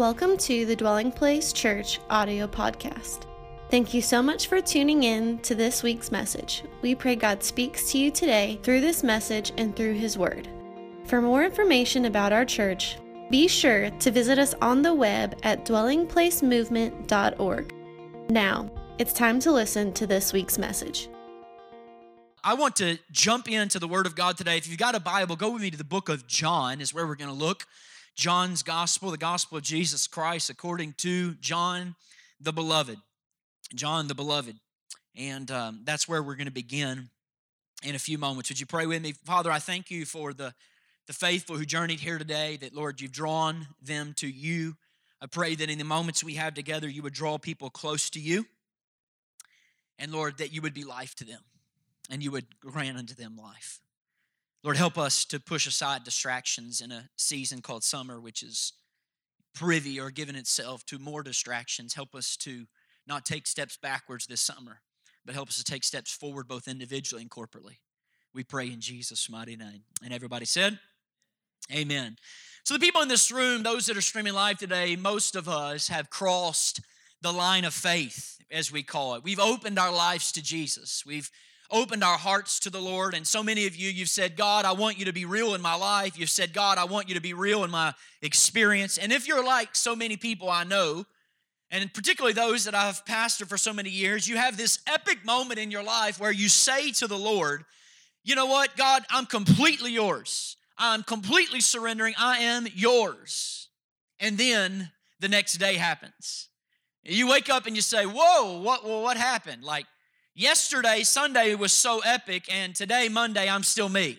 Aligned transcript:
Welcome 0.00 0.38
to 0.38 0.64
the 0.64 0.74
Dwelling 0.74 1.12
Place 1.12 1.52
Church 1.52 2.00
audio 2.08 2.46
podcast. 2.46 3.26
Thank 3.70 3.92
you 3.92 4.00
so 4.00 4.22
much 4.22 4.46
for 4.46 4.62
tuning 4.62 5.02
in 5.02 5.40
to 5.40 5.54
this 5.54 5.82
week's 5.82 6.10
message. 6.10 6.64
We 6.80 6.94
pray 6.94 7.16
God 7.16 7.42
speaks 7.42 7.92
to 7.92 7.98
you 7.98 8.10
today 8.10 8.58
through 8.62 8.80
this 8.80 9.02
message 9.02 9.52
and 9.58 9.76
through 9.76 9.92
His 9.92 10.16
Word. 10.16 10.48
For 11.04 11.20
more 11.20 11.44
information 11.44 12.06
about 12.06 12.32
our 12.32 12.46
church, 12.46 12.96
be 13.30 13.46
sure 13.46 13.90
to 13.90 14.10
visit 14.10 14.38
us 14.38 14.54
on 14.62 14.80
the 14.80 14.94
web 14.94 15.38
at 15.42 15.66
dwellingplacemovement.org. 15.66 17.74
Now, 18.30 18.70
it's 18.96 19.12
time 19.12 19.38
to 19.40 19.52
listen 19.52 19.92
to 19.92 20.06
this 20.06 20.32
week's 20.32 20.56
message. 20.56 21.10
I 22.42 22.54
want 22.54 22.74
to 22.76 22.96
jump 23.12 23.50
into 23.50 23.78
the 23.78 23.86
Word 23.86 24.06
of 24.06 24.16
God 24.16 24.38
today. 24.38 24.56
If 24.56 24.66
you've 24.66 24.78
got 24.78 24.94
a 24.94 25.00
Bible, 25.00 25.36
go 25.36 25.50
with 25.50 25.60
me 25.60 25.70
to 25.70 25.76
the 25.76 25.84
book 25.84 26.08
of 26.08 26.26
John, 26.26 26.80
is 26.80 26.94
where 26.94 27.06
we're 27.06 27.16
going 27.16 27.28
to 27.28 27.36
look. 27.36 27.66
John's 28.16 28.62
Gospel, 28.62 29.10
the 29.10 29.16
Gospel 29.16 29.58
of 29.58 29.64
Jesus 29.64 30.06
Christ, 30.06 30.50
according 30.50 30.94
to 30.98 31.34
John 31.34 31.94
the 32.40 32.52
Beloved. 32.52 32.98
John 33.74 34.08
the 34.08 34.14
Beloved. 34.14 34.56
And 35.16 35.50
um, 35.50 35.80
that's 35.84 36.08
where 36.08 36.22
we're 36.22 36.36
going 36.36 36.46
to 36.46 36.52
begin 36.52 37.08
in 37.82 37.94
a 37.94 37.98
few 37.98 38.18
moments. 38.18 38.50
Would 38.50 38.60
you 38.60 38.66
pray 38.66 38.86
with 38.86 39.02
me? 39.02 39.12
Father, 39.12 39.50
I 39.50 39.58
thank 39.58 39.90
you 39.90 40.04
for 40.04 40.32
the, 40.32 40.54
the 41.06 41.12
faithful 41.12 41.56
who 41.56 41.64
journeyed 41.64 42.00
here 42.00 42.18
today, 42.18 42.58
that, 42.58 42.74
Lord, 42.74 43.00
you've 43.00 43.12
drawn 43.12 43.66
them 43.82 44.14
to 44.18 44.28
you. 44.28 44.76
I 45.22 45.26
pray 45.26 45.54
that 45.54 45.70
in 45.70 45.78
the 45.78 45.84
moments 45.84 46.24
we 46.24 46.34
have 46.34 46.54
together, 46.54 46.88
you 46.88 47.02
would 47.02 47.12
draw 47.12 47.38
people 47.38 47.70
close 47.70 48.10
to 48.10 48.20
you. 48.20 48.46
And, 49.98 50.12
Lord, 50.12 50.38
that 50.38 50.52
you 50.52 50.62
would 50.62 50.74
be 50.74 50.84
life 50.84 51.14
to 51.16 51.24
them 51.24 51.40
and 52.10 52.22
you 52.22 52.30
would 52.30 52.46
grant 52.60 52.98
unto 52.98 53.14
them 53.14 53.36
life. 53.36 53.80
Lord, 54.62 54.76
help 54.76 54.98
us 54.98 55.24
to 55.26 55.40
push 55.40 55.66
aside 55.66 56.04
distractions 56.04 56.80
in 56.80 56.92
a 56.92 57.08
season 57.16 57.62
called 57.62 57.82
summer, 57.82 58.20
which 58.20 58.42
is 58.42 58.74
privy 59.54 59.98
or 59.98 60.10
given 60.10 60.36
itself 60.36 60.84
to 60.86 60.98
more 60.98 61.22
distractions. 61.22 61.94
Help 61.94 62.14
us 62.14 62.36
to 62.38 62.66
not 63.06 63.24
take 63.24 63.46
steps 63.46 63.78
backwards 63.80 64.26
this 64.26 64.40
summer, 64.40 64.80
but 65.24 65.34
help 65.34 65.48
us 65.48 65.56
to 65.56 65.64
take 65.64 65.82
steps 65.82 66.12
forward 66.12 66.46
both 66.46 66.68
individually 66.68 67.22
and 67.22 67.30
corporately. 67.30 67.78
We 68.34 68.44
pray 68.44 68.66
in 68.66 68.80
Jesus' 68.80 69.30
mighty 69.30 69.56
name. 69.56 69.82
And 70.04 70.12
everybody 70.12 70.44
said, 70.44 70.78
Amen. 71.72 72.16
So, 72.64 72.74
the 72.74 72.80
people 72.80 73.00
in 73.00 73.08
this 73.08 73.30
room, 73.30 73.62
those 73.62 73.86
that 73.86 73.96
are 73.96 74.02
streaming 74.02 74.34
live 74.34 74.58
today, 74.58 74.96
most 74.96 75.36
of 75.36 75.48
us 75.48 75.88
have 75.88 76.10
crossed 76.10 76.80
the 77.22 77.32
line 77.32 77.64
of 77.64 77.74
faith, 77.74 78.38
as 78.50 78.72
we 78.72 78.82
call 78.82 79.14
it. 79.14 79.24
We've 79.24 79.40
opened 79.40 79.78
our 79.78 79.92
lives 79.92 80.32
to 80.32 80.42
Jesus. 80.42 81.04
We've 81.06 81.30
opened 81.70 82.04
our 82.04 82.18
hearts 82.18 82.58
to 82.60 82.70
the 82.70 82.80
Lord. 82.80 83.14
And 83.14 83.26
so 83.26 83.42
many 83.42 83.66
of 83.66 83.76
you, 83.76 83.90
you've 83.90 84.08
said, 84.08 84.36
God, 84.36 84.64
I 84.64 84.72
want 84.72 84.98
you 84.98 85.04
to 85.06 85.12
be 85.12 85.24
real 85.24 85.54
in 85.54 85.60
my 85.60 85.74
life. 85.74 86.18
You've 86.18 86.30
said, 86.30 86.52
God, 86.52 86.78
I 86.78 86.84
want 86.84 87.08
you 87.08 87.14
to 87.14 87.20
be 87.20 87.34
real 87.34 87.64
in 87.64 87.70
my 87.70 87.94
experience. 88.22 88.98
And 88.98 89.12
if 89.12 89.26
you're 89.28 89.44
like 89.44 89.74
so 89.74 89.94
many 89.94 90.16
people 90.16 90.50
I 90.50 90.64
know, 90.64 91.04
and 91.70 91.92
particularly 91.94 92.32
those 92.32 92.64
that 92.64 92.74
I've 92.74 93.04
pastored 93.04 93.48
for 93.48 93.56
so 93.56 93.72
many 93.72 93.90
years, 93.90 94.26
you 94.26 94.36
have 94.36 94.56
this 94.56 94.80
epic 94.86 95.24
moment 95.24 95.60
in 95.60 95.70
your 95.70 95.84
life 95.84 96.18
where 96.18 96.32
you 96.32 96.48
say 96.48 96.90
to 96.92 97.06
the 97.06 97.18
Lord, 97.18 97.64
You 98.24 98.34
know 98.34 98.46
what, 98.46 98.76
God, 98.76 99.04
I'm 99.10 99.26
completely 99.26 99.92
yours. 99.92 100.56
I'm 100.76 101.02
completely 101.02 101.60
surrendering. 101.60 102.14
I 102.18 102.38
am 102.38 102.66
yours. 102.74 103.68
And 104.18 104.36
then 104.36 104.90
the 105.20 105.28
next 105.28 105.54
day 105.54 105.74
happens. 105.74 106.48
You 107.04 107.28
wake 107.28 107.48
up 107.48 107.66
and 107.66 107.76
you 107.76 107.82
say, 107.82 108.04
Whoa, 108.04 108.60
what, 108.60 108.84
what 108.84 109.16
happened? 109.16 109.62
Like, 109.62 109.86
yesterday, 110.40 111.02
Sunday 111.02 111.54
was 111.54 111.72
so 111.72 112.00
epic, 112.00 112.46
and 112.50 112.74
today, 112.74 113.08
Monday, 113.08 113.48
I'm 113.48 113.62
still 113.62 113.88
me. 113.88 114.18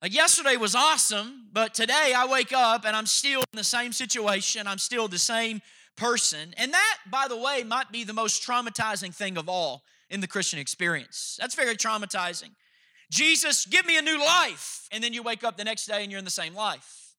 Like 0.00 0.14
yesterday 0.14 0.56
was 0.56 0.74
awesome, 0.74 1.48
but 1.52 1.74
today 1.74 2.12
I 2.16 2.26
wake 2.26 2.52
up 2.52 2.84
and 2.84 2.94
I'm 2.94 3.06
still 3.06 3.40
in 3.40 3.56
the 3.56 3.64
same 3.64 3.92
situation. 3.92 4.66
I'm 4.66 4.78
still 4.78 5.08
the 5.08 5.18
same 5.18 5.62
person. 5.96 6.54
And 6.58 6.72
that, 6.72 6.98
by 7.10 7.26
the 7.28 7.36
way, 7.36 7.64
might 7.64 7.90
be 7.90 8.04
the 8.04 8.12
most 8.12 8.42
traumatizing 8.42 9.14
thing 9.14 9.36
of 9.38 9.48
all 9.48 9.82
in 10.10 10.20
the 10.20 10.28
Christian 10.28 10.58
experience. 10.58 11.36
That's 11.40 11.54
very 11.54 11.76
traumatizing. 11.76 12.50
Jesus, 13.10 13.64
give 13.64 13.86
me 13.86 13.98
a 13.98 14.02
new 14.02 14.18
life. 14.18 14.86
And 14.92 15.02
then 15.02 15.12
you 15.12 15.22
wake 15.22 15.42
up 15.42 15.56
the 15.56 15.64
next 15.64 15.86
day 15.86 16.02
and 16.02 16.12
you're 16.12 16.18
in 16.18 16.24
the 16.24 16.30
same 16.30 16.54
life. 16.54 17.14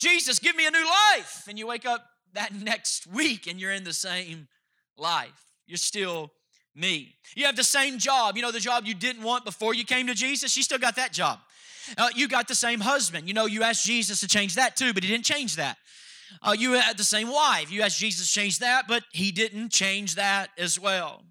Jesus, 0.00 0.38
give 0.38 0.56
me 0.56 0.66
a 0.66 0.70
new 0.70 0.86
life. 1.12 1.44
And 1.46 1.58
you 1.58 1.66
wake 1.66 1.86
up 1.86 2.06
that 2.32 2.54
next 2.62 3.06
week 3.06 3.46
and 3.46 3.60
you're 3.60 3.72
in 3.72 3.84
the 3.84 3.92
same 3.92 4.48
life. 4.96 5.44
You're 5.66 5.76
still 5.76 6.32
me. 6.78 7.14
You 7.34 7.46
have 7.46 7.56
the 7.56 7.64
same 7.64 7.98
job. 7.98 8.36
You 8.36 8.42
know, 8.42 8.52
the 8.52 8.60
job 8.60 8.86
you 8.86 8.94
didn't 8.94 9.22
want 9.22 9.44
before 9.44 9.74
you 9.74 9.84
came 9.84 10.06
to 10.06 10.14
Jesus, 10.14 10.56
you 10.56 10.62
still 10.62 10.78
got 10.78 10.96
that 10.96 11.12
job. 11.12 11.38
Uh, 11.96 12.08
you 12.14 12.28
got 12.28 12.48
the 12.48 12.54
same 12.54 12.80
husband. 12.80 13.28
You 13.28 13.34
know, 13.34 13.46
you 13.46 13.62
asked 13.62 13.84
Jesus 13.84 14.20
to 14.20 14.28
change 14.28 14.54
that 14.56 14.76
too, 14.76 14.92
but 14.92 15.02
he 15.02 15.10
didn't 15.10 15.24
change 15.24 15.56
that. 15.56 15.78
Uh, 16.42 16.54
you 16.58 16.72
had 16.72 16.96
the 16.96 17.04
same 17.04 17.28
wife. 17.28 17.72
You 17.72 17.82
asked 17.82 17.98
Jesus 17.98 18.28
to 18.28 18.32
change 18.32 18.58
that, 18.58 18.86
but 18.86 19.02
he 19.12 19.32
didn't 19.32 19.70
change 19.70 20.16
that 20.16 20.50
as 20.58 20.78
well. 20.78 21.22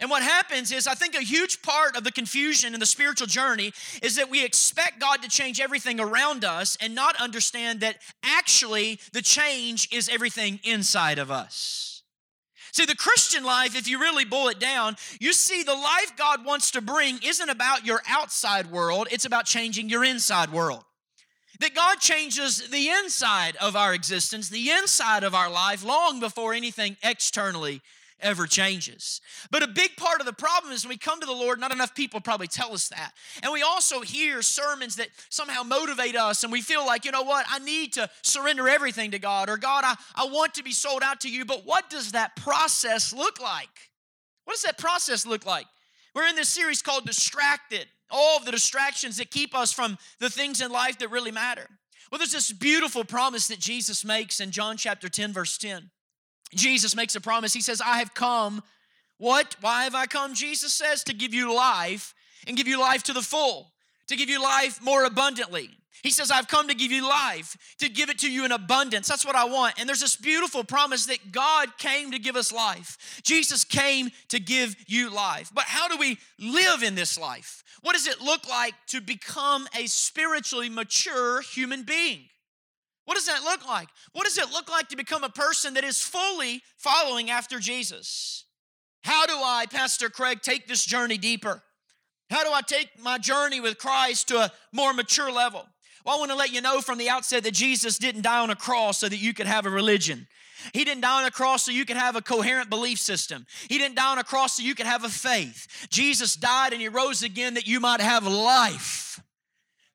And 0.00 0.10
what 0.10 0.22
happens 0.22 0.72
is, 0.72 0.86
I 0.86 0.94
think 0.94 1.14
a 1.14 1.22
huge 1.22 1.62
part 1.62 1.96
of 1.96 2.04
the 2.04 2.12
confusion 2.12 2.74
in 2.74 2.80
the 2.80 2.86
spiritual 2.86 3.26
journey 3.26 3.72
is 4.02 4.16
that 4.16 4.28
we 4.28 4.44
expect 4.44 5.00
God 5.00 5.22
to 5.22 5.28
change 5.28 5.60
everything 5.60 6.00
around 6.00 6.44
us 6.44 6.76
and 6.80 6.94
not 6.94 7.16
understand 7.16 7.80
that 7.80 7.98
actually 8.22 8.98
the 9.12 9.22
change 9.22 9.88
is 9.92 10.08
everything 10.08 10.60
inside 10.64 11.18
of 11.18 11.30
us. 11.30 11.93
See, 12.74 12.86
the 12.86 12.96
Christian 12.96 13.44
life, 13.44 13.76
if 13.76 13.86
you 13.86 14.00
really 14.00 14.24
boil 14.24 14.48
it 14.48 14.58
down, 14.58 14.96
you 15.20 15.32
see 15.32 15.62
the 15.62 15.76
life 15.76 16.16
God 16.16 16.44
wants 16.44 16.72
to 16.72 16.80
bring 16.80 17.20
isn't 17.22 17.48
about 17.48 17.86
your 17.86 18.02
outside 18.08 18.72
world, 18.72 19.06
it's 19.12 19.24
about 19.24 19.46
changing 19.46 19.88
your 19.88 20.02
inside 20.02 20.50
world. 20.50 20.82
That 21.60 21.76
God 21.76 22.00
changes 22.00 22.68
the 22.70 22.88
inside 22.88 23.54
of 23.60 23.76
our 23.76 23.94
existence, 23.94 24.48
the 24.48 24.70
inside 24.70 25.22
of 25.22 25.36
our 25.36 25.48
life, 25.48 25.84
long 25.84 26.18
before 26.18 26.52
anything 26.52 26.96
externally 27.04 27.80
ever 28.24 28.46
changes. 28.46 29.20
But 29.50 29.62
a 29.62 29.68
big 29.68 29.96
part 29.96 30.18
of 30.18 30.26
the 30.26 30.32
problem 30.32 30.72
is 30.72 30.84
when 30.84 30.88
we 30.88 30.96
come 30.96 31.20
to 31.20 31.26
the 31.26 31.32
Lord, 31.32 31.60
not 31.60 31.72
enough 31.72 31.94
people 31.94 32.20
probably 32.20 32.48
tell 32.48 32.72
us 32.72 32.88
that. 32.88 33.12
And 33.42 33.52
we 33.52 33.62
also 33.62 34.00
hear 34.00 34.42
sermons 34.42 34.96
that 34.96 35.08
somehow 35.28 35.62
motivate 35.62 36.16
us, 36.16 36.42
and 36.42 36.50
we 36.50 36.62
feel 36.62 36.84
like, 36.84 37.04
you 37.04 37.12
know 37.12 37.22
what, 37.22 37.46
I 37.48 37.60
need 37.60 37.92
to 37.92 38.10
surrender 38.22 38.68
everything 38.68 39.12
to 39.12 39.18
God, 39.18 39.48
or 39.48 39.56
God, 39.56 39.84
I, 39.86 39.94
I 40.16 40.26
want 40.26 40.54
to 40.54 40.64
be 40.64 40.72
sold 40.72 41.02
out 41.02 41.20
to 41.20 41.30
you. 41.30 41.44
But 41.44 41.64
what 41.64 41.90
does 41.90 42.12
that 42.12 42.34
process 42.34 43.12
look 43.12 43.40
like? 43.40 43.90
What 44.44 44.54
does 44.54 44.62
that 44.62 44.78
process 44.78 45.26
look 45.26 45.46
like? 45.46 45.66
We're 46.14 46.26
in 46.26 46.36
this 46.36 46.48
series 46.48 46.82
called 46.82 47.06
Distracted, 47.06 47.86
all 48.10 48.38
of 48.38 48.44
the 48.44 48.52
distractions 48.52 49.18
that 49.18 49.30
keep 49.30 49.54
us 49.54 49.72
from 49.72 49.98
the 50.18 50.30
things 50.30 50.60
in 50.60 50.70
life 50.70 50.98
that 50.98 51.10
really 51.10 51.32
matter. 51.32 51.68
Well, 52.10 52.18
there's 52.18 52.32
this 52.32 52.52
beautiful 52.52 53.04
promise 53.04 53.48
that 53.48 53.58
Jesus 53.58 54.04
makes 54.04 54.38
in 54.38 54.50
John 54.50 54.76
chapter 54.76 55.08
10, 55.08 55.32
verse 55.32 55.58
10. 55.58 55.90
Jesus 56.52 56.96
makes 56.96 57.14
a 57.14 57.20
promise. 57.20 57.52
He 57.52 57.60
says, 57.60 57.80
I 57.80 57.98
have 57.98 58.14
come. 58.14 58.62
What? 59.18 59.56
Why 59.60 59.84
have 59.84 59.94
I 59.94 60.06
come? 60.06 60.34
Jesus 60.34 60.72
says, 60.72 61.04
to 61.04 61.14
give 61.14 61.32
you 61.32 61.54
life 61.54 62.14
and 62.46 62.56
give 62.56 62.68
you 62.68 62.80
life 62.80 63.02
to 63.04 63.12
the 63.12 63.22
full, 63.22 63.72
to 64.08 64.16
give 64.16 64.28
you 64.28 64.42
life 64.42 64.82
more 64.82 65.04
abundantly. 65.04 65.70
He 66.02 66.10
says, 66.10 66.30
I've 66.30 66.48
come 66.48 66.68
to 66.68 66.74
give 66.74 66.92
you 66.92 67.08
life, 67.08 67.56
to 67.78 67.88
give 67.88 68.10
it 68.10 68.18
to 68.18 68.30
you 68.30 68.44
in 68.44 68.52
abundance. 68.52 69.08
That's 69.08 69.24
what 69.24 69.36
I 69.36 69.46
want. 69.46 69.76
And 69.78 69.88
there's 69.88 70.02
this 70.02 70.16
beautiful 70.16 70.62
promise 70.62 71.06
that 71.06 71.32
God 71.32 71.78
came 71.78 72.10
to 72.10 72.18
give 72.18 72.36
us 72.36 72.52
life. 72.52 73.20
Jesus 73.24 73.64
came 73.64 74.10
to 74.28 74.38
give 74.38 74.76
you 74.86 75.08
life. 75.08 75.50
But 75.54 75.64
how 75.64 75.88
do 75.88 75.96
we 75.96 76.18
live 76.38 76.82
in 76.82 76.94
this 76.94 77.18
life? 77.18 77.64
What 77.80 77.94
does 77.94 78.06
it 78.06 78.20
look 78.20 78.46
like 78.46 78.74
to 78.88 79.00
become 79.00 79.66
a 79.74 79.86
spiritually 79.86 80.68
mature 80.68 81.40
human 81.40 81.84
being? 81.84 82.24
What 83.04 83.14
does 83.14 83.26
that 83.26 83.42
look 83.42 83.66
like? 83.66 83.88
What 84.12 84.24
does 84.24 84.38
it 84.38 84.50
look 84.50 84.70
like 84.70 84.88
to 84.88 84.96
become 84.96 85.24
a 85.24 85.28
person 85.28 85.74
that 85.74 85.84
is 85.84 86.00
fully 86.00 86.62
following 86.76 87.30
after 87.30 87.58
Jesus? 87.58 88.44
How 89.02 89.26
do 89.26 89.34
I, 89.34 89.66
Pastor 89.70 90.08
Craig, 90.08 90.40
take 90.40 90.66
this 90.66 90.84
journey 90.84 91.18
deeper? 91.18 91.62
How 92.30 92.42
do 92.42 92.50
I 92.50 92.62
take 92.62 92.88
my 92.98 93.18
journey 93.18 93.60
with 93.60 93.78
Christ 93.78 94.28
to 94.28 94.38
a 94.38 94.52
more 94.72 94.94
mature 94.94 95.30
level? 95.30 95.66
Well, 96.04 96.16
I 96.16 96.18
want 96.18 96.30
to 96.30 96.36
let 96.36 96.52
you 96.52 96.60
know 96.60 96.80
from 96.80 96.98
the 96.98 97.10
outset 97.10 97.44
that 97.44 97.54
Jesus 97.54 97.98
didn't 97.98 98.22
die 98.22 98.40
on 98.40 98.50
a 98.50 98.56
cross 98.56 98.98
so 98.98 99.08
that 99.08 99.18
you 99.18 99.34
could 99.34 99.46
have 99.46 99.66
a 99.66 99.70
religion. 99.70 100.26
He 100.72 100.84
didn't 100.84 101.02
die 101.02 101.20
on 101.20 101.26
a 101.26 101.30
cross 101.30 101.64
so 101.64 101.72
you 101.72 101.84
could 101.84 101.96
have 101.96 102.16
a 102.16 102.22
coherent 102.22 102.70
belief 102.70 102.98
system. 102.98 103.46
He 103.68 103.78
didn't 103.78 103.96
die 103.96 104.12
on 104.12 104.18
a 104.18 104.24
cross 104.24 104.56
so 104.56 104.62
you 104.62 104.74
could 104.74 104.86
have 104.86 105.04
a 105.04 105.08
faith. 105.08 105.86
Jesus 105.90 106.36
died 106.36 106.72
and 106.72 106.80
he 106.80 106.88
rose 106.88 107.22
again 107.22 107.54
that 107.54 107.66
you 107.66 107.80
might 107.80 108.00
have 108.00 108.26
life. 108.26 109.20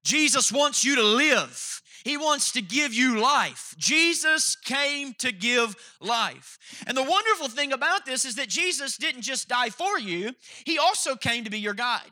Jesus 0.04 0.52
wants 0.52 0.84
you 0.84 0.96
to 0.96 1.04
live. 1.04 1.79
He 2.04 2.18
wants 2.18 2.52
to 2.54 2.62
give 2.62 2.94
you 2.94 3.20
life. 3.20 3.76
Jesus 3.78 4.56
came 4.56 5.14
to 5.20 5.32
give 5.32 5.76
life. 6.00 6.58
And 6.88 6.98
the 6.98 7.04
wonderful 7.04 7.48
thing 7.48 7.74
about 7.74 8.06
this 8.06 8.26
is 8.26 8.36
that 8.36 8.50
Jesus 8.50 8.98
didn't 8.98 9.22
just 9.22 9.48
die 9.48 9.70
for 9.70 10.00
you, 10.00 10.34
He 10.66 10.78
also 10.78 11.16
came 11.16 11.44
to 11.44 11.50
be 11.50 11.60
your 11.60 11.74
guide. 11.74 12.12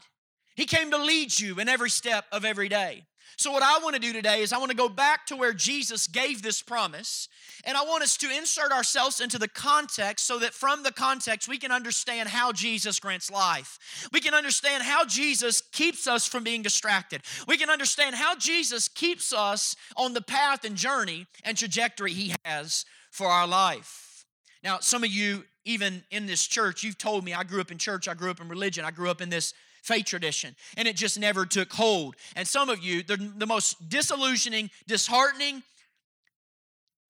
He 0.56 0.66
came 0.66 0.92
to 0.92 0.98
lead 0.98 1.40
you 1.40 1.60
in 1.60 1.70
every 1.70 1.90
step 1.90 2.26
of 2.32 2.44
every 2.44 2.70
day. 2.70 3.07
So, 3.40 3.52
what 3.52 3.62
I 3.62 3.78
want 3.78 3.94
to 3.94 4.02
do 4.02 4.14
today 4.14 4.42
is 4.42 4.52
I 4.52 4.58
want 4.58 4.72
to 4.72 4.78
go 4.78 4.90
back 4.90 5.28
to 5.28 5.36
where 5.36 5.54
Jesus 5.54 6.08
gave 6.08 6.42
this 6.42 6.64
promise, 6.64 7.30
and 7.66 7.78
I 7.78 7.84
want 7.84 8.02
us 8.02 8.18
to 8.18 8.36
insert 8.36 8.72
ourselves 8.72 9.22
into 9.22 9.38
the 9.38 9.48
context 9.48 10.26
so 10.26 10.40
that 10.40 10.56
from 10.56 10.82
the 10.82 10.92
context 10.92 11.48
we 11.48 11.60
can 11.60 11.72
understand 11.72 12.30
how 12.30 12.52
Jesus 12.52 13.00
grants 13.00 13.30
life. 13.30 14.10
We 14.12 14.22
can 14.22 14.34
understand 14.34 14.82
how 14.82 15.06
Jesus 15.06 15.62
keeps 15.62 16.08
us 16.08 16.28
from 16.28 16.44
being 16.44 16.64
distracted. 16.64 17.22
We 17.48 17.58
can 17.58 17.70
understand 17.70 18.16
how 18.16 18.36
Jesus 18.36 18.88
keeps 18.88 19.32
us 19.32 19.76
on 19.96 20.16
the 20.16 20.22
path 20.22 20.66
and 20.66 20.76
journey 20.76 21.28
and 21.44 21.56
trajectory 21.56 22.14
He 22.14 22.34
has 22.44 22.86
for 23.12 23.28
our 23.28 23.48
life. 23.48 24.26
Now, 24.64 24.80
some 24.80 25.04
of 25.04 25.12
you, 25.12 25.46
even 25.68 26.04
in 26.12 26.26
this 26.26 26.48
church, 26.48 26.84
you've 26.84 26.98
told 26.98 27.24
me 27.24 27.34
I 27.34 27.44
grew 27.44 27.60
up 27.60 27.72
in 27.72 27.78
church, 27.78 28.08
I 28.08 28.14
grew 28.14 28.32
up 28.32 28.40
in 28.40 28.48
religion, 28.48 28.86
I 28.86 28.92
grew 28.92 29.10
up 29.10 29.22
in 29.22 29.30
this 29.30 29.54
faith 29.84 30.06
tradition, 30.06 30.56
and 30.78 30.88
it 30.88 30.96
just 30.96 31.20
never 31.20 31.46
took 31.46 31.72
hold. 31.74 32.16
And 32.36 32.48
some 32.48 32.70
of 32.70 32.80
you, 32.80 33.04
the, 33.04 33.18
the 33.18 33.46
most 33.46 33.90
disillusioning, 33.90 34.70
disheartening, 34.88 35.62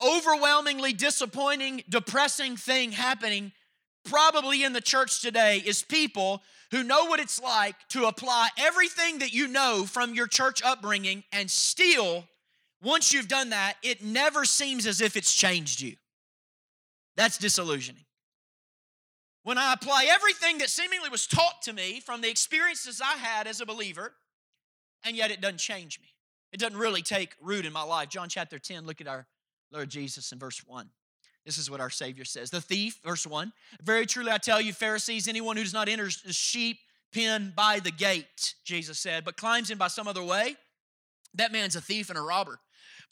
overwhelmingly 0.03 0.93
disappointing, 0.93 1.83
depressing 1.87 2.57
thing 2.57 2.91
happening 2.91 3.51
probably 4.03 4.63
in 4.63 4.73
the 4.73 4.81
church 4.81 5.21
today 5.21 5.61
is 5.65 5.83
people 5.83 6.41
who 6.71 6.83
know 6.83 7.05
what 7.05 7.19
it's 7.19 7.41
like 7.41 7.75
to 7.89 8.05
apply 8.05 8.49
everything 8.57 9.19
that 9.19 9.33
you 9.33 9.47
know 9.47 9.85
from 9.85 10.13
your 10.13 10.27
church 10.27 10.63
upbringing 10.63 11.23
and 11.31 11.49
still, 11.49 12.25
once 12.81 13.13
you've 13.13 13.27
done 13.27 13.49
that, 13.49 13.75
it 13.83 14.03
never 14.03 14.45
seems 14.45 14.87
as 14.87 15.01
if 15.01 15.15
it's 15.15 15.33
changed 15.33 15.81
you. 15.81 15.95
That's 17.15 17.37
disillusioning 17.37 18.06
when 19.47 19.57
I 19.57 19.71
apply 19.71 20.09
everything 20.09 20.57
that 20.57 20.69
seemingly 20.69 21.07
was 21.07 21.25
taught 21.25 21.61
to 21.61 21.71
me 21.71 22.01
from 22.01 22.19
the 22.19 22.29
experiences 22.29 22.99
I 23.01 23.13
had 23.13 23.47
as 23.47 23.61
a 23.61 23.65
believer, 23.65 24.11
and 25.05 25.15
yet 25.15 25.31
it 25.31 25.39
doesn't 25.39 25.59
change 25.59 26.01
me. 26.01 26.09
It 26.51 26.59
doesn't 26.59 26.77
really 26.77 27.01
take 27.01 27.33
root 27.41 27.65
in 27.65 27.71
my 27.71 27.83
life. 27.83 28.09
John 28.09 28.27
chapter 28.27 28.59
10, 28.59 28.85
look 28.85 28.99
at 28.99 29.07
our 29.07 29.25
Lord 29.71 29.87
Jesus 29.87 30.33
in 30.33 30.37
verse 30.37 30.61
1. 30.67 30.89
This 31.45 31.57
is 31.57 31.71
what 31.71 31.79
our 31.79 31.89
Savior 31.89 32.25
says. 32.25 32.49
The 32.49 32.59
thief, 32.59 32.99
verse 33.05 33.25
1, 33.25 33.53
very 33.81 34.05
truly 34.05 34.33
I 34.33 34.37
tell 34.37 34.59
you, 34.59 34.73
Pharisees, 34.73 35.29
anyone 35.29 35.55
who 35.55 35.63
does 35.63 35.73
not 35.73 35.87
enter 35.87 36.09
the 36.25 36.33
sheep 36.33 36.79
pen 37.13 37.53
by 37.55 37.79
the 37.79 37.91
gate, 37.91 38.55
Jesus 38.65 38.99
said, 38.99 39.23
but 39.23 39.37
climbs 39.37 39.71
in 39.71 39.77
by 39.77 39.87
some 39.87 40.09
other 40.09 40.23
way, 40.23 40.57
that 41.35 41.53
man's 41.53 41.77
a 41.77 41.81
thief 41.81 42.09
and 42.09 42.19
a 42.19 42.21
robber. 42.21 42.59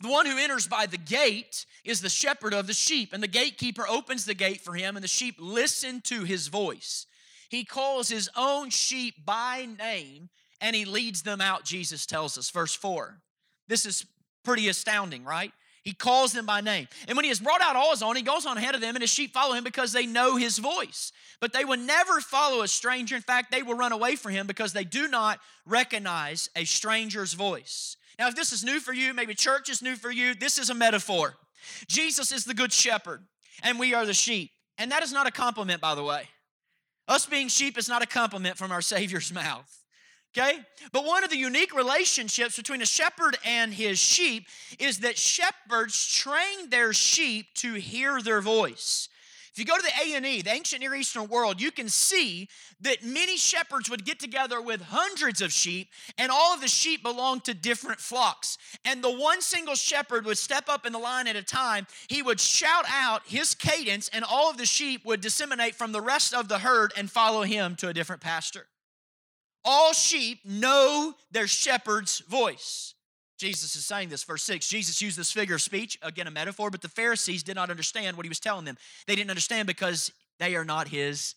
The 0.02 0.10
one 0.10 0.26
who 0.26 0.38
enters 0.38 0.68
by 0.68 0.86
the 0.88 0.98
gate 0.98 1.66
is 1.84 2.02
the 2.02 2.10
shepherd 2.10 2.54
of 2.54 2.68
the 2.68 2.74
sheep, 2.74 3.14
and 3.14 3.24
the 3.24 3.28
gatekeeper 3.28 3.88
opens 3.88 4.26
the 4.26 4.34
gate 4.34 4.62
for 4.62 4.74
him, 4.74 4.98
and 4.98 5.04
the 5.04 5.08
sheep 5.08 5.36
listen 5.40 6.02
to 6.02 6.24
his 6.24 6.48
voice. 6.48 7.08
He 7.50 7.64
calls 7.64 8.10
his 8.10 8.30
own 8.36 8.70
sheep 8.70 9.26
by 9.26 9.68
name 9.80 10.30
and 10.62 10.76
he 10.76 10.86
leads 10.86 11.22
them 11.22 11.42
out, 11.42 11.66
Jesus 11.66 12.06
tells 12.06 12.38
us. 12.38 12.50
Verse 12.50 12.74
4. 12.74 13.20
This 13.68 13.86
is 13.86 14.06
pretty 14.44 14.68
astounding, 14.68 15.24
right? 15.24 15.52
He 15.84 15.94
calls 15.94 16.34
them 16.34 16.48
by 16.48 16.62
name. 16.62 16.88
And 17.08 17.16
when 17.16 17.26
he 17.26 17.30
has 17.30 17.40
brought 17.40 17.62
out 17.62 17.76
all 17.76 17.92
his 17.92 18.02
own, 18.02 18.16
he 18.16 18.24
goes 18.24 18.46
on 18.46 18.58
ahead 18.58 18.74
of 18.74 18.82
them, 18.82 18.96
and 18.96 19.04
his 19.04 19.12
sheep 19.12 19.34
follow 19.34 19.54
him 19.54 19.64
because 19.64 19.92
they 19.92 20.08
know 20.08 20.36
his 20.36 20.58
voice. 20.58 21.12
But 21.40 21.54
they 21.54 21.64
will 21.64 21.78
never 21.78 22.20
follow 22.22 22.64
a 22.64 22.68
stranger. 22.68 23.16
In 23.16 23.22
fact, 23.22 23.52
they 23.52 23.62
will 23.62 23.76
run 23.76 23.92
away 23.92 24.16
from 24.16 24.32
him 24.32 24.48
because 24.48 24.74
they 24.74 24.84
do 24.84 25.08
not 25.08 25.40
recognize 25.66 26.50
a 26.56 26.66
stranger's 26.66 27.34
voice. 27.34 27.98
Now, 28.18 28.28
if 28.28 28.36
this 28.36 28.52
is 28.52 28.64
new 28.64 28.80
for 28.80 28.94
you, 28.94 29.14
maybe 29.14 29.34
church 29.34 29.70
is 29.70 29.82
new 29.82 29.96
for 29.96 30.12
you, 30.12 30.34
this 30.36 30.58
is 30.58 30.70
a 30.70 30.74
metaphor. 30.74 31.36
Jesus 31.88 32.32
is 32.32 32.46
the 32.46 32.54
good 32.54 32.72
shepherd, 32.72 33.26
and 33.64 33.80
we 33.80 33.94
are 33.94 34.06
the 34.06 34.14
sheep. 34.14 34.52
And 34.78 34.92
that 34.92 35.04
is 35.04 35.12
not 35.12 35.28
a 35.28 35.32
compliment, 35.32 35.82
by 35.82 35.96
the 35.96 36.04
way. 36.04 36.28
Us 37.08 37.26
being 37.26 37.48
sheep 37.48 37.78
is 37.78 37.88
not 37.88 38.02
a 38.02 38.08
compliment 38.08 38.58
from 38.58 38.72
our 38.72 38.82
Savior's 38.82 39.34
mouth. 39.34 39.72
Okay? 40.38 40.60
But 40.92 41.06
one 41.06 41.24
of 41.24 41.30
the 41.30 41.38
unique 41.38 41.74
relationships 41.74 42.58
between 42.58 42.82
a 42.82 42.86
shepherd 42.86 43.38
and 43.46 43.74
his 43.74 44.00
sheep 44.00 44.48
is 44.80 45.00
that 45.00 45.18
shepherds 45.18 46.06
train 46.08 46.70
their 46.70 46.92
sheep 46.92 47.48
to 47.56 47.76
hear 47.76 48.22
their 48.22 48.42
voice. 48.42 49.08
If 49.56 49.60
you 49.60 49.66
go 49.66 49.78
to 49.78 49.84
the 49.84 50.16
ANE, 50.18 50.44
the 50.44 50.52
ancient 50.52 50.82
Near 50.82 50.94
Eastern 50.96 51.30
world, 51.30 51.62
you 51.62 51.72
can 51.72 51.88
see 51.88 52.50
that 52.82 53.06
many 53.06 53.38
shepherds 53.38 53.90
would 53.90 54.04
get 54.04 54.20
together 54.20 54.62
with 54.62 54.82
hundreds 54.82 55.42
of 55.42 55.54
sheep, 55.54 55.88
and 56.18 56.30
all 56.30 56.54
of 56.54 56.60
the 56.60 56.68
sheep 56.68 57.02
belonged 57.02 57.46
to 57.46 57.54
different 57.54 58.02
flocks. 58.02 58.58
And 58.84 59.02
the 59.02 59.16
one 59.16 59.42
single 59.42 59.76
shepherd 59.76 60.26
would 60.26 60.38
step 60.38 60.66
up 60.68 60.86
in 60.86 60.92
the 60.92 61.00
line 61.00 61.26
at 61.28 61.38
a 61.38 61.42
time. 61.42 61.88
He 62.10 62.22
would 62.22 62.42
shout 62.42 62.84
out 62.90 63.22
his 63.28 63.56
cadence, 63.56 64.10
and 64.10 64.26
all 64.26 64.50
of 64.50 64.58
the 64.58 64.66
sheep 64.66 65.06
would 65.06 65.22
disseminate 65.22 65.76
from 65.76 65.94
the 65.94 66.02
rest 66.02 66.34
of 66.34 66.50
the 66.50 66.60
herd 66.60 66.92
and 66.98 67.10
follow 67.10 67.44
him 67.44 67.78
to 67.78 67.88
a 67.88 67.94
different 67.94 68.22
pasture. 68.22 68.68
All 69.64 69.94
sheep 69.94 70.40
know 70.44 71.14
their 71.32 71.48
shepherd's 71.48 72.20
voice. 72.20 72.95
Jesus 73.38 73.76
is 73.76 73.86
saying 73.86 74.10
this, 74.10 74.24
verse 74.24 74.44
6. 74.44 74.68
Jesus 74.68 75.02
used 75.02 75.18
this 75.18 75.32
figure 75.32 75.56
of 75.56 75.62
speech, 75.62 75.98
again, 76.02 76.28
a 76.28 76.32
metaphor, 76.32 76.70
but 76.70 76.82
the 76.82 76.88
Pharisees 76.88 77.44
did 77.44 77.56
not 77.56 77.70
understand 77.70 78.16
what 78.16 78.26
he 78.26 78.30
was 78.30 78.40
telling 78.40 78.66
them. 78.66 78.78
They 79.08 79.16
didn't 79.16 79.30
understand 79.30 79.68
because 79.68 80.12
they 80.40 80.56
are 80.56 80.66
not 80.66 80.88
his. 80.88 81.36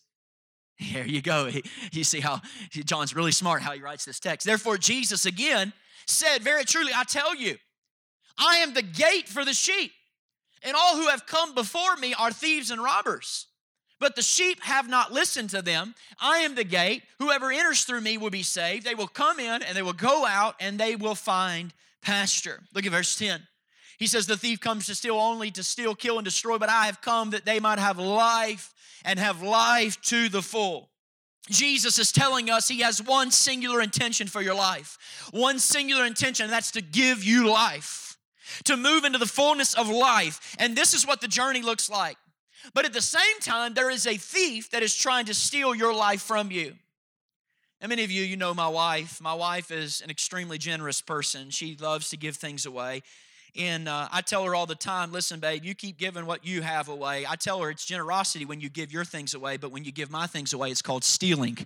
Here 0.77 1.05
you 1.05 1.21
go. 1.21 1.49
You 1.91 2.03
see 2.05 2.21
how 2.21 2.41
John's 2.71 3.13
really 3.13 3.33
smart 3.33 3.61
how 3.61 3.73
he 3.73 3.81
writes 3.81 4.05
this 4.05 4.19
text. 4.19 4.45
Therefore, 4.45 4.77
Jesus 4.77 5.25
again 5.25 5.73
said, 6.07 6.41
Very 6.41 6.63
truly, 6.63 6.93
I 6.95 7.03
tell 7.03 7.35
you, 7.35 7.57
I 8.37 8.57
am 8.57 8.73
the 8.73 8.81
gate 8.81 9.27
for 9.27 9.43
the 9.43 9.53
sheep, 9.53 9.91
and 10.63 10.75
all 10.77 10.95
who 10.95 11.07
have 11.07 11.25
come 11.25 11.53
before 11.53 11.97
me 11.97 12.13
are 12.13 12.31
thieves 12.31 12.71
and 12.71 12.81
robbers. 12.81 13.47
But 13.99 14.15
the 14.15 14.21
sheep 14.21 14.63
have 14.63 14.87
not 14.87 15.11
listened 15.11 15.49
to 15.49 15.61
them. 15.61 15.93
I 16.21 16.39
am 16.39 16.55
the 16.55 16.63
gate. 16.63 17.03
Whoever 17.19 17.51
enters 17.51 17.83
through 17.83 17.99
me 17.99 18.17
will 18.17 18.29
be 18.29 18.43
saved. 18.43 18.85
They 18.85 18.95
will 18.95 19.07
come 19.07 19.39
in 19.39 19.61
and 19.61 19.75
they 19.75 19.81
will 19.81 19.91
go 19.91 20.25
out 20.25 20.55
and 20.61 20.79
they 20.79 20.95
will 20.95 21.15
find 21.15 21.73
pasture. 22.01 22.61
Look 22.73 22.85
at 22.85 22.91
verse 22.91 23.17
10. 23.17 23.41
He 23.97 24.07
says, 24.07 24.25
The 24.25 24.37
thief 24.37 24.59
comes 24.59 24.85
to 24.87 24.95
steal 24.95 25.15
only 25.15 25.51
to 25.51 25.63
steal, 25.63 25.93
kill, 25.93 26.17
and 26.17 26.25
destroy, 26.25 26.57
but 26.57 26.69
I 26.69 26.85
have 26.85 27.01
come 27.01 27.31
that 27.31 27.45
they 27.45 27.59
might 27.59 27.79
have 27.79 27.99
life 27.99 28.73
and 29.03 29.19
have 29.19 29.41
life 29.41 30.01
to 30.03 30.29
the 30.29 30.41
full. 30.41 30.89
Jesus 31.49 31.97
is 31.97 32.11
telling 32.11 32.49
us 32.49 32.67
he 32.67 32.81
has 32.81 33.01
one 33.01 33.31
singular 33.31 33.81
intention 33.81 34.27
for 34.27 34.41
your 34.41 34.53
life, 34.53 34.97
one 35.31 35.59
singular 35.59 36.05
intention, 36.05 36.45
and 36.45 36.53
that's 36.53 36.71
to 36.71 36.81
give 36.81 37.23
you 37.23 37.49
life, 37.49 38.17
to 38.65 38.77
move 38.77 39.03
into 39.03 39.17
the 39.17 39.25
fullness 39.25 39.73
of 39.73 39.89
life. 39.89 40.55
And 40.59 40.75
this 40.75 40.93
is 40.93 41.07
what 41.07 41.21
the 41.21 41.27
journey 41.27 41.61
looks 41.61 41.89
like. 41.89 42.17
But 42.73 42.85
at 42.85 42.93
the 42.93 43.01
same 43.01 43.39
time, 43.41 43.73
there 43.73 43.89
is 43.89 44.05
a 44.05 44.17
thief 44.17 44.69
that 44.71 44.83
is 44.83 44.95
trying 44.95 45.25
to 45.25 45.33
steal 45.33 45.73
your 45.73 45.93
life 45.93 46.21
from 46.21 46.51
you. 46.51 46.75
And 47.81 47.89
many 47.89 48.03
of 48.03 48.11
you, 48.11 48.23
you 48.23 48.35
know 48.35 48.53
my 48.53 48.67
wife. 48.67 49.21
My 49.21 49.33
wife 49.33 49.71
is 49.71 50.01
an 50.01 50.09
extremely 50.09 50.57
generous 50.57 51.01
person. 51.01 51.49
She 51.49 51.77
loves 51.79 52.09
to 52.09 52.17
give 52.17 52.35
things 52.35 52.65
away. 52.65 53.03
And 53.57 53.87
uh, 53.87 54.09
I 54.11 54.19
tell 54.21 54.43
her 54.43 54.53
all 54.53 54.65
the 54.65 54.75
time, 54.75 55.13
listen, 55.13 55.39
babe, 55.39 55.63
you 55.63 55.73
keep 55.73 55.97
giving 55.97 56.25
what 56.25 56.45
you 56.45 56.61
have 56.61 56.89
away. 56.89 57.25
I 57.27 57.35
tell 57.35 57.61
her 57.61 57.69
it's 57.69 57.85
generosity 57.85 58.43
when 58.43 58.59
you 58.59 58.67
give 58.67 58.91
your 58.91 59.05
things 59.05 59.33
away, 59.33 59.55
but 59.55 59.71
when 59.71 59.85
you 59.85 59.93
give 59.93 60.11
my 60.11 60.27
things 60.27 60.51
away, 60.51 60.71
it's 60.71 60.81
called 60.81 61.05
stealing. 61.05 61.57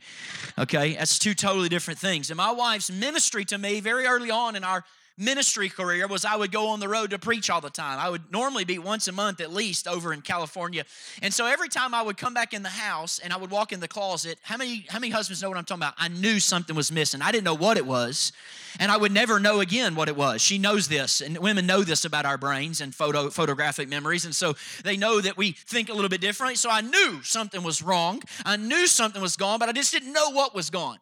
Okay? 0.57 0.93
That's 0.93 1.17
two 1.17 1.33
totally 1.33 1.67
different 1.67 1.99
things. 1.99 2.29
And 2.29 2.37
my 2.37 2.51
wife's 2.51 2.91
ministry 2.91 3.43
to 3.45 3.57
me 3.57 3.79
very 3.79 4.05
early 4.05 4.29
on 4.29 4.55
in 4.55 4.63
our 4.63 4.85
ministry 5.17 5.69
career 5.69 6.07
was 6.07 6.25
I 6.25 6.35
would 6.35 6.51
go 6.51 6.69
on 6.69 6.79
the 6.79 6.87
road 6.87 7.11
to 7.11 7.19
preach 7.19 7.49
all 7.49 7.61
the 7.61 7.69
time. 7.69 7.99
I 7.99 8.09
would 8.09 8.31
normally 8.31 8.65
be 8.65 8.79
once 8.79 9.07
a 9.07 9.11
month 9.11 9.41
at 9.41 9.53
least 9.53 9.87
over 9.87 10.13
in 10.13 10.21
California. 10.21 10.85
And 11.21 11.33
so 11.33 11.45
every 11.45 11.69
time 11.69 11.93
I 11.93 12.01
would 12.01 12.17
come 12.17 12.33
back 12.33 12.53
in 12.53 12.63
the 12.63 12.69
house 12.69 13.19
and 13.19 13.31
I 13.31 13.37
would 13.37 13.51
walk 13.51 13.71
in 13.71 13.79
the 13.79 13.87
closet, 13.87 14.39
how 14.41 14.57
many 14.57 14.85
how 14.89 14.99
many 14.99 15.11
husbands 15.11 15.41
know 15.41 15.49
what 15.49 15.57
I'm 15.57 15.65
talking 15.65 15.81
about? 15.83 15.93
I 15.97 16.07
knew 16.07 16.39
something 16.39 16.75
was 16.75 16.91
missing. 16.91 17.21
I 17.21 17.31
didn't 17.31 17.43
know 17.43 17.53
what 17.53 17.77
it 17.77 17.85
was, 17.85 18.31
and 18.79 18.91
I 18.91 18.97
would 18.97 19.11
never 19.11 19.39
know 19.39 19.59
again 19.59 19.95
what 19.95 20.07
it 20.07 20.15
was. 20.15 20.41
She 20.41 20.57
knows 20.57 20.87
this, 20.87 21.21
and 21.21 21.37
women 21.37 21.67
know 21.67 21.83
this 21.83 22.05
about 22.05 22.25
our 22.25 22.37
brains 22.37 22.81
and 22.81 22.93
photo 22.93 23.29
photographic 23.29 23.87
memories, 23.89 24.25
and 24.25 24.35
so 24.35 24.55
they 24.83 24.97
know 24.97 25.21
that 25.21 25.37
we 25.37 25.51
think 25.51 25.89
a 25.89 25.93
little 25.93 26.09
bit 26.09 26.21
differently. 26.21 26.55
So 26.55 26.69
I 26.69 26.81
knew 26.81 27.21
something 27.23 27.63
was 27.63 27.81
wrong. 27.81 28.21
I 28.45 28.57
knew 28.57 28.87
something 28.87 29.21
was 29.21 29.37
gone, 29.37 29.59
but 29.59 29.69
I 29.69 29.73
just 29.73 29.91
didn't 29.91 30.13
know 30.13 30.31
what 30.31 30.55
was 30.55 30.69
gone. 30.69 30.97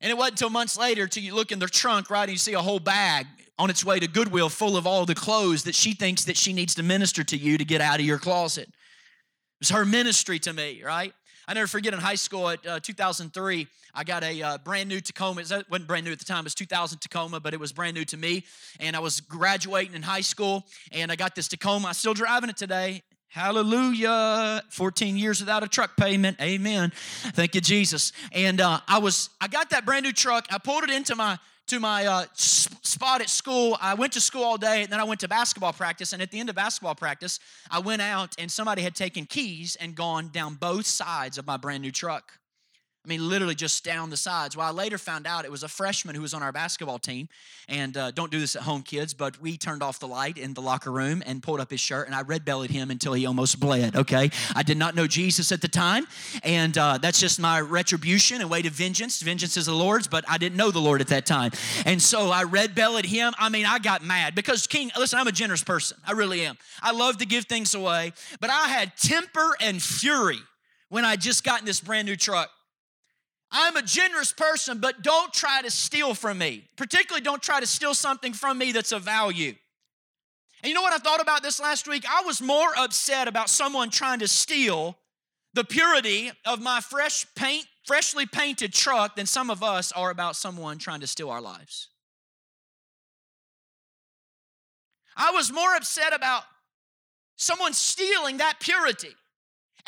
And 0.00 0.10
it 0.10 0.16
wasn't 0.16 0.34
until 0.34 0.50
months 0.50 0.76
later 0.76 1.06
till 1.06 1.22
you 1.22 1.34
look 1.34 1.52
in 1.52 1.58
their 1.58 1.68
trunk, 1.68 2.10
right, 2.10 2.24
and 2.24 2.32
you 2.32 2.38
see 2.38 2.52
a 2.52 2.60
whole 2.60 2.80
bag 2.80 3.26
on 3.58 3.70
its 3.70 3.84
way 3.84 3.98
to 3.98 4.06
Goodwill 4.06 4.48
full 4.48 4.76
of 4.76 4.86
all 4.86 5.06
the 5.06 5.14
clothes 5.14 5.64
that 5.64 5.74
she 5.74 5.92
thinks 5.92 6.24
that 6.24 6.36
she 6.36 6.52
needs 6.52 6.74
to 6.74 6.82
minister 6.82 7.24
to 7.24 7.36
you 7.36 7.56
to 7.56 7.64
get 7.64 7.80
out 7.80 8.00
of 8.00 8.06
your 8.06 8.18
closet. 8.18 8.68
It 8.68 9.60
was 9.60 9.70
her 9.70 9.84
ministry 9.84 10.38
to 10.40 10.52
me, 10.52 10.82
right? 10.84 11.12
I 11.48 11.54
never 11.54 11.66
forget 11.66 11.94
in 11.94 12.00
high 12.00 12.16
school 12.16 12.50
at 12.50 12.66
uh, 12.66 12.80
2003, 12.80 13.68
I 13.94 14.04
got 14.04 14.24
a 14.24 14.42
uh, 14.42 14.58
brand 14.58 14.88
new 14.88 15.00
Tacoma. 15.00 15.40
It 15.40 15.50
wasn't 15.70 15.86
brand 15.86 16.04
new 16.04 16.12
at 16.12 16.18
the 16.18 16.24
time, 16.24 16.40
it 16.40 16.44
was 16.44 16.54
2000 16.54 16.98
Tacoma, 16.98 17.40
but 17.40 17.54
it 17.54 17.60
was 17.60 17.72
brand 17.72 17.94
new 17.94 18.04
to 18.06 18.16
me. 18.16 18.44
And 18.80 18.94
I 18.94 18.98
was 18.98 19.20
graduating 19.20 19.94
in 19.94 20.02
high 20.02 20.20
school, 20.20 20.64
and 20.92 21.10
I 21.10 21.16
got 21.16 21.34
this 21.34 21.48
Tacoma. 21.48 21.88
I'm 21.88 21.94
still 21.94 22.14
driving 22.14 22.50
it 22.50 22.56
today. 22.56 23.02
Hallelujah. 23.36 24.62
14 24.70 25.14
years 25.14 25.40
without 25.40 25.62
a 25.62 25.68
truck 25.68 25.94
payment. 25.94 26.40
Amen. 26.40 26.90
Thank 27.34 27.54
you, 27.54 27.60
Jesus. 27.60 28.12
And 28.32 28.62
uh, 28.62 28.80
I 28.88 28.96
was, 28.96 29.28
I 29.42 29.46
got 29.46 29.68
that 29.70 29.84
brand 29.84 30.06
new 30.06 30.12
truck. 30.12 30.46
I 30.50 30.56
pulled 30.56 30.84
it 30.84 30.90
into 30.90 31.14
my 31.14 31.38
to 31.66 31.78
my 31.78 32.06
uh, 32.06 32.24
spot 32.32 33.20
at 33.20 33.28
school. 33.28 33.76
I 33.78 33.92
went 33.92 34.14
to 34.14 34.22
school 34.22 34.42
all 34.42 34.56
day, 34.56 34.84
and 34.84 34.90
then 34.90 35.00
I 35.00 35.04
went 35.04 35.20
to 35.20 35.28
basketball 35.28 35.74
practice. 35.74 36.14
And 36.14 36.22
at 36.22 36.30
the 36.30 36.40
end 36.40 36.48
of 36.48 36.56
basketball 36.56 36.94
practice, 36.94 37.38
I 37.70 37.80
went 37.80 38.00
out, 38.00 38.34
and 38.38 38.50
somebody 38.50 38.80
had 38.80 38.94
taken 38.94 39.26
keys 39.26 39.76
and 39.78 39.94
gone 39.94 40.30
down 40.32 40.54
both 40.54 40.86
sides 40.86 41.36
of 41.36 41.46
my 41.46 41.58
brand 41.58 41.82
new 41.82 41.92
truck. 41.92 42.38
I 43.06 43.08
mean, 43.08 43.28
literally 43.28 43.54
just 43.54 43.84
down 43.84 44.10
the 44.10 44.16
sides. 44.16 44.56
Well, 44.56 44.66
I 44.66 44.72
later 44.72 44.98
found 44.98 45.28
out 45.28 45.44
it 45.44 45.50
was 45.50 45.62
a 45.62 45.68
freshman 45.68 46.16
who 46.16 46.22
was 46.22 46.34
on 46.34 46.42
our 46.42 46.50
basketball 46.50 46.98
team. 46.98 47.28
And 47.68 47.96
uh, 47.96 48.10
don't 48.10 48.32
do 48.32 48.40
this 48.40 48.56
at 48.56 48.62
home, 48.62 48.82
kids, 48.82 49.14
but 49.14 49.40
we 49.40 49.56
turned 49.56 49.80
off 49.80 50.00
the 50.00 50.08
light 50.08 50.38
in 50.38 50.54
the 50.54 50.60
locker 50.60 50.90
room 50.90 51.22
and 51.24 51.40
pulled 51.40 51.60
up 51.60 51.70
his 51.70 51.78
shirt, 51.78 52.06
and 52.06 52.16
I 52.16 52.22
red 52.22 52.44
bellied 52.44 52.70
him 52.70 52.90
until 52.90 53.12
he 53.12 53.24
almost 53.24 53.60
bled, 53.60 53.94
okay? 53.94 54.30
I 54.54 54.62
did 54.64 54.76
not 54.76 54.96
know 54.96 55.06
Jesus 55.06 55.52
at 55.52 55.60
the 55.60 55.68
time, 55.68 56.06
and 56.42 56.76
uh, 56.76 56.98
that's 56.98 57.20
just 57.20 57.38
my 57.38 57.60
retribution 57.60 58.40
and 58.40 58.50
way 58.50 58.62
to 58.62 58.70
vengeance. 58.70 59.20
Vengeance 59.20 59.56
is 59.56 59.66
the 59.66 59.74
Lord's, 59.74 60.08
but 60.08 60.24
I 60.28 60.38
didn't 60.38 60.56
know 60.56 60.72
the 60.72 60.80
Lord 60.80 61.00
at 61.00 61.08
that 61.08 61.26
time. 61.26 61.52
And 61.84 62.02
so 62.02 62.30
I 62.30 62.42
red 62.42 62.74
bellied 62.74 63.06
him. 63.06 63.34
I 63.38 63.48
mean, 63.48 63.66
I 63.66 63.78
got 63.78 64.04
mad 64.04 64.34
because, 64.34 64.66
King, 64.66 64.90
listen, 64.98 65.18
I'm 65.18 65.28
a 65.28 65.32
generous 65.32 65.62
person. 65.62 65.96
I 66.04 66.12
really 66.12 66.44
am. 66.44 66.56
I 66.82 66.92
love 66.92 67.18
to 67.18 67.26
give 67.26 67.44
things 67.44 67.74
away, 67.74 68.12
but 68.40 68.50
I 68.50 68.68
had 68.68 68.96
temper 68.96 69.56
and 69.60 69.80
fury 69.80 70.38
when 70.88 71.04
I 71.04 71.16
just 71.16 71.44
got 71.44 71.60
in 71.60 71.66
this 71.66 71.80
brand 71.80 72.06
new 72.06 72.16
truck. 72.16 72.50
I'm 73.58 73.74
a 73.76 73.82
generous 73.82 74.34
person, 74.34 74.80
but 74.80 75.00
don't 75.00 75.32
try 75.32 75.62
to 75.62 75.70
steal 75.70 76.12
from 76.12 76.36
me. 76.36 76.68
Particularly, 76.76 77.22
don't 77.22 77.42
try 77.42 77.58
to 77.58 77.66
steal 77.66 77.94
something 77.94 78.34
from 78.34 78.58
me 78.58 78.70
that's 78.70 78.92
of 78.92 79.02
value. 79.02 79.54
And 80.62 80.68
you 80.68 80.74
know 80.74 80.82
what 80.82 80.92
I 80.92 80.98
thought 80.98 81.22
about 81.22 81.42
this 81.42 81.58
last 81.58 81.88
week? 81.88 82.04
I 82.06 82.22
was 82.26 82.42
more 82.42 82.68
upset 82.76 83.28
about 83.28 83.48
someone 83.48 83.88
trying 83.88 84.18
to 84.18 84.28
steal 84.28 84.98
the 85.54 85.64
purity 85.64 86.30
of 86.44 86.60
my 86.60 86.82
fresh 86.82 87.26
paint, 87.34 87.64
freshly 87.86 88.26
painted 88.26 88.74
truck 88.74 89.16
than 89.16 89.24
some 89.24 89.48
of 89.48 89.62
us 89.62 89.90
are 89.90 90.10
about 90.10 90.36
someone 90.36 90.76
trying 90.76 91.00
to 91.00 91.06
steal 91.06 91.30
our 91.30 91.40
lives. 91.40 91.88
I 95.16 95.30
was 95.30 95.50
more 95.50 95.74
upset 95.74 96.12
about 96.12 96.42
someone 97.36 97.72
stealing 97.72 98.36
that 98.36 98.60
purity 98.60 99.14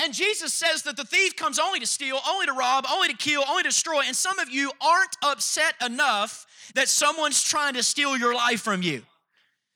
and 0.00 0.14
Jesus 0.14 0.54
says 0.54 0.82
that 0.82 0.96
the 0.96 1.04
thief 1.04 1.34
comes 1.34 1.58
only 1.58 1.80
to 1.80 1.86
steal, 1.86 2.20
only 2.28 2.46
to 2.46 2.52
rob, 2.52 2.86
only 2.90 3.08
to 3.08 3.16
kill, 3.16 3.42
only 3.48 3.64
to 3.64 3.68
destroy. 3.68 4.02
And 4.06 4.14
some 4.14 4.38
of 4.38 4.48
you 4.48 4.70
aren't 4.80 5.16
upset 5.22 5.74
enough 5.84 6.46
that 6.74 6.88
someone's 6.88 7.42
trying 7.42 7.74
to 7.74 7.82
steal 7.82 8.16
your 8.16 8.34
life 8.34 8.60
from 8.60 8.82
you. 8.82 9.02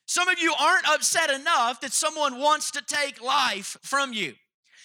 Some 0.07 0.29
of 0.29 0.38
you 0.38 0.55
aren't 0.61 0.88
upset 0.88 1.31
enough 1.31 1.81
that 1.81 1.93
someone 1.93 2.38
wants 2.38 2.71
to 2.73 2.83
take 2.83 3.23
life 3.23 3.76
from 3.83 4.12
you. 4.12 4.35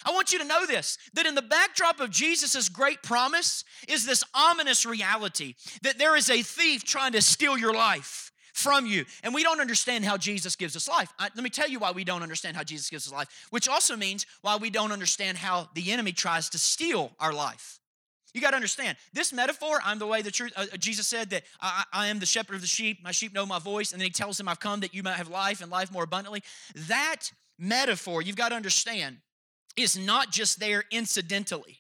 I 0.06 0.12
want 0.12 0.32
you 0.32 0.40
to 0.40 0.46
know 0.46 0.66
this 0.66 0.98
that 1.14 1.26
in 1.26 1.36
the 1.36 1.42
backdrop 1.42 2.00
of 2.00 2.12
Jesus' 2.12 2.70
great 2.70 3.04
promise 3.04 3.64
is 3.88 4.06
this 4.06 4.24
ominous 4.34 4.86
reality 4.86 5.56
that 5.82 5.98
there 5.98 6.16
is 6.16 6.30
a 6.30 6.42
thief 6.42 6.84
trying 6.84 7.12
to 7.12 7.22
steal 7.22 7.58
your 7.58 7.74
life 7.74 8.27
from 8.58 8.86
you. 8.86 9.06
And 9.24 9.34
we 9.34 9.44
don't 9.44 9.62
understand 9.62 10.04
how 10.04 10.18
Jesus 10.18 10.56
gives 10.56 10.76
us 10.76 10.88
life. 10.88 11.14
I, 11.20 11.30
let 11.36 11.44
me 11.44 11.50
tell 11.50 11.70
you 11.70 11.80
why 11.80 11.92
we 11.92 12.04
don't 12.04 12.24
understand 12.24 12.58
how 12.58 12.64
Jesus 12.64 12.90
gives 12.90 13.08
us 13.08 13.14
life, 13.14 13.28
which 13.52 13.70
also 13.70 13.96
means 13.96 14.26
why 14.42 14.58
we 14.58 14.70
don't 14.70 14.92
understand 14.92 15.38
how 15.38 15.70
the 15.76 15.92
enemy 15.92 16.12
tries 16.12 16.50
to 16.50 16.58
steal 16.58 17.12
our 17.20 17.34
life. 17.34 17.80
You 18.34 18.42
got 18.42 18.52
to 18.52 18.56
understand 18.56 18.98
this 19.14 19.32
metaphor. 19.32 19.80
I'm 19.84 20.00
the 20.00 20.08
way, 20.08 20.22
the 20.22 20.32
truth. 20.32 20.54
Uh, 20.56 20.66
uh, 20.74 20.78
Jesus 20.78 21.08
said 21.08 21.30
that 21.32 21.44
I, 21.62 21.84
I, 21.94 22.08
am 22.08 22.20
the 22.20 22.26
shepherd 22.26 22.56
of 22.56 22.62
the 22.62 22.68
sheep. 22.68 23.00
My 23.04 23.12
sheep 23.12 23.34
know 23.34 23.46
my 23.46 23.58
voice. 23.58 23.94
And 23.94 24.02
then 24.02 24.06
he 24.06 24.12
tells 24.12 24.38
them, 24.38 24.48
I've 24.48 24.60
come 24.60 24.82
that 24.82 24.94
you 24.94 25.02
might 25.02 25.16
have 25.16 25.30
life 25.30 25.62
and 25.62 25.72
life 25.72 25.92
more 25.92 26.04
abundantly. 26.04 26.44
That 26.88 27.32
metaphor, 27.58 28.22
you've 28.22 28.36
got 28.36 28.50
to 28.50 28.56
understand, 28.56 29.18
is 29.76 29.98
not 29.98 30.32
just 30.32 30.60
there 30.60 30.84
incidentally. 30.92 31.80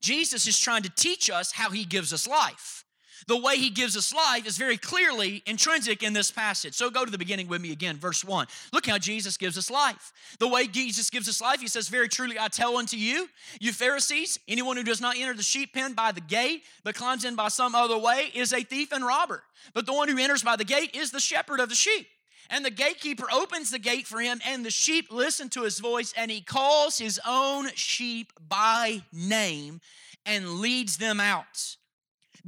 Jesus 0.00 0.46
is 0.46 0.58
trying 0.58 0.82
to 0.82 0.90
teach 0.90 1.28
us 1.28 1.52
how 1.52 1.70
he 1.70 1.84
gives 1.84 2.12
us 2.12 2.26
life 2.28 2.84
the 3.28 3.36
way 3.36 3.58
he 3.58 3.68
gives 3.68 3.94
us 3.94 4.14
life 4.14 4.46
is 4.46 4.56
very 4.56 4.78
clearly 4.78 5.42
intrinsic 5.44 6.02
in 6.02 6.14
this 6.14 6.30
passage. 6.30 6.72
So 6.72 6.88
go 6.88 7.04
to 7.04 7.10
the 7.10 7.18
beginning 7.18 7.46
with 7.46 7.60
me 7.60 7.72
again, 7.72 7.98
verse 7.98 8.24
1. 8.24 8.46
Look 8.72 8.86
how 8.86 8.96
Jesus 8.96 9.36
gives 9.36 9.58
us 9.58 9.70
life. 9.70 10.14
The 10.38 10.48
way 10.48 10.66
Jesus 10.66 11.10
gives 11.10 11.28
us 11.28 11.42
life, 11.42 11.60
he 11.60 11.68
says, 11.68 11.88
Very 11.88 12.08
truly 12.08 12.38
I 12.40 12.48
tell 12.48 12.78
unto 12.78 12.96
you, 12.96 13.28
you 13.60 13.72
Pharisees, 13.72 14.40
anyone 14.48 14.78
who 14.78 14.82
does 14.82 15.02
not 15.02 15.18
enter 15.18 15.34
the 15.34 15.42
sheep 15.42 15.74
pen 15.74 15.92
by 15.92 16.10
the 16.10 16.22
gate, 16.22 16.62
but 16.84 16.94
climbs 16.94 17.26
in 17.26 17.36
by 17.36 17.48
some 17.48 17.74
other 17.74 17.98
way, 17.98 18.30
is 18.34 18.54
a 18.54 18.62
thief 18.62 18.92
and 18.92 19.04
robber. 19.04 19.42
But 19.74 19.84
the 19.84 19.92
one 19.92 20.08
who 20.08 20.16
enters 20.18 20.42
by 20.42 20.56
the 20.56 20.64
gate 20.64 20.96
is 20.96 21.10
the 21.10 21.20
shepherd 21.20 21.60
of 21.60 21.68
the 21.68 21.74
sheep. 21.74 22.06
And 22.48 22.64
the 22.64 22.70
gatekeeper 22.70 23.26
opens 23.30 23.70
the 23.70 23.78
gate 23.78 24.06
for 24.06 24.22
him, 24.22 24.40
and 24.46 24.64
the 24.64 24.70
sheep 24.70 25.12
listen 25.12 25.50
to 25.50 25.64
his 25.64 25.80
voice, 25.80 26.14
and 26.16 26.30
he 26.30 26.40
calls 26.40 26.96
his 26.96 27.20
own 27.26 27.68
sheep 27.74 28.32
by 28.48 29.02
name 29.12 29.82
and 30.24 30.60
leads 30.60 30.96
them 30.96 31.20
out. 31.20 31.76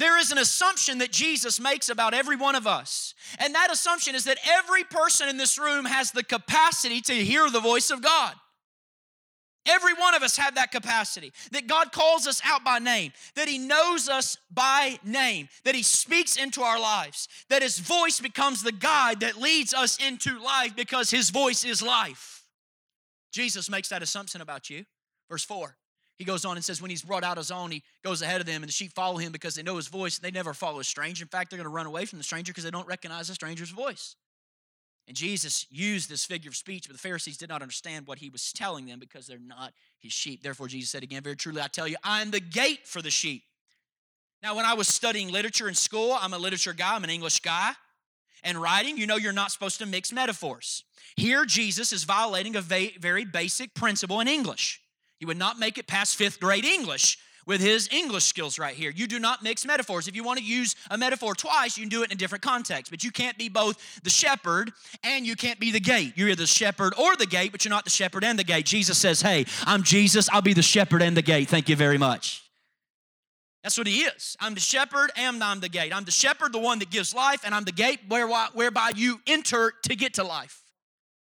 There 0.00 0.18
is 0.18 0.32
an 0.32 0.38
assumption 0.38 0.96
that 0.98 1.12
Jesus 1.12 1.60
makes 1.60 1.90
about 1.90 2.14
every 2.14 2.34
one 2.34 2.54
of 2.54 2.66
us. 2.66 3.14
And 3.38 3.54
that 3.54 3.70
assumption 3.70 4.14
is 4.14 4.24
that 4.24 4.38
every 4.48 4.82
person 4.82 5.28
in 5.28 5.36
this 5.36 5.58
room 5.58 5.84
has 5.84 6.10
the 6.10 6.24
capacity 6.24 7.02
to 7.02 7.12
hear 7.12 7.50
the 7.50 7.60
voice 7.60 7.90
of 7.90 8.00
God. 8.00 8.32
Every 9.66 9.92
one 9.92 10.14
of 10.14 10.22
us 10.22 10.38
have 10.38 10.54
that 10.54 10.72
capacity. 10.72 11.34
That 11.52 11.66
God 11.66 11.92
calls 11.92 12.26
us 12.26 12.40
out 12.46 12.64
by 12.64 12.78
name, 12.78 13.12
that 13.34 13.46
He 13.46 13.58
knows 13.58 14.08
us 14.08 14.38
by 14.50 14.98
name, 15.04 15.50
that 15.64 15.74
He 15.74 15.82
speaks 15.82 16.36
into 16.36 16.62
our 16.62 16.80
lives, 16.80 17.28
that 17.50 17.60
His 17.60 17.78
voice 17.78 18.20
becomes 18.20 18.62
the 18.62 18.72
guide 18.72 19.20
that 19.20 19.36
leads 19.36 19.74
us 19.74 19.98
into 20.02 20.42
life 20.42 20.74
because 20.74 21.10
His 21.10 21.28
voice 21.28 21.62
is 21.62 21.82
life. 21.82 22.46
Jesus 23.32 23.68
makes 23.68 23.90
that 23.90 24.02
assumption 24.02 24.40
about 24.40 24.70
you. 24.70 24.86
Verse 25.28 25.44
4 25.44 25.76
he 26.20 26.26
goes 26.26 26.44
on 26.44 26.56
and 26.56 26.62
says, 26.62 26.82
when 26.82 26.90
he's 26.90 27.00
brought 27.00 27.24
out 27.24 27.38
his 27.38 27.50
own, 27.50 27.70
he 27.70 27.82
goes 28.04 28.20
ahead 28.20 28.42
of 28.42 28.46
them, 28.46 28.62
and 28.62 28.68
the 28.68 28.72
sheep 28.74 28.92
follow 28.92 29.16
him 29.16 29.32
because 29.32 29.54
they 29.54 29.62
know 29.62 29.76
his 29.76 29.88
voice. 29.88 30.18
They 30.18 30.30
never 30.30 30.52
follow 30.52 30.78
a 30.78 30.84
stranger. 30.84 31.24
In 31.24 31.28
fact, 31.28 31.48
they're 31.48 31.56
going 31.56 31.64
to 31.64 31.74
run 31.74 31.86
away 31.86 32.04
from 32.04 32.18
the 32.18 32.24
stranger 32.24 32.52
because 32.52 32.64
they 32.64 32.70
don't 32.70 32.86
recognize 32.86 33.28
the 33.28 33.34
stranger's 33.34 33.70
voice. 33.70 34.16
And 35.08 35.16
Jesus 35.16 35.64
used 35.70 36.10
this 36.10 36.26
figure 36.26 36.50
of 36.50 36.56
speech, 36.56 36.86
but 36.86 36.92
the 36.92 37.00
Pharisees 37.00 37.38
did 37.38 37.48
not 37.48 37.62
understand 37.62 38.06
what 38.06 38.18
he 38.18 38.28
was 38.28 38.52
telling 38.52 38.84
them 38.84 38.98
because 38.98 39.26
they're 39.26 39.38
not 39.38 39.72
his 39.98 40.12
sheep. 40.12 40.42
Therefore, 40.42 40.68
Jesus 40.68 40.90
said 40.90 41.02
again, 41.02 41.22
Very 41.22 41.36
truly, 41.36 41.62
I 41.62 41.68
tell 41.68 41.88
you, 41.88 41.96
I 42.04 42.20
am 42.20 42.30
the 42.30 42.38
gate 42.38 42.86
for 42.86 43.00
the 43.00 43.10
sheep. 43.10 43.44
Now, 44.42 44.54
when 44.54 44.66
I 44.66 44.74
was 44.74 44.88
studying 44.88 45.32
literature 45.32 45.68
in 45.68 45.74
school, 45.74 46.18
I'm 46.20 46.34
a 46.34 46.38
literature 46.38 46.74
guy, 46.74 46.96
I'm 46.96 47.04
an 47.04 47.08
English 47.08 47.40
guy. 47.40 47.72
And 48.44 48.60
writing, 48.60 48.98
you 48.98 49.06
know, 49.06 49.16
you're 49.16 49.32
not 49.32 49.52
supposed 49.52 49.78
to 49.78 49.86
mix 49.86 50.12
metaphors. 50.12 50.84
Here, 51.16 51.46
Jesus 51.46 51.94
is 51.94 52.04
violating 52.04 52.56
a 52.56 52.60
very 52.60 53.24
basic 53.24 53.72
principle 53.72 54.20
in 54.20 54.28
English. 54.28 54.82
He 55.20 55.26
would 55.26 55.36
not 55.36 55.58
make 55.58 55.78
it 55.78 55.86
past 55.86 56.16
fifth 56.16 56.40
grade 56.40 56.64
English 56.64 57.18
with 57.46 57.60
his 57.60 57.88
English 57.92 58.24
skills 58.24 58.58
right 58.58 58.74
here. 58.74 58.90
You 58.90 59.06
do 59.06 59.18
not 59.18 59.42
mix 59.42 59.66
metaphors. 59.66 60.08
If 60.08 60.16
you 60.16 60.24
want 60.24 60.38
to 60.38 60.44
use 60.44 60.74
a 60.90 60.96
metaphor 60.96 61.34
twice, 61.34 61.76
you 61.76 61.82
can 61.82 61.90
do 61.90 62.02
it 62.02 62.06
in 62.06 62.12
a 62.12 62.18
different 62.18 62.42
context. 62.42 62.90
But 62.90 63.04
you 63.04 63.10
can't 63.10 63.36
be 63.36 63.50
both 63.50 64.02
the 64.02 64.08
shepherd 64.08 64.72
and 65.04 65.26
you 65.26 65.36
can't 65.36 65.60
be 65.60 65.70
the 65.70 65.80
gate. 65.80 66.14
You're 66.16 66.28
either 66.30 66.42
the 66.42 66.46
shepherd 66.46 66.94
or 66.98 67.16
the 67.16 67.26
gate, 67.26 67.52
but 67.52 67.64
you're 67.64 67.70
not 67.70 67.84
the 67.84 67.90
shepherd 67.90 68.24
and 68.24 68.38
the 68.38 68.44
gate. 68.44 68.64
Jesus 68.64 68.96
says, 68.96 69.20
Hey, 69.20 69.44
I'm 69.66 69.82
Jesus. 69.82 70.28
I'll 70.30 70.40
be 70.40 70.54
the 70.54 70.62
shepherd 70.62 71.02
and 71.02 71.14
the 71.14 71.22
gate. 71.22 71.48
Thank 71.48 71.68
you 71.68 71.76
very 71.76 71.98
much. 71.98 72.42
That's 73.62 73.76
what 73.76 73.86
he 73.86 74.02
is. 74.02 74.38
I'm 74.40 74.54
the 74.54 74.60
shepherd 74.60 75.10
and 75.16 75.44
I'm 75.44 75.60
the 75.60 75.68
gate. 75.68 75.94
I'm 75.94 76.04
the 76.04 76.10
shepherd, 76.10 76.52
the 76.52 76.58
one 76.58 76.78
that 76.78 76.88
gives 76.88 77.14
life, 77.14 77.42
and 77.44 77.54
I'm 77.54 77.64
the 77.64 77.72
gate 77.72 78.00
whereby 78.08 78.92
you 78.96 79.20
enter 79.26 79.74
to 79.82 79.94
get 79.94 80.14
to 80.14 80.24
life. 80.24 80.62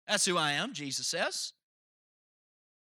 That's 0.07 0.25
who 0.25 0.35
I 0.35 0.53
am, 0.53 0.73
Jesus 0.73 1.05
says. 1.05 1.53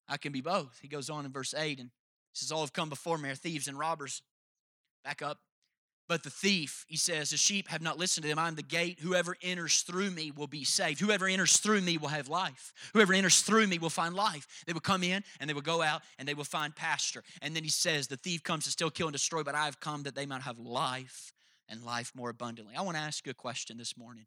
I 0.09 0.17
can 0.17 0.33
be 0.33 0.41
both. 0.41 0.79
He 0.83 0.89
goes 0.89 1.11
on 1.11 1.25
in 1.25 1.33
verse 1.33 1.55
8 1.57 1.81
and 1.81 1.91
says, 2.33 2.53
All 2.53 2.61
have 2.61 2.73
come 2.73 2.89
before 2.89 3.19
me 3.19 3.31
are 3.31 3.35
thieves 3.35 3.69
and 3.69 3.79
robbers. 3.79 4.23
Back 5.05 5.23
up. 5.23 5.39
But 6.07 6.23
the 6.23 6.31
thief, 6.31 6.85
he 6.87 6.99
says, 6.99 7.31
the 7.31 7.39
sheep 7.39 7.69
have 7.69 7.81
not 7.81 7.99
listened 7.99 8.25
to 8.25 8.29
them. 8.29 8.39
I'm 8.39 8.57
the 8.57 8.63
gate. 8.63 8.99
Whoever 9.01 9.37
enters 9.41 9.81
through 9.81 10.11
me 10.11 10.31
will 10.31 10.47
be 10.47 10.63
saved. 10.63 11.01
Whoever 11.01 11.27
enters 11.27 11.57
through 11.57 11.81
me 11.81 11.97
will 11.97 12.09
have 12.09 12.29
life. 12.29 12.75
Whoever 12.93 13.15
enters 13.15 13.41
through 13.41 13.69
me 13.69 13.79
will 13.79 13.89
find 13.89 14.15
life. 14.15 14.47
They 14.67 14.75
will 14.75 14.81
come 14.81 15.03
in 15.03 15.25
and 15.41 15.49
they 15.49 15.55
will 15.55 15.63
go 15.63 15.81
out 15.81 16.03
and 16.19 16.29
they 16.29 16.35
will 16.35 16.45
find 16.45 16.77
pasture. 16.77 17.23
And 17.41 17.57
then 17.57 17.65
he 17.65 17.71
says, 17.71 18.07
The 18.07 18.19
thief 18.19 18.43
comes 18.43 18.65
to 18.65 18.71
steal, 18.71 18.91
kill, 18.91 19.07
and 19.07 19.15
destroy, 19.15 19.43
but 19.43 19.55
I 19.55 19.65
have 19.65 19.81
come 19.81 20.03
that 20.03 20.15
they 20.15 20.27
might 20.27 20.43
have 20.43 20.59
life 20.59 21.33
and 21.71 21.83
life 21.83 22.13
more 22.15 22.29
abundantly. 22.29 22.75
I 22.77 22.83
want 22.83 22.99
to 22.99 23.03
ask 23.03 23.25
you 23.25 23.31
a 23.31 23.35
question 23.35 23.79
this 23.79 23.97
morning. 23.97 24.27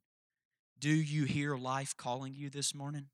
Do 0.80 0.90
you 0.90 1.26
hear 1.26 1.56
life 1.56 1.96
calling 1.96 2.34
you 2.34 2.50
this 2.50 2.74
morning? 2.74 3.10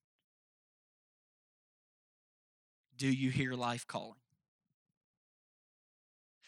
Do 2.98 3.08
you 3.08 3.30
hear 3.30 3.54
life 3.54 3.88
calling? 3.88 4.16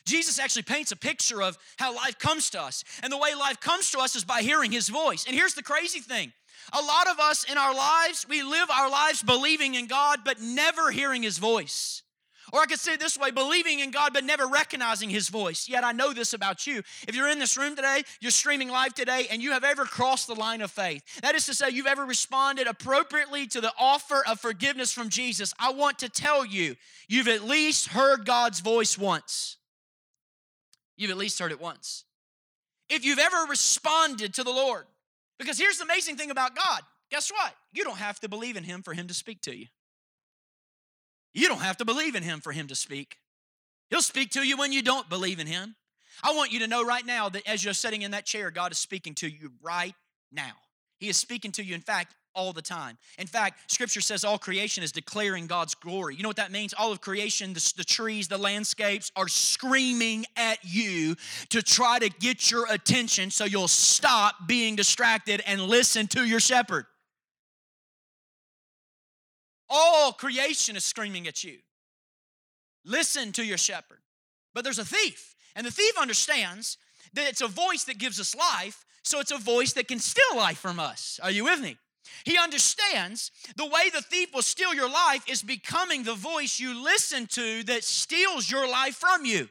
Jesus 0.05 0.37
actually 0.37 0.63
paints 0.63 0.91
a 0.91 0.95
picture 0.95 1.41
of 1.41 1.57
how 1.77 1.95
life 1.95 2.19
comes 2.19 2.51
to 2.51 2.61
us. 2.61 2.83
And 3.01 3.11
the 3.11 3.17
way 3.17 3.33
life 3.33 3.59
comes 3.59 3.91
to 3.91 3.99
us 3.99 4.15
is 4.15 4.23
by 4.23 4.41
hearing 4.41 4.71
his 4.71 4.87
voice. 4.87 5.25
And 5.25 5.35
here's 5.35 5.55
the 5.55 5.63
crazy 5.63 5.99
thing 5.99 6.31
a 6.73 6.81
lot 6.81 7.07
of 7.07 7.19
us 7.19 7.43
in 7.49 7.57
our 7.57 7.73
lives, 7.73 8.25
we 8.29 8.43
live 8.43 8.69
our 8.69 8.89
lives 8.89 9.21
believing 9.23 9.75
in 9.75 9.87
God, 9.87 10.19
but 10.23 10.41
never 10.41 10.91
hearing 10.91 11.23
his 11.23 11.37
voice. 11.37 12.03
Or 12.53 12.61
I 12.61 12.65
could 12.65 12.79
say 12.79 12.93
it 12.93 12.99
this 12.99 13.17
way 13.17 13.31
believing 13.31 13.79
in 13.79 13.91
God 13.91 14.13
but 14.13 14.23
never 14.23 14.47
recognizing 14.47 15.09
His 15.09 15.29
voice. 15.29 15.67
Yet 15.67 15.83
I 15.83 15.91
know 15.91 16.13
this 16.13 16.33
about 16.33 16.67
you. 16.67 16.81
If 17.07 17.15
you're 17.15 17.29
in 17.29 17.39
this 17.39 17.57
room 17.57 17.75
today, 17.75 18.03
you're 18.19 18.31
streaming 18.31 18.69
live 18.69 18.93
today, 18.93 19.27
and 19.31 19.41
you 19.41 19.51
have 19.51 19.63
ever 19.63 19.85
crossed 19.85 20.27
the 20.27 20.35
line 20.35 20.61
of 20.61 20.71
faith, 20.71 21.03
that 21.21 21.35
is 21.35 21.45
to 21.47 21.53
say, 21.53 21.69
you've 21.69 21.87
ever 21.87 22.05
responded 22.05 22.67
appropriately 22.67 23.47
to 23.47 23.61
the 23.61 23.71
offer 23.79 24.23
of 24.27 24.39
forgiveness 24.39 24.91
from 24.91 25.09
Jesus, 25.09 25.53
I 25.59 25.71
want 25.71 25.99
to 25.99 26.09
tell 26.09 26.45
you, 26.45 26.75
you've 27.07 27.27
at 27.27 27.43
least 27.43 27.89
heard 27.89 28.25
God's 28.25 28.59
voice 28.59 28.97
once. 28.97 29.57
You've 30.97 31.11
at 31.11 31.17
least 31.17 31.39
heard 31.39 31.51
it 31.51 31.61
once. 31.61 32.05
If 32.89 33.03
you've 33.03 33.19
ever 33.19 33.45
responded 33.49 34.35
to 34.35 34.43
the 34.43 34.51
Lord, 34.51 34.85
because 35.37 35.57
here's 35.57 35.77
the 35.77 35.83
amazing 35.83 36.17
thing 36.17 36.31
about 36.31 36.55
God 36.55 36.81
guess 37.11 37.31
what? 37.31 37.53
You 37.71 37.83
don't 37.83 37.97
have 37.97 38.19
to 38.21 38.29
believe 38.29 38.57
in 38.57 38.63
Him 38.63 38.81
for 38.81 38.93
Him 38.93 39.07
to 39.07 39.13
speak 39.13 39.41
to 39.41 39.55
you. 39.55 39.67
You 41.35 41.47
don't 41.47 41.61
have 41.61 41.77
to 41.77 41.85
believe 41.85 42.15
in 42.15 42.23
him 42.23 42.41
for 42.41 42.51
him 42.51 42.65
to 42.67 42.75
speak. 42.75 43.19
He'll 43.89 44.01
speak 44.01 44.31
to 44.31 44.43
you 44.43 44.57
when 44.57 44.71
you 44.71 44.81
don't 44.81 45.07
believe 45.09 45.39
in 45.39 45.47
Him. 45.47 45.75
I 46.23 46.33
want 46.33 46.51
you 46.51 46.59
to 46.59 46.67
know 46.67 46.83
right 46.83 47.05
now 47.05 47.29
that 47.29 47.47
as 47.47 47.63
you're 47.63 47.73
sitting 47.73 48.01
in 48.01 48.11
that 48.11 48.25
chair, 48.25 48.49
God 48.49 48.71
is 48.71 48.77
speaking 48.77 49.13
to 49.15 49.29
you 49.29 49.51
right 49.61 49.93
now. 50.31 50.53
He 50.97 51.09
is 51.09 51.17
speaking 51.17 51.51
to 51.53 51.63
you, 51.63 51.75
in 51.75 51.81
fact, 51.81 52.15
all 52.33 52.51
the 52.51 52.61
time. 52.61 52.97
In 53.17 53.27
fact, 53.27 53.71
scripture 53.71 54.01
says 54.01 54.23
all 54.23 54.37
creation 54.37 54.83
is 54.83 54.91
declaring 54.91 55.45
God's 55.47 55.75
glory. 55.75 56.15
You 56.15 56.23
know 56.23 56.29
what 56.29 56.37
that 56.37 56.51
means? 56.51 56.73
All 56.77 56.91
of 56.91 56.99
creation, 56.99 57.53
the, 57.53 57.73
the, 57.77 57.83
trees, 57.83 58.27
the 58.27 58.37
landscapes 58.37 59.11
are 59.15 59.27
screaming 59.27 60.25
at 60.35 60.57
you 60.63 61.15
to 61.49 61.61
try 61.61 61.99
to 61.99 62.09
get 62.09 62.49
your 62.49 62.65
attention 62.69 63.29
so 63.29 63.45
you'll 63.45 63.67
stop 63.67 64.47
being 64.47 64.75
distracted 64.75 65.41
and 65.45 65.61
listen 65.61 66.07
to 66.07 66.25
your 66.25 66.39
shepherd. 66.39 66.85
All 69.69 70.11
creation 70.11 70.75
is 70.75 70.85
screaming 70.85 71.27
at 71.27 71.43
you. 71.43 71.57
Listen 72.83 73.31
to 73.33 73.43
your 73.43 73.57
shepherd. 73.57 73.99
But 74.53 74.63
there's 74.63 74.79
a 74.79 74.85
thief, 74.85 75.35
and 75.55 75.65
the 75.65 75.71
thief 75.71 75.93
understands 75.99 76.77
that 77.13 77.27
it's 77.27 77.41
a 77.41 77.47
voice 77.47 77.83
that 77.85 77.97
gives 77.97 78.19
us 78.19 78.35
life, 78.35 78.85
so 79.03 79.19
it's 79.19 79.31
a 79.31 79.37
voice 79.37 79.73
that 79.73 79.87
can 79.87 79.99
steal 79.99 80.37
life 80.37 80.57
from 80.57 80.79
us. 80.79 81.19
Are 81.21 81.31
you 81.31 81.43
with 81.43 81.59
me? 81.59 81.77
He 82.23 82.37
understands 82.37 83.31
the 83.55 83.65
way 83.65 83.89
the 83.93 84.01
thief 84.01 84.33
will 84.33 84.41
steal 84.41 84.73
your 84.73 84.89
life 84.89 85.23
is 85.27 85.41
becoming 85.41 86.03
the 86.03 86.13
voice 86.13 86.59
you 86.59 86.83
listen 86.83 87.27
to 87.27 87.63
that 87.63 87.83
steals 87.83 88.49
your 88.49 88.69
life 88.69 88.95
from 88.95 89.25
you. 89.25 89.49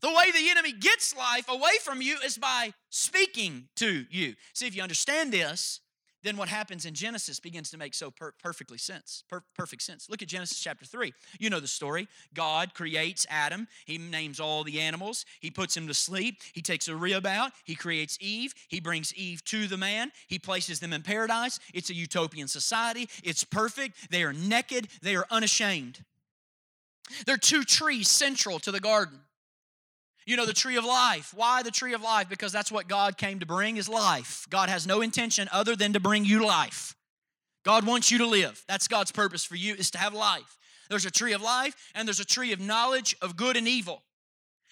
The 0.00 0.08
way 0.08 0.30
the 0.32 0.50
enemy 0.50 0.72
gets 0.72 1.16
life 1.16 1.48
away 1.48 1.72
from 1.82 2.02
you 2.02 2.18
is 2.24 2.38
by 2.38 2.72
speaking 2.90 3.68
to 3.76 4.06
you. 4.10 4.34
See, 4.52 4.66
if 4.66 4.76
you 4.76 4.82
understand 4.82 5.32
this, 5.32 5.80
then 6.26 6.36
what 6.36 6.48
happens 6.48 6.84
in 6.84 6.94
Genesis 6.94 7.38
begins 7.38 7.70
to 7.70 7.78
make 7.78 7.94
so 7.94 8.10
per- 8.10 8.32
perfectly 8.42 8.78
sense. 8.78 9.22
Per- 9.28 9.44
perfect 9.54 9.82
sense. 9.82 10.10
Look 10.10 10.22
at 10.22 10.28
Genesis 10.28 10.58
chapter 10.58 10.84
3. 10.84 11.12
You 11.38 11.50
know 11.50 11.60
the 11.60 11.68
story. 11.68 12.08
God 12.34 12.74
creates 12.74 13.26
Adam. 13.30 13.68
He 13.84 13.98
names 13.98 14.40
all 14.40 14.64
the 14.64 14.80
animals. 14.80 15.24
He 15.40 15.50
puts 15.50 15.76
him 15.76 15.86
to 15.86 15.94
sleep. 15.94 16.40
He 16.52 16.62
takes 16.62 16.88
a 16.88 16.96
rib 16.96 17.26
out. 17.26 17.52
He 17.64 17.74
creates 17.74 18.18
Eve. 18.20 18.54
He 18.68 18.80
brings 18.80 19.14
Eve 19.14 19.44
to 19.44 19.66
the 19.66 19.76
man. 19.76 20.10
He 20.26 20.38
places 20.38 20.80
them 20.80 20.92
in 20.92 21.02
paradise. 21.02 21.60
It's 21.72 21.90
a 21.90 21.94
utopian 21.94 22.48
society. 22.48 23.08
It's 23.22 23.44
perfect. 23.44 24.10
They 24.10 24.24
are 24.24 24.32
naked. 24.32 24.88
They 25.02 25.14
are 25.14 25.26
unashamed. 25.30 26.04
There 27.24 27.36
are 27.36 27.38
two 27.38 27.62
trees 27.62 28.08
central 28.08 28.58
to 28.60 28.72
the 28.72 28.80
garden. 28.80 29.20
You 30.26 30.36
know, 30.36 30.44
the 30.44 30.52
tree 30.52 30.76
of 30.76 30.84
life. 30.84 31.32
Why 31.34 31.62
the 31.62 31.70
tree 31.70 31.94
of 31.94 32.02
life? 32.02 32.28
Because 32.28 32.52
that's 32.52 32.72
what 32.72 32.88
God 32.88 33.16
came 33.16 33.38
to 33.38 33.46
bring 33.46 33.76
is 33.76 33.88
life. 33.88 34.46
God 34.50 34.68
has 34.68 34.86
no 34.86 35.00
intention 35.00 35.48
other 35.52 35.76
than 35.76 35.92
to 35.92 36.00
bring 36.00 36.24
you 36.24 36.44
life. 36.44 36.96
God 37.64 37.86
wants 37.86 38.10
you 38.10 38.18
to 38.18 38.26
live. 38.26 38.62
That's 38.68 38.88
God's 38.88 39.12
purpose 39.12 39.44
for 39.44 39.56
you 39.56 39.74
is 39.74 39.90
to 39.92 39.98
have 39.98 40.14
life. 40.14 40.58
There's 40.90 41.06
a 41.06 41.10
tree 41.10 41.32
of 41.32 41.42
life 41.42 41.74
and 41.94 42.06
there's 42.06 42.20
a 42.20 42.24
tree 42.24 42.52
of 42.52 42.60
knowledge 42.60 43.16
of 43.22 43.36
good 43.36 43.56
and 43.56 43.68
evil. 43.68 44.02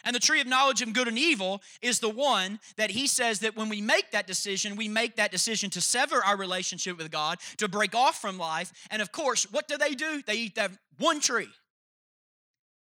And 0.05 0.15
the 0.15 0.21
tree 0.21 0.41
of 0.41 0.47
knowledge 0.47 0.83
of 0.83 0.93
good 0.93 1.09
and 1.09 1.19
evil 1.19 1.63
is 1.81 2.01
the 2.01 2.11
one 2.11 2.61
that 2.77 2.91
he 2.91 3.07
says 3.07 3.41
that 3.41 3.57
when 3.57 3.69
we 3.69 3.81
make 3.81 4.11
that 4.11 4.27
decision, 4.27 4.77
we 4.77 4.87
make 4.87 5.17
that 5.17 5.31
decision 5.31 5.71
to 5.71 5.81
sever 5.81 6.23
our 6.23 6.37
relationship 6.37 6.99
with 6.99 7.11
God, 7.11 7.39
to 7.57 7.69
break 7.69 7.95
off 7.95 8.21
from 8.21 8.39
life. 8.39 8.73
And 8.91 9.01
of 9.01 9.13
course, 9.13 9.51
what 9.51 9.67
do 9.67 9.79
they 9.79 9.95
do? 9.95 10.23
They 10.27 10.35
eat 10.35 10.57
that 10.57 10.73
one 10.99 11.21
tree. 11.21 11.49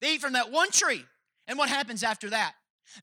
They 0.01 0.15
eat 0.15 0.22
from 0.22 0.34
that 0.34 0.51
one 0.51 0.72
tree. 0.72 1.05
And 1.47 1.57
what 1.57 1.69
happens 1.69 2.03
after 2.03 2.29
that? 2.29 2.53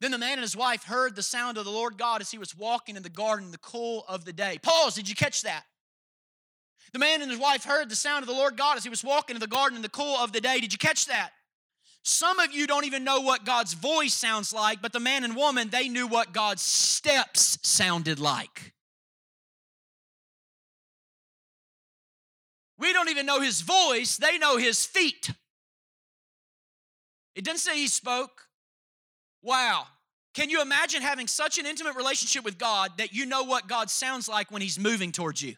Then 0.01 0.11
the 0.11 0.19
man 0.19 0.33
and 0.33 0.43
his 0.43 0.57
wife 0.57 0.85
heard 0.85 1.17
the 1.17 1.23
sound 1.23 1.59
of 1.59 1.65
the 1.65 1.71
Lord 1.71 1.99
God 1.99 2.21
as 2.21 2.31
he 2.31 2.39
was 2.39 2.57
walking 2.57 2.97
in 2.97 3.03
the 3.03 3.09
garden 3.09 3.47
in 3.47 3.53
the 3.53 3.59
cool 3.59 4.05
of 4.09 4.25
the 4.25 4.33
day. 4.33 4.59
Pause, 4.63 4.95
did 4.95 5.09
you 5.09 5.15
catch 5.15 5.43
that? 5.43 5.65
The 6.93 6.99
man 6.99 7.23
and 7.23 7.31
his 7.31 7.41
wife 7.41 7.65
heard 7.65 7.89
the 7.89 7.97
sound 7.97 8.23
of 8.23 8.29
the 8.29 8.35
Lord 8.35 8.57
God 8.57 8.77
as 8.77 8.85
he 8.85 8.91
was 8.91 9.05
walking 9.05 9.37
in 9.37 9.41
the 9.41 9.47
garden 9.47 9.77
in 9.77 9.83
the 9.83 9.89
cool 9.89 10.17
of 10.17 10.33
the 10.33 10.41
day. 10.41 10.61
Did 10.61 10.73
you 10.73 10.79
catch 10.79 11.07
that? 11.07 11.31
Some 12.03 12.39
of 12.39 12.53
you 12.53 12.67
don't 12.67 12.85
even 12.85 13.05
know 13.05 13.21
what 13.21 13.45
God's 13.45 13.75
voice 13.75 14.15
sounds 14.15 14.53
like, 14.53 14.81
but 14.81 14.93
the 14.93 15.01
man 15.01 15.23
and 15.23 15.37
woman, 15.37 15.69
they 15.69 15.89
knew 15.89 16.07
what 16.07 16.33
God's 16.33 16.63
steps 16.63 17.59
sounded 17.63 18.19
like. 18.19 18.73
We 22.79 22.95
don't 22.95 23.11
even 23.11 23.27
know 23.27 23.41
his 23.41 23.61
voice, 23.61 24.17
they 24.17 24.39
know 24.39 24.57
his 24.57 24.87
feet. 24.87 25.31
It 27.41 27.45
didn't 27.45 27.61
say 27.61 27.79
he 27.79 27.89
spoke. 27.89 28.49
Wow. 29.41 29.87
Can 30.35 30.51
you 30.51 30.61
imagine 30.61 31.01
having 31.01 31.27
such 31.27 31.57
an 31.57 31.65
intimate 31.65 31.97
relationship 31.97 32.45
with 32.45 32.59
God 32.59 32.91
that 32.99 33.15
you 33.15 33.25
know 33.25 33.45
what 33.45 33.67
God 33.67 33.89
sounds 33.89 34.29
like 34.29 34.51
when 34.51 34.61
he's 34.61 34.79
moving 34.79 35.11
towards 35.11 35.41
you? 35.41 35.55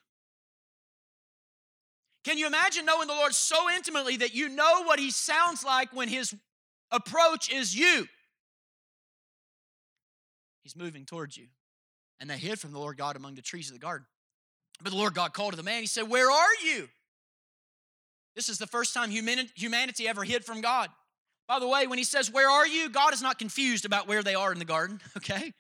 Can 2.23 2.39
you 2.39 2.47
imagine 2.47 2.87
knowing 2.87 3.09
the 3.09 3.15
Lord 3.15 3.35
so 3.35 3.69
intimately 3.69 4.19
that 4.19 4.33
you 4.33 4.49
know 4.49 4.85
what 4.85 5.01
he 5.01 5.11
sounds 5.11 5.65
like 5.65 5.93
when 5.93 6.07
his 6.07 6.33
approach 6.92 7.53
is 7.53 7.77
you? 7.77 8.07
He's 10.62 10.77
moving 10.77 11.05
towards 11.05 11.37
you. 11.37 11.49
And 12.21 12.31
they 12.31 12.38
hid 12.38 12.61
from 12.61 12.71
the 12.71 12.79
Lord 12.79 12.97
God 12.97 13.16
among 13.16 13.35
the 13.35 13.42
trees 13.42 13.71
of 13.71 13.75
the 13.75 13.81
garden. 13.81 14.07
But 14.81 14.92
the 14.92 14.99
Lord 14.99 15.14
God 15.14 15.33
called 15.33 15.55
to 15.55 15.57
the 15.57 15.64
man. 15.64 15.81
He 15.81 15.88
said, 15.88 16.09
Where 16.09 16.31
are 16.31 16.55
you? 16.64 16.88
This 18.37 18.49
is 18.49 18.59
the 18.59 18.68
first 18.68 18.95
time 18.95 19.11
humanity 19.11 20.07
ever 20.07 20.23
hid 20.23 20.45
from 20.45 20.61
God. 20.61 20.88
By 21.53 21.59
the 21.59 21.69
way, 21.69 21.87
when 21.87 21.99
he 21.99 22.05
says, 22.05 22.31
Where 22.31 22.49
are 22.49 22.67
you? 22.67 22.88
God 22.88 23.12
is 23.12 23.21
not 23.21 23.38
confused 23.38 23.85
about 23.85 24.09
where 24.09 24.23
they 24.23 24.35
are 24.35 24.53
in 24.53 24.59
the 24.59 24.65
garden, 24.65 25.03
okay? 25.19 25.53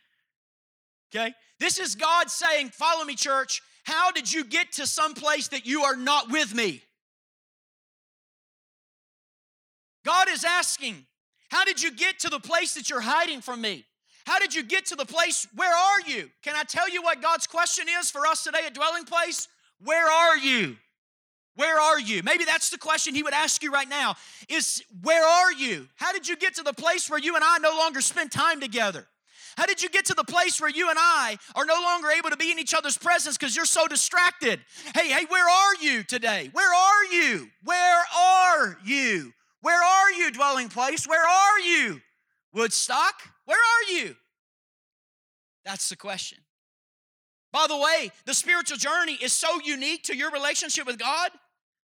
Okay? 1.14 1.34
This 1.58 1.78
is 1.78 1.96
God 1.96 2.30
saying, 2.30 2.70
Follow 2.70 3.04
me, 3.04 3.14
church. 3.14 3.60
How 3.84 4.10
did 4.10 4.32
you 4.32 4.42
get 4.42 4.72
to 4.72 4.86
some 4.86 5.12
place 5.12 5.48
that 5.48 5.66
you 5.66 5.82
are 5.82 5.94
not 5.94 6.30
with 6.30 6.54
me? 6.54 6.80
God 10.02 10.28
is 10.30 10.44
asking, 10.44 11.04
How 11.50 11.62
did 11.66 11.82
you 11.82 11.92
get 11.92 12.20
to 12.20 12.30
the 12.30 12.40
place 12.40 12.72
that 12.72 12.88
you're 12.88 13.02
hiding 13.02 13.42
from 13.42 13.60
me? 13.60 13.84
How 14.24 14.38
did 14.38 14.54
you 14.54 14.62
get 14.62 14.86
to 14.86 14.96
the 14.96 15.04
place? 15.04 15.46
Where 15.54 15.76
are 15.76 16.00
you? 16.06 16.30
Can 16.42 16.56
I 16.56 16.62
tell 16.62 16.88
you 16.88 17.02
what 17.02 17.20
God's 17.20 17.46
question 17.46 17.84
is 18.00 18.10
for 18.10 18.26
us 18.26 18.44
today 18.44 18.60
at 18.64 18.72
Dwelling 18.72 19.04
Place? 19.04 19.46
Where 19.84 20.10
are 20.10 20.38
you? 20.38 20.78
Where 21.54 21.78
are 21.78 22.00
you? 22.00 22.22
Maybe 22.22 22.44
that's 22.44 22.70
the 22.70 22.78
question 22.78 23.14
he 23.14 23.22
would 23.22 23.34
ask 23.34 23.62
you 23.62 23.70
right 23.70 23.88
now 23.88 24.16
is 24.48 24.82
where 25.02 25.26
are 25.26 25.52
you? 25.52 25.88
How 25.96 26.12
did 26.12 26.26
you 26.26 26.36
get 26.36 26.54
to 26.56 26.62
the 26.62 26.72
place 26.72 27.10
where 27.10 27.18
you 27.18 27.34
and 27.34 27.44
I 27.44 27.58
no 27.58 27.76
longer 27.76 28.00
spend 28.00 28.32
time 28.32 28.60
together? 28.60 29.06
How 29.56 29.66
did 29.66 29.82
you 29.82 29.90
get 29.90 30.06
to 30.06 30.14
the 30.14 30.24
place 30.24 30.60
where 30.60 30.70
you 30.70 30.88
and 30.88 30.98
I 30.98 31.36
are 31.54 31.66
no 31.66 31.74
longer 31.74 32.08
able 32.08 32.30
to 32.30 32.38
be 32.38 32.50
in 32.50 32.58
each 32.58 32.72
other's 32.72 32.96
presence 32.96 33.36
because 33.36 33.54
you're 33.54 33.66
so 33.66 33.86
distracted? 33.86 34.60
Hey, 34.94 35.08
hey, 35.08 35.26
where 35.28 35.46
are 35.46 35.74
you 35.80 36.02
today? 36.02 36.48
Where 36.52 36.74
are 36.74 37.04
you? 37.04 37.48
Where 37.64 38.02
are 38.16 38.78
you? 38.82 39.32
Where 39.60 39.82
are 39.82 40.10
you, 40.10 40.30
dwelling 40.30 40.68
place? 40.70 41.06
Where 41.06 41.26
are 41.26 41.60
you? 41.60 42.00
Woodstock? 42.54 43.14
Where 43.44 43.58
are 43.58 43.92
you? 43.92 44.16
That's 45.66 45.90
the 45.90 45.96
question. 45.96 46.38
By 47.52 47.66
the 47.68 47.76
way, 47.76 48.10
the 48.24 48.34
spiritual 48.34 48.78
journey 48.78 49.18
is 49.20 49.32
so 49.32 49.60
unique 49.62 50.04
to 50.04 50.16
your 50.16 50.30
relationship 50.30 50.86
with 50.86 50.98
God 50.98 51.30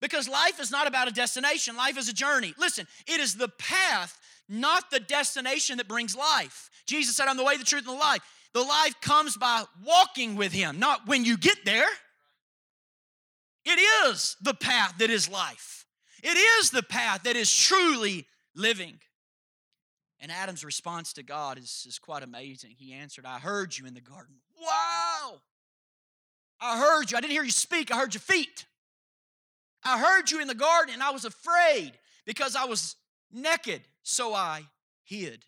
because 0.03 0.27
life 0.27 0.59
is 0.59 0.69
not 0.69 0.85
about 0.85 1.07
a 1.07 1.11
destination, 1.11 1.77
life 1.77 1.97
is 1.97 2.09
a 2.09 2.13
journey. 2.13 2.53
Listen, 2.59 2.85
it 3.07 3.21
is 3.21 3.35
the 3.35 3.47
path, 3.47 4.19
not 4.49 4.91
the 4.91 4.99
destination, 4.99 5.77
that 5.77 5.87
brings 5.87 6.13
life. 6.13 6.69
Jesus 6.85 7.15
said, 7.15 7.29
I'm 7.29 7.37
the 7.37 7.43
way, 7.45 7.55
the 7.55 7.63
truth, 7.63 7.87
and 7.87 7.95
the 7.95 8.01
life. 8.01 8.19
The 8.53 8.61
life 8.61 8.99
comes 8.99 9.37
by 9.37 9.63
walking 9.81 10.35
with 10.35 10.51
Him, 10.51 10.77
not 10.77 11.07
when 11.07 11.23
you 11.23 11.37
get 11.37 11.57
there. 11.63 11.87
It 13.63 13.79
is 14.05 14.35
the 14.41 14.53
path 14.53 14.95
that 14.99 15.09
is 15.09 15.29
life, 15.29 15.85
it 16.21 16.37
is 16.37 16.69
the 16.69 16.83
path 16.83 17.23
that 17.23 17.37
is 17.37 17.55
truly 17.55 18.27
living. 18.53 18.99
And 20.19 20.33
Adam's 20.33 20.65
response 20.65 21.13
to 21.13 21.23
God 21.23 21.57
is, 21.57 21.85
is 21.87 21.97
quite 21.97 22.23
amazing. 22.23 22.75
He 22.77 22.91
answered, 22.93 23.25
I 23.25 23.39
heard 23.39 23.77
you 23.77 23.85
in 23.85 23.93
the 23.93 24.01
garden. 24.01 24.35
Wow! 24.61 25.41
I 26.59 26.77
heard 26.77 27.11
you. 27.11 27.17
I 27.17 27.21
didn't 27.21 27.33
hear 27.33 27.43
you 27.43 27.51
speak, 27.51 27.89
I 27.89 27.97
heard 27.97 28.13
your 28.13 28.21
feet. 28.21 28.65
I 29.85 29.99
heard 29.99 30.31
you 30.31 30.39
in 30.41 30.47
the 30.47 30.55
garden 30.55 30.93
and 30.93 31.03
I 31.03 31.11
was 31.11 31.25
afraid 31.25 31.93
because 32.25 32.55
I 32.55 32.65
was 32.65 32.95
naked, 33.31 33.81
so 34.01 34.33
I 34.33 34.65
hid. 35.03 35.45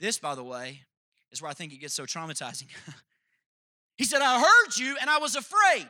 This, 0.00 0.18
by 0.18 0.34
the 0.34 0.44
way, 0.44 0.80
is 1.30 1.42
where 1.42 1.50
I 1.50 1.54
think 1.54 1.72
it 1.72 1.78
gets 1.78 1.94
so 1.94 2.04
traumatizing. 2.04 2.66
he 3.96 4.04
said, 4.04 4.22
I 4.22 4.40
heard 4.40 4.78
you 4.78 4.96
and 5.00 5.10
I 5.10 5.18
was 5.18 5.36
afraid. 5.36 5.88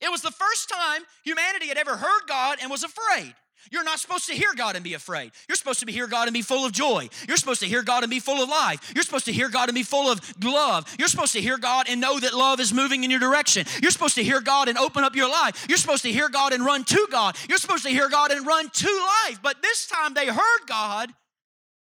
It 0.00 0.10
was 0.10 0.22
the 0.22 0.30
first 0.30 0.68
time 0.68 1.02
humanity 1.24 1.68
had 1.68 1.78
ever 1.78 1.96
heard 1.96 2.22
God 2.28 2.58
and 2.60 2.70
was 2.70 2.84
afraid. 2.84 3.34
You're 3.70 3.84
not 3.84 3.98
supposed 3.98 4.26
to 4.26 4.34
hear 4.34 4.54
God 4.54 4.76
and 4.76 4.84
be 4.84 4.94
afraid. 4.94 5.32
You're 5.48 5.56
supposed 5.56 5.80
to 5.80 5.90
hear 5.90 6.06
God 6.06 6.28
and 6.28 6.34
be 6.34 6.42
full 6.42 6.64
of 6.64 6.72
joy. 6.72 7.08
You're 7.26 7.36
supposed 7.36 7.60
to 7.60 7.66
hear 7.66 7.82
God 7.82 8.02
and 8.02 8.10
be 8.10 8.20
full 8.20 8.42
of 8.42 8.48
life. 8.48 8.92
You're 8.94 9.04
supposed 9.04 9.24
to 9.26 9.32
hear 9.32 9.48
God 9.48 9.68
and 9.68 9.74
be 9.74 9.82
full 9.82 10.10
of 10.10 10.20
love. 10.42 10.94
You're 10.98 11.08
supposed 11.08 11.32
to 11.32 11.40
hear 11.40 11.58
God 11.58 11.86
and 11.88 12.00
know 12.00 12.18
that 12.18 12.34
love 12.34 12.60
is 12.60 12.72
moving 12.72 13.04
in 13.04 13.10
your 13.10 13.20
direction. 13.20 13.66
You're 13.82 13.90
supposed 13.90 14.14
to 14.16 14.24
hear 14.24 14.40
God 14.40 14.68
and 14.68 14.78
open 14.78 15.04
up 15.04 15.16
your 15.16 15.30
life. 15.30 15.66
You're 15.68 15.78
supposed 15.78 16.02
to 16.02 16.12
hear 16.12 16.28
God 16.28 16.52
and 16.52 16.64
run 16.64 16.84
to 16.84 17.06
God. 17.10 17.36
You're 17.48 17.58
supposed 17.58 17.84
to 17.84 17.90
hear 17.90 18.08
God 18.08 18.30
and 18.30 18.46
run 18.46 18.68
to 18.68 19.06
life. 19.24 19.40
But 19.42 19.62
this 19.62 19.86
time 19.86 20.14
they 20.14 20.26
heard 20.26 20.60
God 20.66 21.12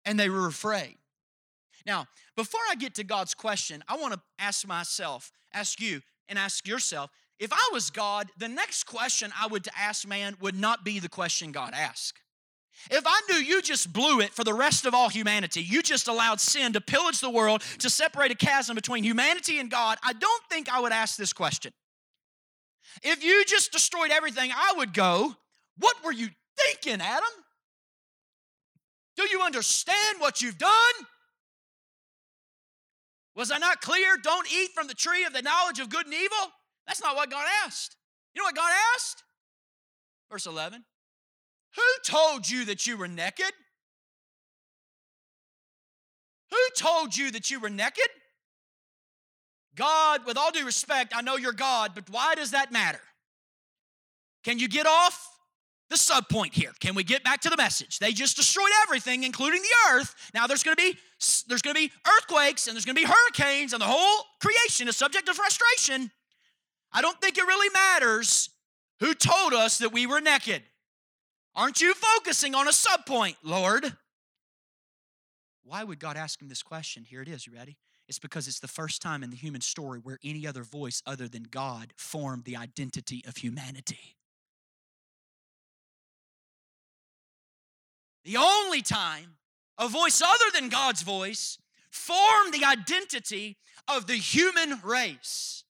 and 0.05 0.19
they 0.19 0.29
were 0.29 0.47
afraid. 0.47 0.95
Now, 1.85 2.07
before 2.35 2.61
I 2.69 2.75
get 2.75 2.95
to 2.95 3.03
God's 3.03 3.33
question, 3.33 3.83
I 3.87 3.97
want 3.97 4.13
to 4.13 4.21
ask 4.39 4.67
myself, 4.67 5.31
ask 5.53 5.79
you, 5.79 6.01
and 6.27 6.39
ask 6.39 6.67
yourself 6.67 7.11
if 7.39 7.51
I 7.51 7.69
was 7.73 7.89
God, 7.89 8.29
the 8.37 8.47
next 8.47 8.85
question 8.85 9.31
I 9.39 9.47
would 9.47 9.67
ask 9.77 10.07
man 10.07 10.37
would 10.39 10.55
not 10.55 10.85
be 10.85 10.99
the 10.99 11.09
question 11.09 11.51
God 11.51 11.73
asked. 11.73 12.19
If 12.91 13.03
I 13.05 13.21
knew 13.29 13.37
you 13.37 13.61
just 13.61 13.91
blew 13.91 14.19
it 14.19 14.33
for 14.33 14.43
the 14.43 14.53
rest 14.53 14.85
of 14.85 14.93
all 14.93 15.09
humanity, 15.09 15.61
you 15.61 15.81
just 15.81 16.07
allowed 16.07 16.39
sin 16.39 16.73
to 16.73 16.81
pillage 16.81 17.19
the 17.19 17.29
world, 17.29 17.61
to 17.79 17.89
separate 17.89 18.31
a 18.31 18.35
chasm 18.35 18.75
between 18.75 19.03
humanity 19.03 19.59
and 19.59 19.71
God, 19.71 19.97
I 20.03 20.13
don't 20.13 20.43
think 20.49 20.69
I 20.69 20.79
would 20.79 20.91
ask 20.91 21.17
this 21.17 21.33
question. 21.33 21.73
If 23.01 23.23
you 23.23 23.43
just 23.45 23.71
destroyed 23.71 24.11
everything, 24.11 24.51
I 24.53 24.73
would 24.77 24.93
go, 24.93 25.35
What 25.77 25.95
were 26.03 26.11
you 26.11 26.29
thinking, 26.57 27.01
Adam? 27.01 27.23
Do 29.17 29.23
you 29.29 29.41
understand 29.41 30.19
what 30.19 30.41
you've 30.41 30.57
done? 30.57 30.71
Was 33.35 33.51
I 33.51 33.57
not 33.57 33.81
clear? 33.81 34.17
Don't 34.21 34.47
eat 34.51 34.71
from 34.73 34.87
the 34.87 34.93
tree 34.93 35.25
of 35.25 35.33
the 35.33 35.41
knowledge 35.41 35.79
of 35.79 35.89
good 35.89 36.05
and 36.05 36.13
evil? 36.13 36.51
That's 36.87 37.01
not 37.01 37.15
what 37.15 37.31
God 37.31 37.45
asked. 37.65 37.95
You 38.33 38.41
know 38.41 38.45
what 38.45 38.55
God 38.55 38.71
asked? 38.95 39.23
Verse 40.31 40.45
11 40.45 40.83
Who 41.75 41.81
told 42.03 42.49
you 42.49 42.65
that 42.65 42.85
you 42.85 42.97
were 42.97 43.07
naked? 43.07 43.51
Who 46.51 46.57
told 46.77 47.17
you 47.17 47.31
that 47.31 47.49
you 47.49 47.59
were 47.59 47.69
naked? 47.69 48.09
God, 49.75 50.25
with 50.25 50.37
all 50.37 50.51
due 50.51 50.65
respect, 50.65 51.13
I 51.15 51.21
know 51.21 51.35
you're 51.35 51.51
God, 51.51 51.91
but 51.95 52.09
why 52.09 52.35
does 52.35 52.51
that 52.51 52.71
matter? 52.71 53.01
Can 54.43 54.57
you 54.57 54.69
get 54.69 54.85
off 54.85 55.27
the 55.89 55.97
sub 55.97 56.29
point 56.29 56.53
here? 56.53 56.71
Can 56.79 56.95
we 56.95 57.03
get 57.03 57.23
back 57.23 57.41
to 57.41 57.49
the 57.49 57.57
message? 57.57 57.99
They 57.99 58.13
just 58.13 58.37
destroyed 58.37 58.69
everything, 58.83 59.23
including 59.23 59.61
the 59.61 59.93
earth. 59.93 60.15
Now 60.33 60.47
there's 60.47 60.63
going 60.63 60.77
to 60.77 60.81
be 60.81 60.97
there's 61.47 61.61
going 61.61 61.75
to 61.75 61.81
be 61.81 61.91
earthquakes 62.07 62.67
and 62.67 62.75
there's 62.75 62.85
going 62.85 62.95
to 62.95 63.01
be 63.01 63.07
hurricanes, 63.07 63.73
and 63.73 63.81
the 63.81 63.87
whole 63.87 64.25
creation 64.39 64.87
is 64.87 64.95
subject 64.95 65.25
to 65.25 65.33
frustration. 65.33 66.11
I 66.95 67.01
don't 67.01 67.19
think 67.19 67.37
it 67.37 67.45
really 67.45 67.69
matters 67.73 68.49
who 69.01 69.13
told 69.13 69.53
us 69.53 69.79
that 69.79 69.91
we 69.91 70.07
were 70.07 70.21
naked. 70.21 70.63
Aren't 71.53 71.81
you 71.81 71.93
focusing 71.93 72.55
on 72.55 72.69
a 72.69 72.73
sub 72.73 73.05
point, 73.05 73.35
Lord? 73.43 73.93
Why 75.65 75.83
would 75.83 75.99
God 75.99 76.15
ask 76.15 76.41
him 76.41 76.47
this 76.47 76.63
question? 76.63 77.03
Here 77.03 77.21
it 77.21 77.27
is. 77.27 77.45
You 77.45 77.53
ready? 77.53 77.75
It's 78.07 78.17
because 78.17 78.47
it's 78.47 78.61
the 78.61 78.69
first 78.69 79.01
time 79.01 79.23
in 79.23 79.29
the 79.29 79.35
human 79.35 79.59
story 79.59 79.99
where 79.99 80.19
any 80.23 80.47
other 80.47 80.63
voice 80.63 81.03
other 81.05 81.27
than 81.27 81.43
God 81.43 81.91
formed 81.97 82.45
the 82.45 82.55
identity 82.55 83.21
of 83.27 83.35
humanity. 83.35 84.15
The 88.23 88.37
only 88.37 88.81
time 88.81 89.35
a 89.77 89.89
voice 89.89 90.21
other 90.21 90.51
than 90.53 90.69
God's 90.69 91.01
voice 91.01 91.57
formed 91.89 92.53
the 92.53 92.63
identity 92.63 93.57
of 93.85 94.07
the 94.07 94.15
human 94.15 94.79
race. 94.81 95.64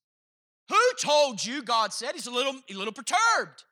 Who 0.69 0.91
told 0.99 1.45
you, 1.45 1.61
God 1.61 1.93
said, 1.93 2.13
he's 2.13 2.27
a 2.27 2.31
little, 2.31 2.55
a 2.69 2.73
little 2.73 2.93
perturbed. 2.93 3.63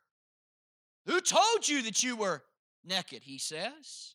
Who 1.06 1.20
told 1.22 1.68
you 1.68 1.84
that 1.84 2.04
you 2.04 2.16
were 2.16 2.44
naked, 2.86 3.24
he 3.24 3.38
says. 3.38 4.14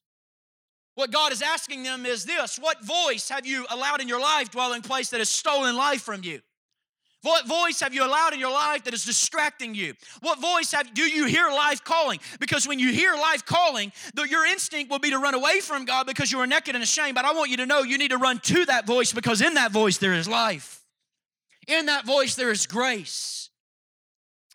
What 0.95 1.13
God 1.13 1.33
is 1.33 1.43
asking 1.43 1.85
them 1.85 2.07
is 2.07 2.25
this 2.25 2.59
What 2.59 2.85
voice 2.85 3.29
have 3.29 3.47
you 3.47 3.67
allowed 3.71 4.01
in 4.01 4.09
your 4.09 4.21
life, 4.21 4.51
dwelling 4.51 4.83
place, 4.83 5.11
that 5.11 5.19
has 5.19 5.29
stolen 5.29 5.77
life 5.77 6.03
from 6.03 6.23
you? 6.23 6.41
What 7.23 7.49
voice 7.49 7.81
have 7.81 7.93
you 7.93 8.05
allowed 8.05 8.33
in 8.33 8.39
your 8.39 8.53
life 8.53 8.85
that 8.85 8.95
is 8.95 9.05
distracting 9.05 9.75
you? 9.75 9.95
What 10.21 10.41
voice 10.41 10.71
have 10.73 10.95
do 10.95 11.03
you 11.03 11.27
hear 11.27 11.51
life 11.51 11.83
calling? 11.83 12.21
Because 12.39 12.67
when 12.67 12.79
you 12.79 12.93
hear 12.93 13.15
life 13.15 13.45
calling, 13.45 13.93
the, 14.15 14.23
your 14.23 14.47
instinct 14.47 14.89
will 14.91 15.01
be 15.01 15.11
to 15.11 15.19
run 15.19 15.35
away 15.35 15.59
from 15.61 15.85
God 15.85 16.07
because 16.07 16.31
you 16.31 16.39
are 16.39 16.47
naked 16.47 16.77
and 16.77 16.85
ashamed. 16.85 17.17
But 17.17 17.25
I 17.25 17.33
want 17.33 17.51
you 17.51 17.57
to 17.57 17.67
know 17.67 17.83
you 17.83 17.99
need 17.99 18.13
to 18.13 18.19
run 18.19 18.39
to 18.41 18.65
that 18.67 18.87
voice 18.87 19.13
because 19.13 19.41
in 19.41 19.55
that 19.55 19.73
voice 19.73 19.99
there 19.99 20.15
is 20.15 20.29
life. 20.29 20.78
In 21.69 21.87
that 21.87 22.07
voice 22.07 22.35
there 22.35 22.51
is 22.51 22.67
grace. 22.67 23.51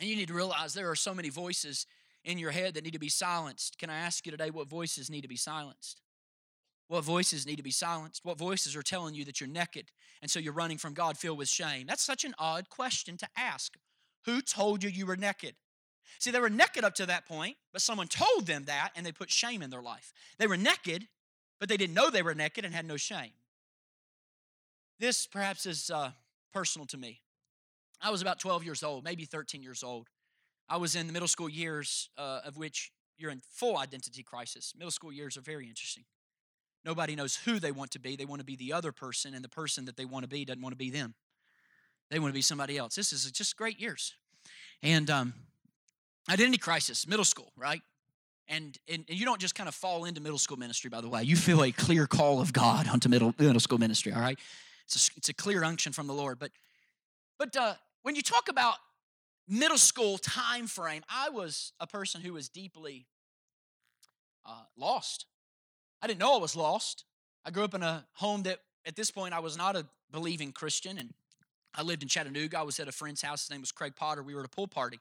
And 0.02 0.10
you 0.10 0.16
need 0.16 0.28
to 0.28 0.34
realize 0.34 0.74
there 0.74 0.90
are 0.90 0.96
so 0.96 1.14
many 1.14 1.30
voices 1.30 1.86
in 2.26 2.40
your 2.40 2.52
head 2.52 2.74
that 2.74 2.84
need 2.84 2.94
to 2.94 3.00
be 3.00 3.10
silenced. 3.10 3.78
Can 3.78 3.90
I 3.90 4.00
ask 4.00 4.26
you 4.26 4.32
today 4.32 4.50
what 4.50 4.68
voices 4.68 5.10
need 5.10 5.22
to 5.22 5.28
be 5.28 5.38
silenced? 5.38 6.02
What 6.88 7.04
voices 7.04 7.46
need 7.46 7.58
to 7.58 7.64
be 7.64 7.72
silenced? 7.72 8.26
What 8.26 8.38
voices 8.38 8.76
are 8.76 8.84
telling 8.84 9.16
you 9.16 9.24
that 9.26 9.40
you're 9.40 9.50
naked 9.50 9.92
and 10.22 10.30
so 10.30 10.40
you're 10.40 10.54
running 10.54 10.78
from 10.78 10.94
God 10.94 11.18
filled 11.18 11.38
with 11.38 11.48
shame? 11.48 11.86
That's 11.88 12.04
such 12.04 12.26
an 12.26 12.34
odd 12.38 12.70
question 12.70 13.16
to 13.18 13.28
ask. 13.38 13.76
Who 14.26 14.42
told 14.42 14.84
you 14.84 14.90
you 14.90 15.06
were 15.06 15.16
naked? 15.16 15.56
See, 16.20 16.32
they 16.32 16.40
were 16.40 16.50
naked 16.50 16.84
up 16.84 16.96
to 16.96 17.06
that 17.06 17.28
point, 17.28 17.58
but 17.72 17.82
someone 17.82 18.08
told 18.08 18.48
them 18.48 18.66
that 18.66 18.92
and 18.96 19.06
they 19.06 19.12
put 19.12 19.32
shame 19.32 19.62
in 19.62 19.70
their 19.70 19.82
life. 19.82 20.14
They 20.38 20.48
were 20.48 20.58
naked, 20.58 21.08
but 21.60 21.70
they 21.70 21.78
didn't 21.78 21.96
know 21.96 22.10
they 22.10 22.22
were 22.22 22.36
naked 22.36 22.66
and 22.66 22.74
had 22.74 22.86
no 22.86 22.98
shame. 22.98 23.32
This 25.00 25.26
perhaps 25.28 25.66
is 25.66 25.90
uh, 25.90 26.12
personal 26.54 26.86
to 26.88 26.98
me. 26.98 27.22
I 28.02 28.12
was 28.12 28.22
about 28.22 28.40
12 28.40 28.64
years 28.64 28.84
old, 28.84 29.04
maybe 29.04 29.26
13 29.26 29.64
years 29.64 29.84
old. 29.84 30.10
I 30.70 30.78
was 30.78 30.96
in 30.96 31.08
the 31.08 31.14
middle 31.14 31.28
school 31.28 31.50
years, 31.50 32.10
uh, 32.18 32.42
of 32.46 32.58
which 32.58 32.92
you're 33.18 33.32
in 33.32 33.42
full 33.50 33.78
identity 33.78 34.24
crisis. 34.24 34.74
Middle 34.78 34.92
school 34.92 35.12
years 35.12 35.38
are 35.38 35.42
very 35.42 35.68
interesting. 35.68 36.04
Nobody 36.86 37.16
knows 37.16 37.38
who 37.38 37.60
they 37.60 37.72
want 37.72 37.92
to 37.92 38.00
be. 38.00 38.16
They 38.16 38.26
want 38.26 38.40
to 38.40 38.46
be 38.46 38.56
the 38.56 38.74
other 38.74 38.92
person, 38.92 39.34
and 39.34 39.44
the 39.44 39.50
person 39.50 39.86
that 39.86 39.96
they 39.96 40.06
want 40.06 40.24
to 40.24 40.30
be 40.30 40.44
doesn't 40.44 40.62
want 40.62 40.74
to 40.74 40.78
be 40.78 40.90
them. 40.90 41.16
They 42.12 42.20
want 42.20 42.32
to 42.32 42.34
be 42.34 42.42
somebody 42.42 42.78
else. 42.78 42.96
This 42.96 43.14
is 43.14 43.30
just 43.32 43.56
great 43.56 43.80
years. 43.80 44.14
And 44.82 45.10
um, 45.10 45.34
identity 46.30 46.58
crisis, 46.58 47.08
middle 47.08 47.26
school, 47.26 47.52
right? 47.56 47.82
And, 48.50 48.78
and, 48.90 49.06
and 49.08 49.18
you 49.18 49.26
don't 49.26 49.40
just 49.40 49.56
kind 49.56 49.70
of 49.70 49.76
fall 49.76 50.04
into 50.04 50.20
middle 50.20 50.38
school 50.38 50.58
ministry, 50.58 50.90
by 50.90 51.00
the 51.00 51.08
way. 51.08 51.24
You 51.24 51.38
feel 51.38 51.64
a 51.64 51.72
clear 51.72 52.06
call 52.06 52.42
of 52.42 52.52
God 52.52 52.90
onto 52.90 53.08
middle, 53.08 53.34
middle 53.40 53.60
school 53.62 53.78
ministry, 53.78 54.12
all 54.12 54.20
right? 54.20 54.38
It's 54.86 55.10
a, 55.10 55.12
it's 55.18 55.30
a 55.30 55.34
clear 55.34 55.64
unction 55.64 55.94
from 55.94 56.08
the 56.08 56.14
Lord. 56.14 56.40
But, 56.40 56.52
but 57.38 57.56
uh, 57.56 57.76
when 58.04 58.16
you 58.16 58.22
talk 58.22 58.50
about 58.50 58.76
middle 59.48 59.78
school 59.78 60.18
time 60.18 60.68
frame, 60.68 61.04
I 61.10 61.30
was 61.30 61.74
a 61.80 61.88
person 61.88 62.22
who 62.22 62.34
was 62.34 62.50
deeply 62.50 63.08
uh, 64.46 64.64
lost. 64.78 65.26
I 66.02 66.08
didn't 66.08 66.20
know 66.20 66.36
I 66.36 66.40
was 66.40 66.56
lost. 66.56 67.06
I 67.46 67.52
grew 67.52 67.64
up 67.64 67.74
in 67.74 67.84
a 67.84 68.06
home 68.14 68.44
that 68.44 68.60
at 68.86 68.96
this 68.96 69.12
point 69.12 69.34
I 69.34 69.40
was 69.40 69.58
not 69.58 69.76
a 69.76 69.86
believing 70.12 70.52
Christian, 70.52 70.98
and 70.98 71.14
I 71.74 71.82
lived 71.82 72.04
in 72.04 72.10
Chattanooga. 72.10 72.60
I 72.60 72.64
was 72.64 72.80
at 72.80 72.88
a 72.88 72.92
friend's 72.92 73.22
house. 73.22 73.44
His 73.44 73.52
name 73.52 73.62
was 73.62 73.72
Craig 73.72 73.96
Potter. 73.96 74.22
We 74.22 74.34
were 74.34 74.42
at 74.42 74.46
a 74.46 74.50
pool 74.50 74.68
party, 74.68 75.00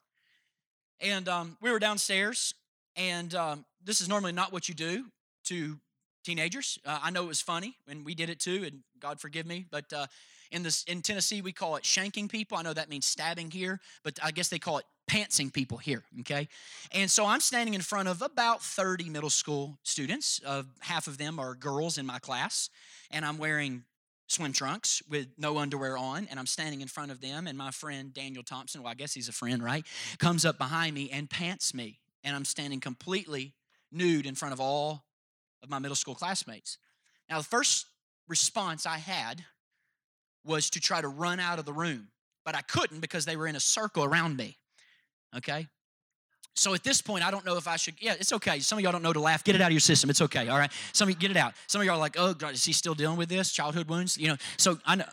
and 1.01 1.29
um, 1.29 1.57
we 1.61 1.71
were 1.71 1.79
downstairs. 1.79 2.55
And 2.95 3.35
um, 3.35 3.65
this 3.83 4.01
is 4.01 4.09
normally 4.09 4.33
not 4.33 4.53
what 4.53 4.69
you 4.69 4.75
do 4.75 5.07
to 5.45 5.79
teenagers. 6.23 6.79
Uh, 6.85 6.99
I 7.03 7.11
know 7.11 7.25
it 7.25 7.29
was 7.29 7.41
funny, 7.41 7.77
and 7.89 8.05
we 8.05 8.15
did 8.15 8.31
it 8.31 8.41
too. 8.41 8.65
And 8.65 8.81
God 9.01 9.21
forgive 9.21 9.47
me, 9.47 9.67
but 9.71 9.93
uh, 9.93 10.07
in 10.51 10.63
this 10.63 10.85
in 10.85 11.03
Tennessee 11.03 11.41
we 11.43 11.53
call 11.53 11.77
it 11.77 11.83
shanking 11.83 12.29
people. 12.29 12.57
I 12.59 12.63
know 12.63 12.75
that 12.75 12.89
means 12.89 13.07
stabbing 13.07 13.51
here, 13.51 13.81
but 14.05 14.19
I 14.23 14.31
guess 14.31 14.49
they 14.49 14.59
call 14.59 14.79
it 14.79 14.85
pantsing 15.11 15.53
people 15.53 15.79
here, 15.79 16.05
okay? 16.21 16.49
And 16.93 17.11
so 17.11 17.27
I'm 17.27 17.41
standing 17.41 17.75
in 17.75 17.81
front 17.81 18.09
of 18.09 18.23
about 18.23 18.63
30 18.63 19.11
middle 19.11 19.31
school 19.31 19.79
students. 19.83 20.41
Uh, 20.47 20.63
half 20.81 21.07
of 21.07 21.19
them 21.19 21.39
are 21.39 21.55
girls 21.55 21.99
in 21.99 22.07
my 22.07 22.19
class, 22.19 22.71
and 23.11 23.25
I'm 23.25 23.39
wearing 23.39 23.85
swim 24.29 24.53
trunks 24.53 25.03
with 25.11 25.27
no 25.37 25.59
underwear 25.59 25.99
on, 25.99 26.27
and 26.31 26.39
I'm 26.39 26.47
standing 26.47 26.81
in 26.81 26.89
front 26.89 27.11
of 27.11 27.21
them, 27.21 27.47
and 27.47 27.59
my 27.59 27.71
friend 27.71 28.15
Daniel 28.15 28.43
Thompson, 28.43 28.83
well, 28.83 28.93
I 28.93 28.95
guess 28.95 29.13
he's 29.13 29.29
a 29.29 29.33
friend, 29.33 29.63
right? 29.63 29.85
Comes 30.19 30.45
up 30.45 30.57
behind 30.57 30.95
me 30.95 31.11
and 31.11 31.29
pants 31.29 31.75
me, 31.75 31.99
and 32.25 32.35
I'm 32.35 32.45
standing 32.45 32.81
completely 32.81 33.53
nude 33.91 34.25
in 34.25 34.35
front 34.35 34.55
of 34.55 34.61
all 34.61 35.05
of 35.63 35.71
my 35.71 35.79
middle 35.79 35.97
school 35.97 36.15
classmates. 36.15 36.79
Now, 37.29 37.39
the 37.39 37.45
first 37.45 37.87
response 38.29 38.87
I 38.87 38.99
had 38.99 39.45
was 40.45 40.71
to 40.71 40.81
try 40.81 41.01
to 41.01 41.09
run 41.09 41.41
out 41.41 41.59
of 41.59 41.65
the 41.65 41.73
room, 41.73 42.09
but 42.45 42.57
I 42.57 42.63
couldn't 42.63 43.01
because 43.01 43.25
they 43.25 43.37
were 43.37 43.47
in 43.47 43.57
a 43.57 43.61
circle 43.61 44.05
around 44.05 44.37
me. 44.37 44.59
Okay? 45.37 45.67
So 46.55 46.75
at 46.75 46.85
this 46.85 47.01
point, 47.01 47.27
I 47.27 47.31
don't 47.31 47.47
know 47.47 47.57
if 47.57 47.67
I 47.67 47.77
should. 47.77 47.95
Yeah, 48.01 48.15
it's 48.19 48.33
okay. 48.33 48.59
Some 48.61 48.77
of 48.79 48.85
y'all 48.85 48.93
don't 48.93 49.03
know 49.03 49.13
to 49.13 49.21
laugh. 49.21 49.43
Get 49.43 49.55
it 49.55 49.63
out 49.63 49.69
of 49.69 49.73
your 49.73 49.81
system. 49.81 50.11
It's 50.11 50.21
okay. 50.21 50.49
All 50.49 50.59
right. 50.59 50.71
Some 50.93 51.09
of 51.09 51.15
you 51.15 51.19
get 51.19 51.31
it 51.31 51.37
out. 51.37 51.55
Some 51.67 51.81
of 51.81 51.87
y'all 51.87 51.97
are 51.97 52.01
like, 52.01 52.17
oh, 52.19 52.35
God, 52.35 52.53
is 52.53 52.65
he 52.65 52.73
still 52.73 52.95
dealing 52.95 53.17
with 53.17 53.31
this 53.31 53.53
childhood 53.53 53.89
wounds? 53.89 54.19
You 54.19 54.29
know. 54.29 54.37
So 54.59 54.79
I 54.85 54.97
know. 54.97 55.07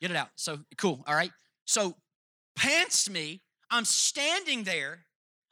Get 0.00 0.12
it 0.12 0.16
out. 0.16 0.28
So 0.36 0.60
cool. 0.76 1.02
All 1.08 1.14
right. 1.14 1.32
So 1.64 1.96
pants 2.54 3.10
me. 3.10 3.40
I'm 3.70 3.84
standing 3.84 4.62
there. 4.64 5.00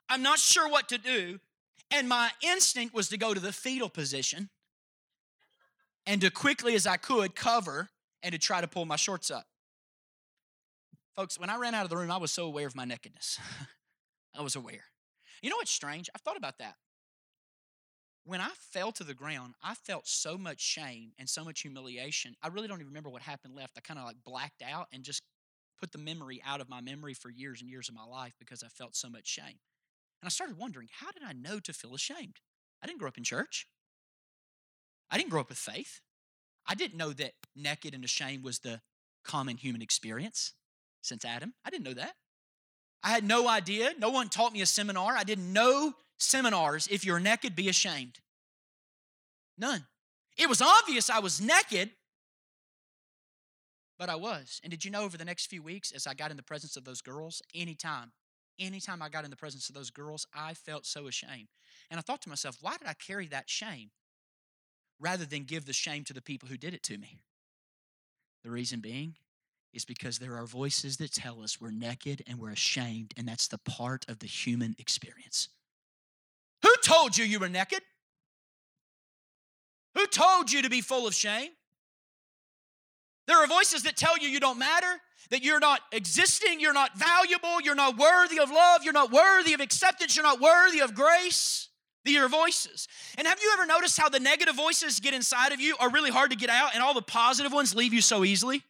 I'm 0.08 0.22
not 0.22 0.38
sure 0.38 0.68
what 0.68 0.88
to 0.90 0.98
do, 0.98 1.40
and 1.90 2.08
my 2.08 2.30
instinct 2.42 2.94
was 2.94 3.08
to 3.08 3.16
go 3.16 3.34
to 3.34 3.40
the 3.40 3.52
fetal 3.52 3.88
position 3.88 4.48
and 6.06 6.20
to 6.20 6.30
quickly 6.30 6.74
as 6.74 6.86
I 6.86 6.96
could 6.96 7.34
cover 7.34 7.88
and 8.22 8.32
to 8.32 8.38
try 8.38 8.60
to 8.60 8.68
pull 8.68 8.84
my 8.84 8.96
shorts 8.96 9.30
up. 9.30 9.46
Folks, 11.14 11.38
when 11.38 11.48
I 11.48 11.56
ran 11.56 11.74
out 11.74 11.84
of 11.84 11.90
the 11.90 11.96
room, 11.96 12.10
I 12.10 12.18
was 12.18 12.30
so 12.30 12.44
aware 12.44 12.66
of 12.66 12.76
my 12.76 12.84
nakedness. 12.84 13.38
I 14.34 14.42
was 14.42 14.56
aware. 14.56 14.84
You 15.42 15.50
know 15.50 15.56
what's 15.56 15.70
strange? 15.70 16.10
I've 16.14 16.20
thought 16.20 16.36
about 16.36 16.58
that. 16.58 16.74
When 18.24 18.40
I 18.40 18.48
fell 18.72 18.90
to 18.92 19.04
the 19.04 19.14
ground, 19.14 19.54
I 19.62 19.74
felt 19.74 20.08
so 20.08 20.36
much 20.36 20.60
shame 20.60 21.12
and 21.18 21.28
so 21.28 21.44
much 21.44 21.60
humiliation. 21.60 22.34
I 22.42 22.48
really 22.48 22.66
don't 22.66 22.78
even 22.78 22.88
remember 22.88 23.08
what 23.08 23.22
happened 23.22 23.54
left. 23.54 23.78
I 23.78 23.80
kind 23.80 24.00
of 24.00 24.04
like 24.04 24.16
blacked 24.24 24.62
out 24.62 24.88
and 24.92 25.04
just 25.04 25.22
put 25.78 25.92
the 25.92 25.98
memory 25.98 26.42
out 26.44 26.60
of 26.60 26.68
my 26.68 26.80
memory 26.80 27.14
for 27.14 27.30
years 27.30 27.60
and 27.60 27.70
years 27.70 27.88
of 27.88 27.94
my 27.94 28.04
life 28.04 28.34
because 28.38 28.62
I 28.62 28.68
felt 28.68 28.96
so 28.96 29.08
much 29.08 29.26
shame. 29.26 29.58
And 30.22 30.26
I 30.26 30.30
started 30.30 30.58
wondering, 30.58 30.88
how 31.00 31.12
did 31.12 31.22
I 31.22 31.32
know 31.32 31.60
to 31.60 31.72
feel 31.72 31.94
ashamed? 31.94 32.40
I 32.82 32.86
didn't 32.86 32.98
grow 32.98 33.08
up 33.08 33.18
in 33.18 33.24
church. 33.24 33.66
I 35.10 35.18
didn't 35.18 35.30
grow 35.30 35.40
up 35.40 35.48
with 35.48 35.58
faith. 35.58 36.00
I 36.66 36.74
didn't 36.74 36.96
know 36.96 37.12
that 37.12 37.32
naked 37.54 37.94
and 37.94 38.04
ashamed 38.04 38.42
was 38.42 38.60
the 38.60 38.80
common 39.24 39.56
human 39.56 39.82
experience 39.82 40.54
since 41.02 41.24
Adam. 41.24 41.54
I 41.64 41.70
didn't 41.70 41.84
know 41.84 41.94
that. 41.94 42.14
I 43.02 43.10
had 43.10 43.24
no 43.24 43.48
idea. 43.48 43.92
No 43.98 44.10
one 44.10 44.28
taught 44.28 44.52
me 44.52 44.62
a 44.62 44.66
seminar. 44.66 45.16
I 45.16 45.22
didn't 45.22 45.52
know 45.52 45.94
seminars. 46.18 46.88
If 46.88 47.04
you're 47.04 47.20
naked, 47.20 47.54
be 47.54 47.68
ashamed. 47.68 48.18
None. 49.58 49.86
It 50.36 50.48
was 50.48 50.60
obvious 50.60 51.08
I 51.08 51.20
was 51.20 51.40
naked, 51.40 51.90
but 53.98 54.08
I 54.08 54.16
was. 54.16 54.60
And 54.62 54.70
did 54.70 54.84
you 54.84 54.90
know 54.90 55.02
over 55.02 55.16
the 55.16 55.24
next 55.24 55.46
few 55.46 55.62
weeks, 55.62 55.92
as 55.92 56.06
I 56.06 56.14
got 56.14 56.30
in 56.30 56.36
the 56.36 56.42
presence 56.42 56.76
of 56.76 56.84
those 56.84 57.00
girls, 57.00 57.40
anytime, 57.54 58.12
anytime 58.58 59.02
I 59.02 59.08
got 59.08 59.24
in 59.24 59.30
the 59.30 59.36
presence 59.36 59.68
of 59.68 59.74
those 59.74 59.90
girls, 59.90 60.26
I 60.34 60.54
felt 60.54 60.86
so 60.86 61.06
ashamed. 61.06 61.48
And 61.90 61.98
I 61.98 62.02
thought 62.02 62.22
to 62.22 62.28
myself, 62.28 62.58
why 62.60 62.76
did 62.76 62.86
I 62.86 62.94
carry 62.94 63.26
that 63.28 63.48
shame 63.48 63.90
rather 65.00 65.24
than 65.24 65.44
give 65.44 65.66
the 65.66 65.72
shame 65.72 66.04
to 66.04 66.12
the 66.12 66.22
people 66.22 66.48
who 66.48 66.56
did 66.56 66.74
it 66.74 66.82
to 66.84 66.98
me? 66.98 67.20
The 68.44 68.50
reason 68.50 68.80
being 68.80 69.14
is 69.72 69.84
because 69.84 70.18
there 70.18 70.36
are 70.36 70.46
voices 70.46 70.96
that 70.96 71.12
tell 71.12 71.42
us 71.42 71.60
we're 71.60 71.70
naked 71.70 72.22
and 72.26 72.38
we're 72.38 72.50
ashamed, 72.50 73.12
and 73.16 73.28
that's 73.28 73.48
the 73.48 73.58
part 73.58 74.06
of 74.08 74.20
the 74.20 74.26
human 74.26 74.74
experience. 74.78 75.48
Who 76.62 76.72
told 76.82 77.16
you 77.16 77.24
you 77.24 77.38
were 77.38 77.48
naked? 77.48 77.80
Who 79.94 80.06
told 80.06 80.50
you 80.52 80.62
to 80.62 80.70
be 80.70 80.80
full 80.80 81.06
of 81.06 81.14
shame? 81.14 81.50
There 83.26 83.42
are 83.42 83.46
voices 83.46 83.82
that 83.82 83.96
tell 83.96 84.16
you 84.18 84.28
you 84.28 84.40
don't 84.40 84.58
matter, 84.58 85.00
that 85.30 85.42
you're 85.42 85.60
not 85.60 85.80
existing, 85.92 86.60
you're 86.60 86.72
not 86.72 86.96
valuable, 86.96 87.60
you're 87.60 87.74
not 87.74 87.98
worthy 87.98 88.38
of 88.38 88.50
love, 88.50 88.82
you're 88.84 88.92
not 88.92 89.10
worthy 89.10 89.52
of 89.52 89.60
acceptance, 89.60 90.16
you're 90.16 90.24
not 90.24 90.40
worthy 90.40 90.80
of 90.80 90.94
grace. 90.94 91.68
These 92.04 92.18
are 92.18 92.28
voices. 92.28 92.86
And 93.18 93.26
have 93.26 93.40
you 93.42 93.50
ever 93.52 93.66
noticed 93.66 93.98
how 93.98 94.08
the 94.08 94.20
negative 94.20 94.54
voices 94.54 95.00
get 95.00 95.12
inside 95.12 95.52
of 95.52 95.60
you 95.60 95.76
are 95.80 95.90
really 95.90 96.10
hard 96.10 96.30
to 96.30 96.36
get 96.36 96.50
out, 96.50 96.70
and 96.74 96.82
all 96.82 96.94
the 96.94 97.02
positive 97.02 97.52
ones 97.52 97.74
leave 97.74 97.92
you 97.92 98.00
so 98.00 98.24
easily? 98.24 98.62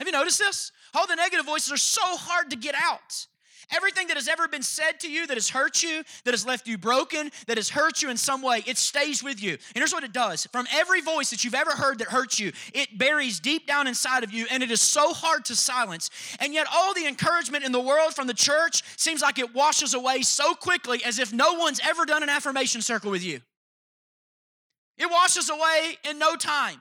Have 0.00 0.08
you 0.08 0.12
noticed 0.12 0.40
this? 0.40 0.72
All 0.92 1.06
the 1.06 1.14
negative 1.14 1.46
voices 1.46 1.72
are 1.72 1.76
so 1.76 2.02
hard 2.02 2.50
to 2.50 2.56
get 2.56 2.74
out. 2.74 3.26
Everything 3.70 4.08
that 4.08 4.16
has 4.16 4.28
ever 4.28 4.48
been 4.48 4.62
said 4.62 5.00
to 5.00 5.10
you 5.10 5.26
that 5.26 5.36
has 5.36 5.48
hurt 5.48 5.82
you, 5.82 6.02
that 6.24 6.32
has 6.32 6.46
left 6.46 6.66
you 6.66 6.78
broken, 6.78 7.30
that 7.46 7.56
has 7.56 7.68
hurt 7.68 8.02
you 8.02 8.10
in 8.10 8.16
some 8.16 8.42
way, 8.42 8.62
it 8.66 8.76
stays 8.76 9.22
with 9.22 9.42
you. 9.42 9.52
And 9.52 9.76
here's 9.76 9.92
what 9.92 10.04
it 10.04 10.12
does 10.12 10.46
from 10.52 10.66
every 10.72 11.00
voice 11.00 11.30
that 11.30 11.44
you've 11.44 11.54
ever 11.54 11.70
heard 11.70 11.98
that 11.98 12.08
hurts 12.08 12.38
you, 12.38 12.52
it 12.72 12.98
buries 12.98 13.40
deep 13.40 13.66
down 13.66 13.86
inside 13.86 14.24
of 14.24 14.32
you, 14.32 14.46
and 14.50 14.62
it 14.62 14.70
is 14.70 14.80
so 14.80 15.12
hard 15.12 15.44
to 15.46 15.56
silence. 15.56 16.10
And 16.40 16.52
yet, 16.54 16.66
all 16.72 16.94
the 16.94 17.06
encouragement 17.06 17.64
in 17.64 17.72
the 17.72 17.80
world 17.80 18.14
from 18.14 18.26
the 18.26 18.34
church 18.34 18.82
seems 18.98 19.22
like 19.22 19.38
it 19.38 19.54
washes 19.54 19.94
away 19.94 20.22
so 20.22 20.54
quickly 20.54 21.02
as 21.04 21.18
if 21.18 21.32
no 21.32 21.54
one's 21.54 21.80
ever 21.84 22.04
done 22.04 22.22
an 22.22 22.28
affirmation 22.28 22.80
circle 22.80 23.10
with 23.10 23.24
you. 23.24 23.40
It 24.96 25.10
washes 25.10 25.50
away 25.50 25.98
in 26.08 26.18
no 26.18 26.36
time. 26.36 26.80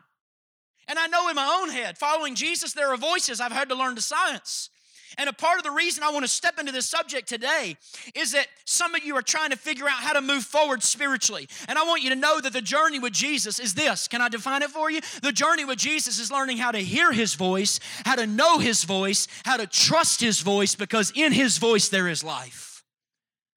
And 0.87 0.99
I 0.99 1.07
know 1.07 1.29
in 1.29 1.35
my 1.35 1.61
own 1.61 1.69
head, 1.69 1.97
following 1.97 2.35
Jesus, 2.35 2.73
there 2.73 2.91
are 2.91 2.97
voices 2.97 3.39
I've 3.39 3.51
had 3.51 3.69
to 3.69 3.75
learn 3.75 3.95
to 3.95 4.01
silence. 4.01 4.69
And 5.17 5.29
a 5.29 5.33
part 5.33 5.57
of 5.57 5.63
the 5.63 5.71
reason 5.71 6.03
I 6.03 6.11
want 6.11 6.23
to 6.23 6.31
step 6.31 6.59
into 6.59 6.71
this 6.71 6.85
subject 6.85 7.27
today 7.27 7.77
is 8.15 8.31
that 8.31 8.47
some 8.65 8.95
of 8.95 9.03
you 9.03 9.15
are 9.15 9.21
trying 9.21 9.51
to 9.51 9.57
figure 9.57 9.85
out 9.85 10.01
how 10.01 10.13
to 10.13 10.21
move 10.21 10.43
forward 10.43 10.83
spiritually. 10.83 11.47
And 11.67 11.77
I 11.77 11.83
want 11.83 12.03
you 12.03 12.09
to 12.09 12.15
know 12.15 12.39
that 12.39 12.53
the 12.53 12.61
journey 12.61 12.99
with 12.99 13.13
Jesus 13.13 13.59
is 13.59 13.73
this. 13.73 14.07
Can 14.07 14.21
I 14.21 14.29
define 14.29 14.61
it 14.61 14.69
for 14.69 14.89
you? 14.89 15.01
The 15.21 15.31
journey 15.31 15.65
with 15.65 15.77
Jesus 15.77 16.19
is 16.19 16.31
learning 16.31 16.57
how 16.57 16.71
to 16.71 16.79
hear 16.79 17.11
his 17.11 17.35
voice, 17.35 17.79
how 18.05 18.15
to 18.15 18.27
know 18.27 18.59
his 18.59 18.83
voice, 18.83 19.27
how 19.45 19.57
to 19.57 19.67
trust 19.67 20.21
his 20.21 20.41
voice, 20.41 20.75
because 20.75 21.11
in 21.15 21.31
his 21.31 21.57
voice 21.57 21.89
there 21.89 22.07
is 22.07 22.23
life. 22.23 22.72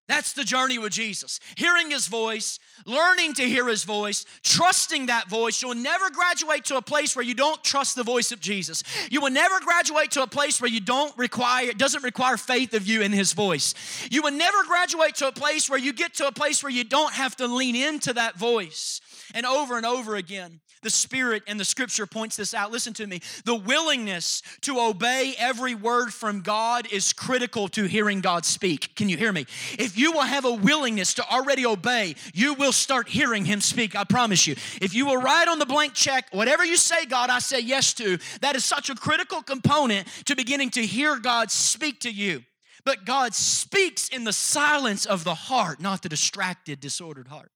That's 0.07 0.31
the 0.31 0.45
journey 0.45 0.79
with 0.79 0.93
Jesus. 0.93 1.41
Hearing 1.55 1.91
his 1.91 2.07
voice, 2.07 2.59
learning 2.85 3.33
to 3.33 3.43
hear 3.43 3.67
his 3.67 3.83
voice, 3.83 4.25
trusting 4.41 5.07
that 5.07 5.29
voice. 5.29 5.61
You'll 5.61 5.75
never 5.75 6.09
graduate 6.09 6.63
to 6.65 6.77
a 6.77 6.81
place 6.81 7.13
where 7.13 7.25
you 7.25 7.33
don't 7.33 7.61
trust 7.61 7.97
the 7.97 8.03
voice 8.03 8.31
of 8.31 8.39
Jesus. 8.39 8.83
You 9.11 9.19
will 9.19 9.31
never 9.31 9.59
graduate 9.59 10.11
to 10.11 10.23
a 10.23 10.27
place 10.27 10.61
where 10.61 10.71
you 10.71 10.79
don't 10.79 11.15
require, 11.17 11.69
it 11.69 11.77
doesn't 11.77 12.03
require 12.03 12.37
faith 12.37 12.73
of 12.73 12.87
you 12.87 13.01
in 13.01 13.11
his 13.11 13.33
voice. 13.33 13.73
You 14.09 14.21
will 14.21 14.31
never 14.31 14.63
graduate 14.63 15.15
to 15.15 15.27
a 15.27 15.33
place 15.33 15.69
where 15.69 15.79
you 15.79 15.91
get 15.91 16.13
to 16.15 16.27
a 16.27 16.31
place 16.31 16.63
where 16.63 16.71
you 16.71 16.85
don't 16.85 17.13
have 17.13 17.35
to 17.37 17.47
lean 17.47 17.75
into 17.75 18.13
that 18.13 18.37
voice. 18.37 19.01
And 19.33 19.45
over 19.45 19.75
and 19.75 19.85
over 19.85 20.15
again, 20.15 20.61
the 20.81 20.89
Spirit 20.89 21.43
and 21.47 21.59
the 21.59 21.65
Scripture 21.65 22.05
points 22.05 22.35
this 22.35 22.53
out. 22.53 22.71
Listen 22.71 22.93
to 22.93 23.07
me. 23.07 23.21
The 23.45 23.55
willingness 23.55 24.41
to 24.61 24.79
obey 24.79 25.35
every 25.37 25.75
word 25.75 26.13
from 26.13 26.41
God 26.41 26.87
is 26.91 27.13
critical 27.13 27.67
to 27.69 27.85
hearing 27.85 28.21
God 28.21 28.45
speak. 28.45 28.95
Can 28.95 29.09
you 29.09 29.17
hear 29.17 29.31
me? 29.31 29.45
If 29.77 29.97
you 29.97 30.11
will 30.11 30.21
have 30.21 30.45
a 30.45 30.53
willingness 30.53 31.13
to 31.15 31.29
already 31.29 31.65
obey, 31.65 32.15
you 32.33 32.53
will 32.53 32.71
start 32.71 33.09
hearing 33.09 33.45
Him 33.45 33.61
speak. 33.61 33.95
I 33.95 34.03
promise 34.03 34.47
you. 34.47 34.55
If 34.81 34.93
you 34.93 35.05
will 35.05 35.17
write 35.17 35.47
on 35.47 35.59
the 35.59 35.65
blank 35.65 35.93
check, 35.93 36.27
whatever 36.31 36.63
you 36.63 36.77
say, 36.77 37.05
God, 37.05 37.29
I 37.29 37.39
say 37.39 37.59
yes 37.59 37.93
to, 37.95 38.17
that 38.41 38.55
is 38.55 38.65
such 38.65 38.89
a 38.89 38.95
critical 38.95 39.41
component 39.41 40.07
to 40.25 40.35
beginning 40.35 40.71
to 40.71 40.85
hear 40.85 41.17
God 41.17 41.51
speak 41.51 42.01
to 42.01 42.11
you. 42.11 42.43
But 42.85 43.03
God 43.05 43.35
speaks 43.35 44.07
in 44.07 44.23
the 44.23 44.31
silence 44.31 45.05
of 45.05 45.25
the 45.25 45.35
heart, 45.35 45.81
not 45.81 46.03
the 46.03 46.09
distracted, 46.09 46.79
disordered 46.79 47.27
heart. 47.27 47.51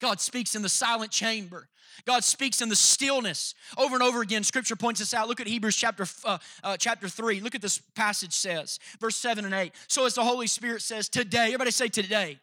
God 0.00 0.20
speaks 0.20 0.54
in 0.54 0.62
the 0.62 0.68
silent 0.68 1.10
chamber. 1.10 1.68
God 2.04 2.22
speaks 2.22 2.60
in 2.60 2.68
the 2.68 2.76
stillness. 2.76 3.54
Over 3.76 3.94
and 3.94 4.02
over 4.02 4.22
again, 4.22 4.44
Scripture 4.44 4.76
points 4.76 5.00
this 5.00 5.12
out. 5.14 5.28
Look 5.28 5.40
at 5.40 5.48
Hebrews 5.48 5.76
chapter 5.76 6.06
uh, 6.24 6.38
uh, 6.62 6.76
chapter 6.76 7.08
three. 7.08 7.40
Look 7.40 7.54
at 7.54 7.62
this 7.62 7.80
passage 7.96 8.32
says, 8.32 8.78
verse 9.00 9.16
seven 9.16 9.44
and 9.44 9.54
eight. 9.54 9.72
So 9.88 10.06
as 10.06 10.14
the 10.14 10.22
Holy 10.22 10.46
Spirit 10.46 10.82
says, 10.82 11.08
today. 11.08 11.46
Everybody 11.46 11.72
say 11.72 11.88
today. 11.88 12.38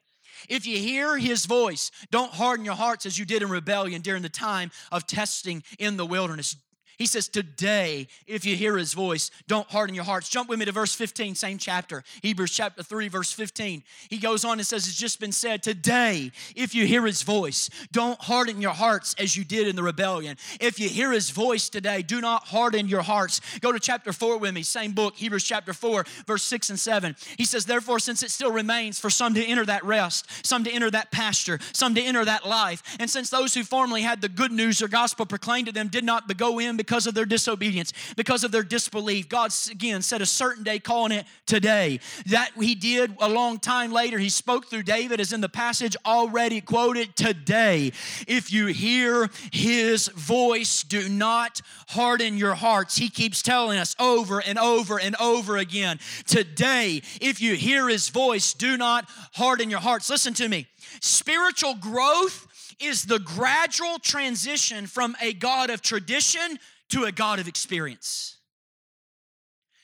If 0.49 0.67
you 0.67 0.77
hear 0.77 1.17
His 1.17 1.45
voice, 1.45 1.91
don't 2.11 2.33
harden 2.33 2.65
your 2.65 2.75
hearts 2.75 3.05
as 3.05 3.17
you 3.17 3.25
did 3.25 3.41
in 3.41 3.49
rebellion 3.49 4.01
during 4.01 4.21
the 4.21 4.29
time 4.29 4.71
of 4.91 5.07
testing 5.07 5.63
in 5.79 5.95
the 5.95 6.05
wilderness. 6.05 6.57
He 6.97 7.05
says, 7.05 7.27
Today, 7.27 8.07
if 8.27 8.45
you 8.45 8.55
hear 8.55 8.77
his 8.77 8.93
voice, 8.93 9.31
don't 9.47 9.69
harden 9.69 9.95
your 9.95 10.03
hearts. 10.03 10.29
Jump 10.29 10.49
with 10.49 10.59
me 10.59 10.65
to 10.65 10.71
verse 10.71 10.93
15, 10.93 11.35
same 11.35 11.57
chapter, 11.57 12.03
Hebrews 12.21 12.51
chapter 12.51 12.83
3, 12.83 13.07
verse 13.07 13.31
15. 13.31 13.83
He 14.09 14.17
goes 14.17 14.45
on 14.45 14.59
and 14.59 14.67
says, 14.67 14.87
It's 14.87 14.97
just 14.97 15.19
been 15.19 15.31
said, 15.31 15.63
Today, 15.63 16.31
if 16.55 16.75
you 16.75 16.85
hear 16.85 17.05
his 17.05 17.21
voice, 17.23 17.69
don't 17.91 18.21
harden 18.21 18.61
your 18.61 18.73
hearts 18.73 19.15
as 19.19 19.35
you 19.35 19.43
did 19.43 19.67
in 19.67 19.75
the 19.75 19.83
rebellion. 19.83 20.37
If 20.59 20.79
you 20.79 20.89
hear 20.89 21.11
his 21.11 21.29
voice 21.29 21.69
today, 21.69 22.01
do 22.01 22.21
not 22.21 22.45
harden 22.45 22.87
your 22.87 23.01
hearts. 23.01 23.41
Go 23.59 23.71
to 23.71 23.79
chapter 23.79 24.13
4 24.13 24.37
with 24.37 24.53
me, 24.53 24.63
same 24.63 24.93
book, 24.93 25.15
Hebrews 25.15 25.43
chapter 25.43 25.73
4, 25.73 26.05
verse 26.27 26.43
6 26.43 26.69
and 26.69 26.79
7. 26.79 27.15
He 27.37 27.45
says, 27.45 27.65
Therefore, 27.65 27.99
since 27.99 28.23
it 28.23 28.31
still 28.31 28.51
remains 28.51 28.99
for 28.99 29.09
some 29.09 29.33
to 29.33 29.43
enter 29.43 29.65
that 29.65 29.83
rest, 29.83 30.27
some 30.45 30.63
to 30.63 30.71
enter 30.71 30.91
that 30.91 31.11
pasture, 31.11 31.59
some 31.73 31.95
to 31.95 32.01
enter 32.01 32.23
that 32.25 32.45
life, 32.45 32.83
and 32.99 33.09
since 33.09 33.29
those 33.29 33.53
who 33.53 33.63
formerly 33.63 34.01
had 34.01 34.21
the 34.21 34.29
good 34.29 34.51
news 34.51 34.81
or 34.81 34.87
gospel 34.87 35.25
proclaimed 35.25 35.67
to 35.67 35.71
them 35.71 35.87
did 35.87 36.03
not 36.03 36.35
go 36.37 36.59
in, 36.59 36.77
because 36.85 37.07
of 37.07 37.15
their 37.15 37.25
disobedience, 37.25 37.91
because 38.15 38.43
of 38.43 38.51
their 38.51 38.63
disbelief. 38.63 39.27
God, 39.27 39.51
again, 39.71 40.03
set 40.03 40.21
a 40.21 40.25
certain 40.25 40.63
day, 40.63 40.77
calling 40.77 41.11
it 41.11 41.25
today. 41.47 41.99
That 42.27 42.51
He 42.59 42.75
did 42.75 43.15
a 43.19 43.27
long 43.27 43.57
time 43.57 43.91
later. 43.91 44.19
He 44.19 44.29
spoke 44.29 44.67
through 44.67 44.83
David, 44.83 45.19
as 45.19 45.33
in 45.33 45.41
the 45.41 45.49
passage 45.49 45.97
already 46.05 46.61
quoted 46.61 47.15
today. 47.15 47.91
If 48.27 48.53
you 48.53 48.67
hear 48.67 49.31
His 49.51 50.09
voice, 50.09 50.83
do 50.83 51.09
not 51.09 51.61
harden 51.87 52.37
your 52.37 52.53
hearts. 52.53 52.97
He 52.97 53.09
keeps 53.09 53.41
telling 53.41 53.79
us 53.79 53.95
over 53.99 54.39
and 54.39 54.59
over 54.59 54.99
and 54.99 55.15
over 55.15 55.57
again. 55.57 55.99
Today, 56.27 57.01
if 57.19 57.41
you 57.41 57.55
hear 57.55 57.89
His 57.89 58.09
voice, 58.09 58.53
do 58.53 58.77
not 58.77 59.05
harden 59.33 59.71
your 59.71 59.79
hearts. 59.79 60.09
Listen 60.09 60.35
to 60.35 60.47
me. 60.47 60.67
Spiritual 61.01 61.75
growth 61.75 62.47
is 62.79 63.03
the 63.03 63.19
gradual 63.19 63.99
transition 63.99 64.87
from 64.87 65.15
a 65.21 65.33
God 65.33 65.69
of 65.69 65.81
tradition 65.81 66.59
to 66.89 67.05
a 67.05 67.11
God 67.11 67.39
of 67.39 67.47
experience. 67.47 68.37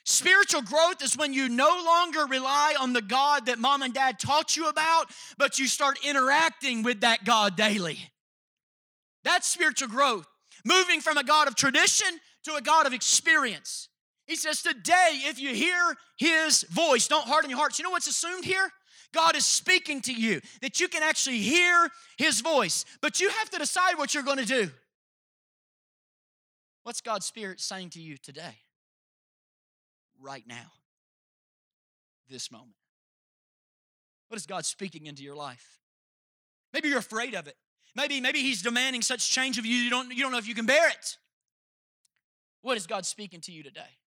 Spiritual 0.03 0.63
growth 0.63 1.01
is 1.03 1.15
when 1.15 1.33
you 1.33 1.47
no 1.47 1.81
longer 1.85 2.25
rely 2.25 2.75
on 2.79 2.93
the 2.93 3.01
God 3.01 3.45
that 3.45 3.59
mom 3.59 3.81
and 3.81 3.93
dad 3.93 4.19
taught 4.19 4.57
you 4.57 4.67
about, 4.67 5.05
but 5.37 5.59
you 5.59 5.67
start 5.67 5.99
interacting 6.03 6.83
with 6.83 7.01
that 7.01 7.23
God 7.23 7.55
daily. 7.55 7.97
That's 9.23 9.47
spiritual 9.47 9.89
growth. 9.89 10.25
Moving 10.65 11.01
from 11.01 11.17
a 11.17 11.23
God 11.23 11.47
of 11.47 11.55
tradition 11.55 12.07
to 12.43 12.55
a 12.55 12.61
God 12.61 12.85
of 12.87 12.93
experience. 12.93 13.89
He 14.27 14.35
says, 14.35 14.61
Today, 14.61 15.21
if 15.25 15.39
you 15.39 15.53
hear 15.53 15.95
his 16.17 16.63
voice, 16.63 17.07
don't 17.07 17.27
harden 17.27 17.49
your 17.49 17.59
hearts. 17.59 17.79
You 17.79 17.83
know 17.83 17.91
what's 17.91 18.07
assumed 18.07 18.45
here? 18.45 18.71
God 19.13 19.35
is 19.35 19.45
speaking 19.45 20.01
to 20.01 20.13
you, 20.13 20.41
that 20.61 20.79
you 20.79 20.87
can 20.87 21.03
actually 21.03 21.39
hear 21.39 21.89
his 22.17 22.41
voice, 22.41 22.85
but 23.01 23.19
you 23.19 23.29
have 23.29 23.49
to 23.49 23.57
decide 23.57 23.97
what 23.97 24.13
you're 24.13 24.23
going 24.23 24.37
to 24.37 24.45
do. 24.45 24.71
What's 26.83 27.01
God's 27.01 27.25
Spirit 27.25 27.59
saying 27.59 27.91
to 27.91 28.01
you 28.01 28.17
today? 28.17 28.57
Right 30.19 30.43
now, 30.47 30.71
this 32.29 32.51
moment. 32.51 32.75
What 34.27 34.37
is 34.37 34.45
God 34.45 34.65
speaking 34.65 35.07
into 35.07 35.23
your 35.23 35.35
life? 35.35 35.79
Maybe 36.73 36.89
you're 36.89 36.99
afraid 36.99 37.33
of 37.33 37.47
it. 37.47 37.55
Maybe, 37.95 38.21
maybe 38.21 38.39
He's 38.39 38.61
demanding 38.61 39.01
such 39.01 39.29
change 39.29 39.57
of 39.57 39.65
you, 39.65 39.75
you 39.75 39.89
don't, 39.89 40.11
you 40.11 40.23
don't 40.23 40.31
know 40.31 40.37
if 40.37 40.47
you 40.47 40.55
can 40.55 40.65
bear 40.65 40.89
it. 40.89 41.17
What 42.61 42.77
is 42.77 42.87
God 42.87 43.05
speaking 43.05 43.41
to 43.41 43.51
you 43.51 43.63
today? 43.63 43.97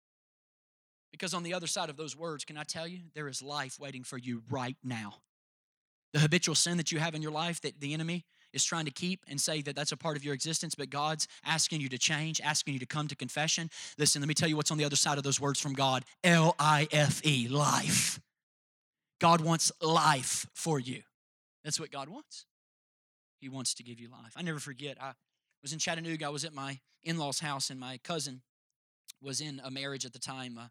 Because 1.10 1.34
on 1.34 1.42
the 1.42 1.54
other 1.54 1.66
side 1.66 1.90
of 1.90 1.96
those 1.96 2.16
words, 2.16 2.44
can 2.44 2.56
I 2.56 2.64
tell 2.64 2.88
you, 2.88 3.00
there 3.14 3.28
is 3.28 3.42
life 3.42 3.78
waiting 3.78 4.02
for 4.02 4.18
you 4.18 4.42
right 4.50 4.76
now. 4.82 5.14
The 6.12 6.20
habitual 6.20 6.54
sin 6.54 6.76
that 6.78 6.90
you 6.90 6.98
have 6.98 7.14
in 7.14 7.22
your 7.22 7.32
life 7.32 7.60
that 7.62 7.80
the 7.80 7.92
enemy 7.92 8.24
is 8.54 8.64
trying 8.64 8.84
to 8.86 8.90
keep 8.90 9.20
and 9.28 9.40
say 9.40 9.60
that 9.62 9.76
that's 9.76 9.92
a 9.92 9.96
part 9.96 10.16
of 10.16 10.24
your 10.24 10.34
existence, 10.34 10.74
but 10.74 10.88
God's 10.88 11.28
asking 11.44 11.80
you 11.80 11.88
to 11.90 11.98
change, 11.98 12.40
asking 12.40 12.74
you 12.74 12.80
to 12.80 12.86
come 12.86 13.08
to 13.08 13.16
confession. 13.16 13.68
Listen, 13.98 14.22
let 14.22 14.28
me 14.28 14.34
tell 14.34 14.48
you 14.48 14.56
what's 14.56 14.70
on 14.70 14.78
the 14.78 14.84
other 14.84 14.96
side 14.96 15.18
of 15.18 15.24
those 15.24 15.40
words 15.40 15.60
from 15.60 15.74
God 15.74 16.04
L 16.22 16.54
I 16.58 16.88
F 16.90 17.20
E, 17.26 17.48
life. 17.48 18.20
God 19.20 19.40
wants 19.40 19.72
life 19.80 20.46
for 20.54 20.78
you. 20.78 21.02
That's 21.64 21.80
what 21.80 21.90
God 21.90 22.08
wants. 22.08 22.46
He 23.38 23.48
wants 23.48 23.74
to 23.74 23.82
give 23.82 24.00
you 24.00 24.08
life. 24.10 24.32
I 24.36 24.42
never 24.42 24.58
forget. 24.58 24.96
I 25.00 25.12
was 25.62 25.72
in 25.72 25.78
Chattanooga. 25.78 26.26
I 26.26 26.30
was 26.30 26.44
at 26.44 26.54
my 26.54 26.78
in 27.02 27.18
law's 27.18 27.40
house, 27.40 27.70
and 27.70 27.78
my 27.78 27.98
cousin 28.02 28.42
was 29.20 29.40
in 29.40 29.60
a 29.64 29.70
marriage 29.70 30.04
at 30.04 30.12
the 30.12 30.18
time 30.18 30.58
uh, 30.58 30.66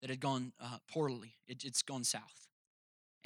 that 0.00 0.10
had 0.10 0.20
gone 0.20 0.52
uh, 0.60 0.78
poorly. 0.90 1.34
It, 1.46 1.62
has 1.62 1.82
gone 1.82 2.04
south. 2.04 2.45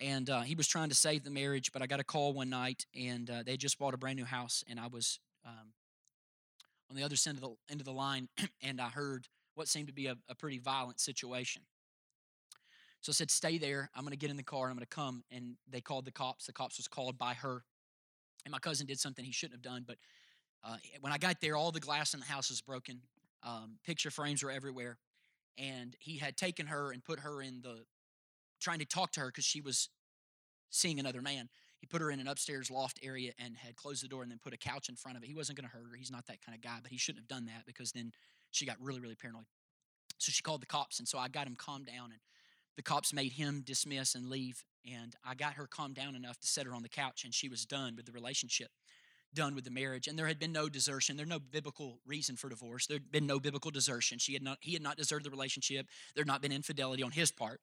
And 0.00 0.30
uh, 0.30 0.40
he 0.40 0.54
was 0.54 0.66
trying 0.66 0.88
to 0.88 0.94
save 0.94 1.24
the 1.24 1.30
marriage, 1.30 1.72
but 1.72 1.82
I 1.82 1.86
got 1.86 2.00
a 2.00 2.04
call 2.04 2.32
one 2.32 2.48
night, 2.48 2.86
and 2.98 3.28
uh, 3.28 3.42
they 3.44 3.58
just 3.58 3.78
bought 3.78 3.92
a 3.92 3.98
brand 3.98 4.16
new 4.16 4.24
house, 4.24 4.64
and 4.68 4.80
I 4.80 4.86
was 4.86 5.20
um, 5.44 5.74
on 6.88 6.96
the 6.96 7.02
other 7.02 7.16
end 7.26 7.36
of 7.36 7.42
the 7.42 7.54
end 7.70 7.80
of 7.80 7.84
the 7.84 7.92
line, 7.92 8.28
and 8.62 8.80
I 8.80 8.88
heard 8.88 9.28
what 9.54 9.68
seemed 9.68 9.88
to 9.88 9.92
be 9.92 10.06
a, 10.06 10.16
a 10.28 10.34
pretty 10.34 10.58
violent 10.58 11.00
situation. 11.00 11.62
So 13.02 13.10
I 13.10 13.14
said, 13.14 13.30
"Stay 13.30 13.58
there. 13.58 13.90
I'm 13.94 14.02
going 14.02 14.12
to 14.12 14.18
get 14.18 14.30
in 14.30 14.36
the 14.36 14.42
car. 14.42 14.64
and 14.64 14.70
I'm 14.70 14.76
going 14.76 14.86
to 14.86 14.94
come." 14.94 15.22
And 15.30 15.56
they 15.68 15.82
called 15.82 16.06
the 16.06 16.12
cops. 16.12 16.46
The 16.46 16.52
cops 16.52 16.78
was 16.78 16.88
called 16.88 17.18
by 17.18 17.34
her, 17.34 17.62
and 18.46 18.52
my 18.52 18.58
cousin 18.58 18.86
did 18.86 18.98
something 18.98 19.24
he 19.24 19.32
shouldn't 19.32 19.54
have 19.54 19.62
done. 19.62 19.84
But 19.86 19.96
uh, 20.64 20.76
when 21.00 21.12
I 21.12 21.18
got 21.18 21.40
there, 21.42 21.56
all 21.56 21.72
the 21.72 21.80
glass 21.80 22.14
in 22.14 22.20
the 22.20 22.26
house 22.26 22.48
was 22.48 22.62
broken. 22.62 23.02
Um, 23.42 23.78
picture 23.84 24.10
frames 24.10 24.42
were 24.42 24.50
everywhere, 24.50 24.98
and 25.58 25.94
he 25.98 26.18
had 26.18 26.36
taken 26.36 26.66
her 26.66 26.90
and 26.90 27.04
put 27.04 27.20
her 27.20 27.42
in 27.42 27.60
the 27.62 27.84
trying 28.60 28.78
to 28.78 28.84
talk 28.84 29.12
to 29.12 29.20
her 29.20 29.26
because 29.26 29.44
she 29.44 29.60
was 29.60 29.88
seeing 30.70 31.00
another 31.00 31.22
man. 31.22 31.48
He 31.78 31.86
put 31.86 32.02
her 32.02 32.10
in 32.10 32.20
an 32.20 32.28
upstairs 32.28 32.70
loft 32.70 33.00
area 33.02 33.32
and 33.38 33.56
had 33.56 33.74
closed 33.74 34.04
the 34.04 34.08
door 34.08 34.22
and 34.22 34.30
then 34.30 34.38
put 34.42 34.52
a 34.52 34.58
couch 34.58 34.88
in 34.88 34.96
front 34.96 35.16
of 35.16 35.24
it. 35.24 35.26
He 35.26 35.34
wasn't 35.34 35.58
going 35.58 35.68
to 35.68 35.74
hurt 35.74 35.88
her. 35.90 35.96
He's 35.96 36.10
not 36.10 36.26
that 36.26 36.44
kind 36.44 36.54
of 36.54 36.62
guy, 36.62 36.78
but 36.82 36.90
he 36.90 36.98
shouldn't 36.98 37.22
have 37.22 37.28
done 37.28 37.46
that 37.46 37.64
because 37.66 37.92
then 37.92 38.12
she 38.50 38.66
got 38.66 38.76
really, 38.80 39.00
really 39.00 39.14
paranoid. 39.14 39.44
So 40.18 40.30
she 40.30 40.42
called 40.42 40.60
the 40.60 40.66
cops, 40.66 40.98
and 40.98 41.08
so 41.08 41.18
I 41.18 41.28
got 41.28 41.46
him 41.46 41.56
calmed 41.56 41.86
down, 41.86 42.10
and 42.12 42.20
the 42.76 42.82
cops 42.82 43.14
made 43.14 43.32
him 43.32 43.62
dismiss 43.64 44.14
and 44.14 44.28
leave. 44.28 44.64
And 44.84 45.14
I 45.24 45.34
got 45.34 45.54
her 45.54 45.66
calmed 45.66 45.94
down 45.94 46.14
enough 46.14 46.38
to 46.40 46.46
set 46.46 46.66
her 46.66 46.74
on 46.74 46.82
the 46.82 46.90
couch, 46.90 47.24
and 47.24 47.34
she 47.34 47.48
was 47.48 47.64
done 47.64 47.96
with 47.96 48.04
the 48.04 48.12
relationship, 48.12 48.68
done 49.34 49.54
with 49.54 49.64
the 49.64 49.70
marriage. 49.70 50.06
And 50.08 50.18
there 50.18 50.26
had 50.26 50.38
been 50.38 50.52
no 50.52 50.68
desertion. 50.68 51.16
There 51.16 51.24
no 51.24 51.38
biblical 51.38 52.00
reason 52.06 52.36
for 52.36 52.50
divorce. 52.50 52.86
There 52.86 52.96
had 52.96 53.10
been 53.10 53.26
no 53.26 53.40
biblical 53.40 53.70
desertion. 53.70 54.18
She 54.18 54.34
had 54.34 54.42
not, 54.42 54.58
he 54.60 54.74
had 54.74 54.82
not 54.82 54.98
deserted 54.98 55.24
the 55.24 55.30
relationship. 55.30 55.86
There 56.14 56.22
had 56.22 56.28
not 56.28 56.42
been 56.42 56.52
infidelity 56.52 57.02
on 57.02 57.12
his 57.12 57.30
part. 57.30 57.60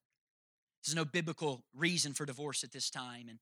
There's 0.87 0.95
no 0.95 1.05
biblical 1.05 1.63
reason 1.75 2.13
for 2.13 2.25
divorce 2.25 2.63
at 2.63 2.71
this 2.71 2.89
time. 2.89 3.27
And 3.29 3.39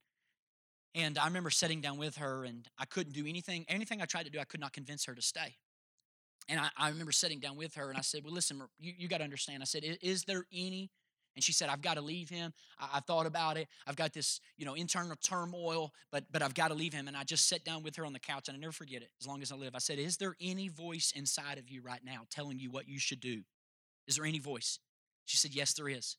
and 0.96 1.18
I 1.18 1.26
remember 1.28 1.50
sitting 1.50 1.82
down 1.82 1.98
with 1.98 2.18
her, 2.18 2.46
and 2.46 2.68
I 2.80 2.86
couldn't 2.86 3.14
do 3.14 3.28
anything. 3.28 3.66
Anything 3.68 4.02
I 4.02 4.06
tried 4.06 4.24
to 4.24 4.32
do, 4.32 4.40
I 4.40 4.46
could 4.46 4.62
not 4.62 4.72
convince 4.72 5.06
her 5.06 5.14
to 5.14 5.22
stay. 5.22 5.58
And 6.48 6.58
I, 6.58 6.70
I 6.78 6.90
remember 6.90 7.12
sitting 7.12 7.40
down 7.40 7.58
with 7.58 7.76
her, 7.76 7.90
and 7.90 7.98
I 7.98 8.02
said, 8.02 8.24
Well, 8.24 8.34
listen, 8.34 8.62
you, 8.80 8.94
you 8.98 9.08
got 9.08 9.18
to 9.18 9.24
understand. 9.24 9.62
I 9.62 9.66
said, 9.66 9.84
Is 10.02 10.24
there 10.24 10.46
any 10.54 10.90
and 11.36 11.44
she 11.44 11.52
said, 11.52 11.70
I've 11.70 11.82
got 11.82 11.96
to 11.96 12.02
leave 12.02 12.30
him. 12.30 12.54
I, 12.80 12.90
I, 12.94 13.00
thought 13.02 13.26
about 13.26 13.58
it. 13.58 13.68
I've 13.86 13.98
got 13.98 14.14
this, 14.14 14.40
you 14.58 14.66
know, 14.66 14.74
internal 14.74 15.18
turmoil, 15.22 15.92
but 16.12 16.24
but 16.32 16.42
I've 16.42 16.54
got 16.54 16.70
to 16.70 16.74
leave 16.74 16.94
him. 16.94 17.08
And 17.08 17.18
I 17.18 17.24
just 17.24 17.48
sat 17.48 17.64
down 17.66 17.84
with 17.84 17.98
her 17.98 18.06
on 18.06 18.14
the 18.14 18.20
couch, 18.20 18.48
and 18.48 18.56
I 18.56 18.60
never 18.60 18.72
forget 18.72 19.02
it 19.02 19.10
as 19.20 19.28
long 19.28 19.42
as 19.42 19.52
I 19.52 19.56
live. 19.56 19.76
I 19.76 19.80
said, 19.80 20.00
Is 20.00 20.18
there 20.18 20.36
any 20.40 20.70
voice 20.70 21.12
inside 21.16 21.58
of 21.58 21.70
you 21.70 21.82
right 21.82 22.02
now 22.04 22.22
telling 22.32 22.58
you 22.58 22.72
what 22.72 22.88
you 22.88 23.00
should 23.00 23.20
do? 23.20 23.42
Is 24.08 24.16
there 24.16 24.26
any 24.26 24.40
voice? 24.40 24.80
She 25.26 25.38
said, 25.38 25.54
Yes, 25.54 25.74
there 25.74 25.90
is. 25.90 26.16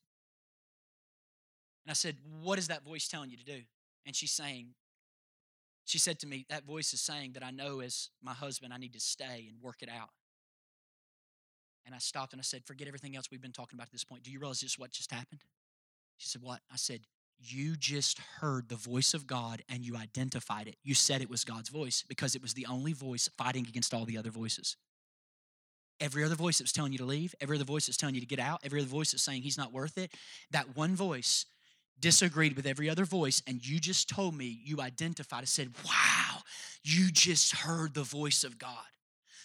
And 1.87 1.93
I 1.93 1.95
said, 1.95 2.17
What 2.43 2.59
is 2.59 2.69
that 2.69 2.85
voice 2.85 3.07
telling 3.07 3.31
you 3.31 3.37
to 3.37 3.45
do? 3.45 3.61
And 4.05 4.15
she's 4.15 4.33
saying, 4.33 4.71
She 5.85 5.99
said 5.99 6.19
to 6.21 6.27
me, 6.27 6.45
That 6.51 6.65
voice 6.65 6.93
is 6.93 7.01
saying 7.01 7.33
that 7.35 7.45
I 7.45 7.53
know 7.53 7.81
as 7.81 8.11
my 8.23 8.33
husband, 8.33 8.75
I 8.75 8.79
need 8.79 8.93
to 8.95 9.01
stay 9.01 9.47
and 9.49 9.63
work 9.63 9.83
it 9.83 9.89
out. 9.89 10.11
And 11.85 11.95
I 11.95 11.99
stopped 11.99 12.33
and 12.33 12.41
I 12.41 12.43
said, 12.43 12.65
Forget 12.65 12.89
everything 12.89 13.15
else 13.15 13.31
we've 13.31 13.41
been 13.41 13.53
talking 13.53 13.77
about 13.77 13.87
at 13.87 13.93
this 13.93 14.03
point. 14.03 14.25
Do 14.25 14.33
you 14.33 14.41
realize 14.41 14.61
this 14.61 14.77
what 14.77 14.91
just 14.91 15.13
happened? 15.13 15.43
She 16.17 16.29
said, 16.29 16.43
What? 16.43 16.59
I 16.73 16.77
said, 16.77 17.03
You 17.39 17.77
just 17.77 18.19
heard 18.41 18.69
the 18.69 18.75
voice 18.75 19.15
of 19.15 19.29
God 19.29 19.63
and 19.69 19.85
you 19.85 19.97
identified 19.97 20.67
it. 20.67 20.75
You 20.83 20.95
said 20.97 21.23
it 21.23 21.31
was 21.31 21.45
God's 21.45 21.69
voice 21.69 22.03
because 22.09 22.35
it 22.35 22.43
was 22.43 22.55
the 22.55 22.67
only 22.67 22.95
voice 22.95 23.31
fighting 23.39 23.67
against 23.69 23.95
all 23.95 24.05
the 24.05 24.19
other 24.19 24.31
voices. 24.31 24.77
Every 26.01 26.25
other 26.25 26.35
voice 26.35 26.59
that's 26.59 26.73
telling 26.73 26.93
you 26.93 26.99
to 26.99 27.07
leave, 27.07 27.35
every 27.41 27.57
other 27.57 27.65
voice 27.65 27.87
that's 27.87 27.97
telling 27.97 28.17
you 28.17 28.21
to 28.21 28.27
get 28.27 28.41
out, 28.41 28.61
every 28.65 28.81
other 28.81 28.89
voice 28.89 29.13
that's 29.13 29.23
saying 29.23 29.43
he's 29.43 29.57
not 29.57 29.73
worth 29.73 29.97
it, 29.97 30.13
that 30.51 30.77
one 30.77 30.95
voice 30.95 31.47
disagreed 32.01 32.57
with 32.57 32.67
every 32.67 32.89
other 32.91 33.05
voice, 33.05 33.43
and 33.47 33.67
you 33.67 33.79
just 33.79 34.09
told 34.09 34.35
me, 34.35 34.61
you 34.65 34.81
identified 34.81 35.41
and 35.41 35.49
said, 35.49 35.71
Wow, 35.85 36.43
you 36.83 37.11
just 37.11 37.55
heard 37.55 37.95
the 37.95 38.03
voice 38.03 38.45
of 38.45 38.59
God. 38.59 38.71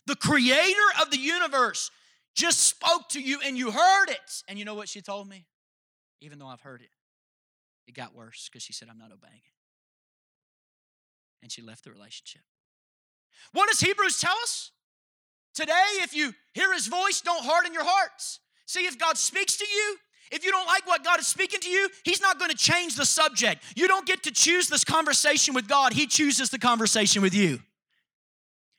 The 0.06 0.16
creator 0.16 0.80
of 1.02 1.12
the 1.12 1.18
universe 1.18 1.92
just 2.36 2.60
spoke 2.62 3.10
to 3.10 3.22
you 3.22 3.40
and 3.46 3.58
you 3.58 3.72
heard 3.72 4.10
it. 4.10 4.44
And 4.48 4.58
you 4.58 4.66
know 4.66 4.76
what 4.76 4.90
she 4.90 5.02
told 5.02 5.28
me? 5.28 5.46
Even 6.22 6.40
though 6.40 6.48
I've 6.48 6.62
heard 6.62 6.82
it, 6.82 6.90
it 7.88 7.96
got 7.96 8.16
worse 8.16 8.50
because 8.50 8.64
she 8.64 8.74
said, 8.74 8.88
I'm 8.90 8.98
not 8.98 9.12
obeying 9.12 9.34
it. 9.34 9.54
And 11.44 11.52
she 11.52 11.62
left 11.62 11.84
the 11.84 11.92
relationship. 11.92 12.42
What 13.54 13.70
does 13.70 13.80
Hebrews 13.80 14.20
tell 14.20 14.36
us? 14.44 14.72
Today, 15.54 15.74
if 15.98 16.16
you 16.16 16.34
hear 16.54 16.72
his 16.74 16.88
voice, 16.88 17.22
don't 17.22 17.44
harden 17.44 17.74
your 17.74 17.84
hearts. 17.84 18.40
See, 18.66 18.86
if 18.86 18.98
God 18.98 19.18
speaks 19.18 19.58
to 19.58 19.66
you, 19.66 19.98
if 20.32 20.46
you 20.46 20.52
don't 20.52 20.65
like 20.65 20.88
what 20.88 21.04
God 21.04 21.20
is 21.20 21.28
speaking 21.28 21.60
to 21.60 21.70
you, 21.70 21.89
He's 22.04 22.22
not 22.22 22.39
going 22.39 22.52
to 22.52 22.58
change 22.58 22.96
the 22.96 23.06
subject. 23.06 23.63
You 23.76 23.88
don't 23.88 24.06
get 24.06 24.24
to 24.24 24.32
choose 24.32 24.67
this 24.67 24.84
conversation 24.84 25.54
with 25.54 25.67
God, 25.67 25.94
He 25.94 26.08
chooses 26.08 26.50
the 26.50 26.60
conversation 26.60 27.22
with 27.22 27.34
you. 27.34 27.60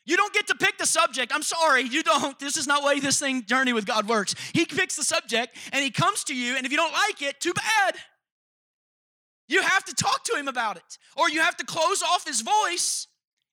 You 0.05 0.17
don't 0.17 0.35
get 0.35 0.49
to 0.49 0.57
pick 0.57 0.79
the 0.79 0.87
subject. 0.87 1.33
I'm 1.33 1.43
sorry, 1.43 1.83
you 1.83 2.03
don't. 2.03 2.37
This 2.38 2.57
is 2.57 2.67
not 2.67 2.83
way 2.83 2.99
this 2.99 3.21
thing 3.21 3.45
journey 3.45 3.73
with 3.73 3.87
God 3.87 4.09
works. 4.09 4.35
He 4.53 4.65
picks 4.65 4.97
the 4.97 5.05
subject 5.05 5.57
and 5.73 5.85
He 5.85 5.91
comes 5.91 6.25
to 6.25 6.35
you, 6.35 6.57
and 6.57 6.67
if 6.67 6.73
you 6.73 6.79
don't 6.79 6.93
like 6.93 7.23
it, 7.23 7.41
too 7.41 7.53
bad. 7.55 7.97
You 9.49 9.62
have 9.62 9.85
to 9.85 9.95
talk 9.95 10.25
to 10.25 10.37
Him 10.37 10.49
about 10.49 10.77
it, 10.77 10.99
or 11.17 11.29
you 11.29 11.41
have 11.41 11.57
to 11.59 11.65
close 11.65 12.03
off 12.03 12.27
His 12.27 12.41
voice 12.41 13.07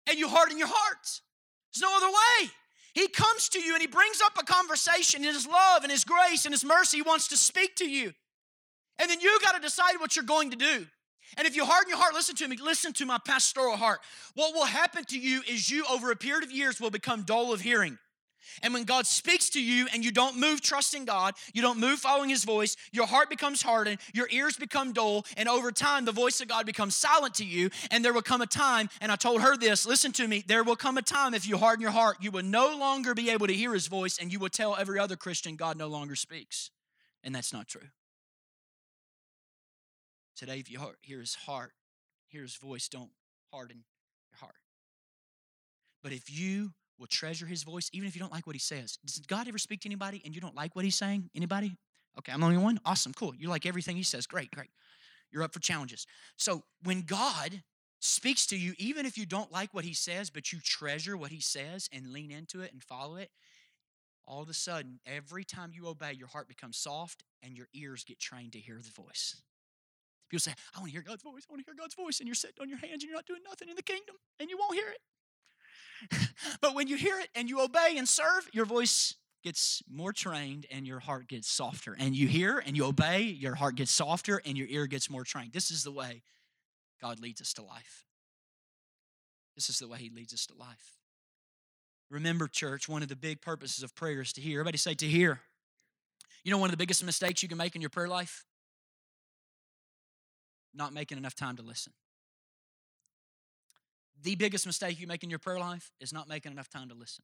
and 0.08 0.18
you 0.18 0.28
harden 0.28 0.58
your 0.58 0.70
heart. 0.70 1.22
There's 1.74 1.82
no 1.82 1.96
other 1.96 2.08
way. 2.08 2.50
He 3.00 3.08
comes 3.08 3.48
to 3.50 3.62
you 3.62 3.76
and 3.76 3.82
he 3.82 3.88
brings 3.88 4.20
up 4.22 4.34
a 4.38 4.44
conversation 4.44 5.24
in 5.24 5.34
his 5.34 5.48
love 5.48 5.84
and 5.84 5.92
his 5.92 6.04
grace 6.04 6.44
and 6.44 6.54
his 6.54 6.66
mercy. 6.66 6.98
He 6.98 7.02
wants 7.02 7.30
to 7.30 7.38
speak 7.38 7.78
to 7.78 7.90
you. 7.90 8.12
And 9.00 9.10
then 9.10 9.22
you 9.22 9.40
got 9.42 9.56
to 9.56 9.62
decide 9.62 9.94
what 10.02 10.18
you're 10.18 10.26
going 10.26 10.52
to 10.52 10.58
do. 10.58 10.86
And 11.38 11.48
if 11.48 11.56
you 11.56 11.64
harden 11.64 11.88
your 11.90 11.98
heart, 11.98 12.14
listen 12.14 12.36
to 12.36 12.48
me, 12.50 12.58
listen 12.62 12.92
to 12.94 13.06
my 13.06 13.18
pastoral 13.26 13.78
heart. 13.78 14.02
What 14.34 14.54
will 14.54 14.66
happen 14.66 15.06
to 15.06 15.18
you 15.18 15.42
is 15.48 15.70
you, 15.70 15.86
over 15.90 16.12
a 16.12 16.16
period 16.18 16.44
of 16.44 16.52
years, 16.52 16.82
will 16.82 16.90
become 16.90 17.24
dull 17.24 17.54
of 17.54 17.62
hearing. 17.62 17.98
And 18.62 18.74
when 18.74 18.84
God 18.84 19.06
speaks 19.06 19.50
to 19.52 19.62
you 19.62 19.88
and 19.94 20.04
you 20.04 20.12
don't 20.12 20.38
move 20.38 20.62
trusting 20.62 21.06
God, 21.06 21.36
you 21.54 21.62
don't 21.62 21.80
move 21.80 22.00
following 22.00 22.30
His 22.30 22.44
voice, 22.44 22.76
your 22.92 23.08
heart 23.08 23.30
becomes 23.30 23.62
hardened, 23.62 24.00
your 24.14 24.28
ears 24.32 24.58
become 24.58 24.94
dull, 24.94 25.26
and 25.38 25.50
over 25.50 25.72
time 25.72 26.06
the 26.06 26.12
voice 26.12 26.42
of 26.42 26.48
God 26.48 26.66
becomes 26.66 26.96
silent 26.96 27.36
to 27.36 27.46
you. 27.46 27.70
And 27.92 28.04
there 28.04 28.14
will 28.14 28.22
come 28.22 28.42
a 28.42 28.48
time, 28.48 28.90
and 29.02 29.12
I 29.12 29.16
told 29.16 29.42
her 29.42 29.58
this 29.58 29.86
listen 29.86 30.12
to 30.14 30.28
me, 30.28 30.44
there 30.48 30.64
will 30.64 30.76
come 30.76 30.98
a 30.98 31.02
time 31.02 31.34
if 31.34 31.48
you 31.48 31.58
harden 31.58 31.82
your 31.82 31.92
heart, 31.92 32.18
you 32.22 32.32
will 32.32 32.44
no 32.44 32.78
longer 32.78 33.14
be 33.14 33.30
able 33.30 33.48
to 33.48 33.54
hear 33.54 33.74
His 33.74 33.88
voice, 33.88 34.18
and 34.20 34.32
you 34.32 34.40
will 34.40 34.50
tell 34.50 34.76
every 34.76 35.00
other 35.00 35.16
Christian 35.16 35.56
God 35.56 35.78
no 35.78 35.88
longer 35.88 36.16
speaks. 36.16 36.72
And 37.24 37.36
that's 37.36 37.54
not 37.54 37.68
true. 37.68 37.88
Today, 40.36 40.60
if 40.60 40.72
you 40.72 40.80
hear 41.02 41.20
His 41.20 41.36
heart, 41.36 41.74
hear 42.28 42.44
His 42.44 42.56
voice, 42.56 42.88
don't 42.88 43.12
harden 43.52 43.84
your 44.32 44.40
heart. 44.40 44.56
But 46.02 46.14
if 46.14 46.32
you 46.32 46.72
will 47.00 47.08
treasure 47.08 47.46
his 47.46 47.64
voice, 47.64 47.90
even 47.94 48.08
if 48.08 48.16
you 48.16 48.20
don't 48.20 48.32
like 48.32 48.46
what 48.46 48.56
he 48.56 48.60
says. 48.60 49.00
Does 49.06 49.20
God 49.20 49.48
ever 49.48 49.58
speak 49.58 49.82
to 49.82 49.88
anybody 49.88 50.22
and 50.26 50.36
you 50.36 50.42
don't 50.42 50.56
like 50.56 50.76
what 50.76 50.86
he's 50.86 50.96
saying? 50.96 51.30
Anybody? 51.36 51.78
Okay, 52.18 52.32
I'm 52.32 52.42
the 52.42 52.46
only 52.48 52.58
one? 52.58 52.80
Awesome, 52.86 53.14
cool. 53.14 53.34
You 53.38 53.50
like 53.50 53.66
everything 53.66 53.96
he 53.96 54.04
says. 54.04 54.28
Great, 54.28 54.52
great. 54.52 54.70
You're 55.32 55.44
up 55.44 55.54
for 55.54 55.60
challenges. 55.60 56.06
So 56.36 56.64
when 56.84 57.02
God 57.02 57.64
speaks 58.00 58.46
to 58.48 58.58
you, 58.58 58.74
even 58.78 59.06
if 59.06 59.18
you 59.18 59.26
don't 59.26 59.52
like 59.52 59.74
what 59.74 59.86
he 59.86 59.94
says, 59.94 60.30
but 60.30 60.52
you 60.52 60.60
treasure 60.60 61.16
what 61.16 61.32
he 61.32 61.40
says 61.40 61.90
and 61.94 62.12
lean 62.12 62.32
into 62.32 62.62
it 62.62 62.74
and 62.74 62.84
follow 62.84 63.16
it, 63.16 63.30
all 64.26 64.42
of 64.42 64.50
a 64.50 64.54
sudden, 64.54 65.00
every 65.06 65.44
time 65.44 65.72
you 65.74 65.88
obey, 65.88 66.14
your 66.14 66.28
heart 66.28 66.48
becomes 66.48 66.78
soft 66.78 67.24
and 67.42 67.58
your 67.58 67.68
ears 67.74 68.04
get 68.04 68.20
trained 68.20 68.54
to 68.54 68.60
hear 68.60 68.80
the 68.82 69.02
voice. 69.02 69.42
People 70.30 70.42
say, 70.42 70.54
I 70.76 70.80
want 70.80 70.90
to 70.90 70.94
hear 70.94 71.02
God's 71.02 71.24
voice. 71.24 71.46
I 71.50 71.54
want 71.54 71.66
to 71.66 71.72
hear 71.72 71.76
God's 71.76 71.96
voice. 71.96 72.20
And 72.20 72.28
you're 72.28 72.36
sitting 72.36 72.58
on 72.62 72.70
your 72.70 72.78
hands 72.78 73.02
and 73.02 73.04
you're 73.04 73.14
not 73.14 73.26
doing 73.26 73.42
nothing 73.44 73.70
in 73.70 73.76
the 73.76 73.82
kingdom 73.82 74.16
and 74.40 74.50
you 74.50 74.58
won't 74.58 74.76
hear 74.76 74.88
it. 74.90 75.00
but 76.62 76.76
when 76.76 76.88
you 76.88 76.96
hear 76.96 77.20
it 77.20 77.30
and 77.36 77.50
you 77.50 77.62
obey 77.62 77.96
and 77.98 78.08
serve, 78.08 78.50
your 78.54 78.66
voice 78.66 79.16
gets 79.44 79.82
more 79.90 80.12
trained 80.12 80.66
and 80.72 80.86
your 80.86 81.00
heart 81.00 81.28
gets 81.28 81.50
softer. 81.50 81.96
And 81.98 82.16
you 82.16 82.28
hear 82.28 82.62
and 82.66 82.76
you 82.76 82.86
obey, 82.86 83.22
your 83.22 83.56
heart 83.56 83.76
gets 83.76 83.92
softer 83.92 84.42
and 84.46 84.58
your 84.58 84.68
ear 84.68 84.88
gets 84.88 85.10
more 85.10 85.24
trained. 85.24 85.54
This 85.54 85.72
is 85.72 85.84
the 85.84 85.92
way 85.92 86.24
God 87.02 87.20
leads 87.20 87.42
us 87.42 87.54
to 87.54 87.64
life. 87.64 88.06
This 89.56 89.70
is 89.70 89.80
the 89.80 89.88
way 89.88 89.98
He 90.00 90.10
leads 90.10 90.34
us 90.34 90.46
to 90.48 90.56
life. 90.56 90.98
Remember, 92.10 92.48
church, 92.48 92.90
one 92.90 93.04
of 93.04 93.10
the 93.10 93.16
big 93.16 93.42
purposes 93.42 93.84
of 93.84 93.96
prayer 93.96 94.22
is 94.22 94.34
to 94.34 94.42
hear. 94.42 94.60
Everybody 94.60 94.78
say 94.78 94.94
to 94.96 95.06
hear. 95.06 95.42
You 96.44 96.52
know, 96.52 96.58
one 96.58 96.68
of 96.68 96.72
the 96.72 96.78
biggest 96.78 97.04
mistakes 97.04 97.44
you 97.44 97.50
can 97.50 97.58
make 97.58 97.76
in 97.76 97.82
your 97.82 97.90
prayer 97.90 98.08
life? 98.08 98.46
Not 100.74 100.94
making 100.94 101.18
enough 101.18 101.36
time 101.36 101.58
to 101.58 101.64
listen 101.64 101.94
the 104.24 104.36
biggest 104.36 104.66
mistake 104.66 105.00
you 105.00 105.08
make 105.08 105.24
in 105.24 105.30
your 105.30 105.40
prayer 105.40 105.60
life 105.60 105.92
is 106.00 106.14
not 106.14 106.28
making 106.28 106.52
enough 106.52 106.70
time 106.70 106.90
to 106.90 106.96
listen. 106.96 107.24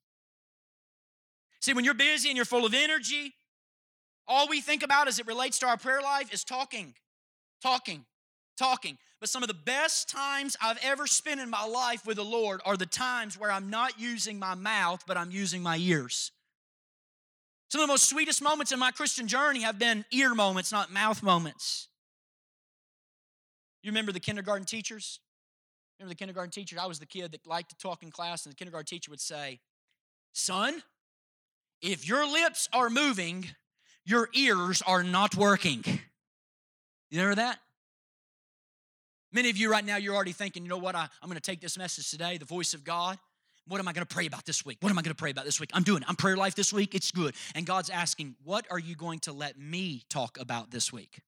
See, 1.61 1.73
when 1.73 1.85
you're 1.85 1.93
busy 1.93 2.29
and 2.29 2.35
you're 2.35 2.45
full 2.45 2.65
of 2.65 2.73
energy, 2.73 3.33
all 4.27 4.47
we 4.47 4.61
think 4.61 4.83
about 4.83 5.07
as 5.07 5.19
it 5.19 5.27
relates 5.27 5.59
to 5.59 5.67
our 5.67 5.77
prayer 5.77 6.01
life 6.01 6.33
is 6.33 6.43
talking, 6.43 6.93
talking, 7.61 8.05
talking. 8.57 8.97
But 9.19 9.29
some 9.29 9.43
of 9.43 9.47
the 9.47 9.55
best 9.55 10.09
times 10.09 10.55
I've 10.61 10.79
ever 10.83 11.07
spent 11.07 11.39
in 11.39 11.49
my 11.49 11.65
life 11.65 12.05
with 12.05 12.17
the 12.17 12.23
Lord 12.23 12.61
are 12.65 12.77
the 12.77 12.85
times 12.85 13.39
where 13.39 13.51
I'm 13.51 13.69
not 13.69 13.99
using 13.99 14.37
my 14.39 14.55
mouth, 14.55 15.03
but 15.07 15.17
I'm 15.17 15.31
using 15.31 15.63
my 15.63 15.77
ears. 15.77 16.31
Some 17.69 17.81
of 17.81 17.87
the 17.87 17.91
most 17.93 18.09
sweetest 18.09 18.41
moments 18.41 18.71
in 18.71 18.79
my 18.79 18.91
Christian 18.91 19.27
journey 19.27 19.61
have 19.61 19.79
been 19.79 20.05
ear 20.11 20.35
moments, 20.35 20.71
not 20.71 20.91
mouth 20.91 21.23
moments. 21.23 21.87
You 23.81 23.91
remember 23.91 24.11
the 24.11 24.19
kindergarten 24.19 24.65
teachers? 24.65 25.19
Remember 25.99 26.09
the 26.09 26.15
kindergarten 26.15 26.51
teacher? 26.51 26.77
I 26.79 26.85
was 26.85 26.99
the 26.99 27.05
kid 27.05 27.31
that 27.31 27.47
liked 27.47 27.69
to 27.69 27.77
talk 27.77 28.03
in 28.03 28.11
class, 28.11 28.45
and 28.45 28.51
the 28.51 28.55
kindergarten 28.55 28.85
teacher 28.85 29.09
would 29.11 29.21
say, 29.21 29.59
Son, 30.33 30.83
if 31.81 32.07
your 32.07 32.29
lips 32.29 32.67
are 32.73 32.89
moving, 32.89 33.45
your 34.05 34.29
ears 34.33 34.81
are 34.85 35.03
not 35.03 35.35
working. 35.35 35.83
You 37.09 37.19
remember 37.19 37.35
that? 37.35 37.59
Many 39.31 39.49
of 39.49 39.57
you 39.57 39.69
right 39.69 39.85
now, 39.85 39.97
you're 39.97 40.15
already 40.15 40.31
thinking, 40.31 40.63
you 40.63 40.69
know 40.69 40.77
what? 40.77 40.95
I, 40.95 41.03
am 41.03 41.27
going 41.27 41.35
to 41.35 41.41
take 41.41 41.61
this 41.61 41.77
message 41.77 42.09
today, 42.09 42.37
the 42.37 42.45
voice 42.45 42.73
of 42.73 42.83
God. 42.83 43.17
What 43.67 43.79
am 43.79 43.87
I 43.87 43.93
going 43.93 44.05
to 44.05 44.13
pray 44.13 44.27
about 44.27 44.45
this 44.45 44.65
week? 44.65 44.77
What 44.81 44.91
am 44.91 44.99
I 44.99 45.01
going 45.01 45.13
to 45.13 45.19
pray 45.19 45.31
about 45.31 45.45
this 45.45 45.59
week? 45.59 45.71
I'm 45.73 45.83
doing 45.83 46.03
it. 46.03 46.09
I'm 46.09 46.15
prayer 46.15 46.37
life 46.37 46.55
this 46.55 46.71
week. 46.71 46.93
It's 46.93 47.11
good. 47.11 47.35
And 47.55 47.65
God's 47.65 47.89
asking, 47.89 48.35
what 48.43 48.65
are 48.69 48.79
you 48.79 48.95
going 48.95 49.19
to 49.21 49.33
let 49.33 49.57
me 49.57 50.03
talk 50.09 50.37
about 50.39 50.71
this 50.71 50.93
week? 50.93 51.19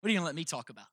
What 0.00 0.08
are 0.08 0.12
you 0.12 0.18
going 0.18 0.24
to 0.24 0.26
let 0.26 0.34
me 0.34 0.44
talk 0.44 0.68
about? 0.68 0.91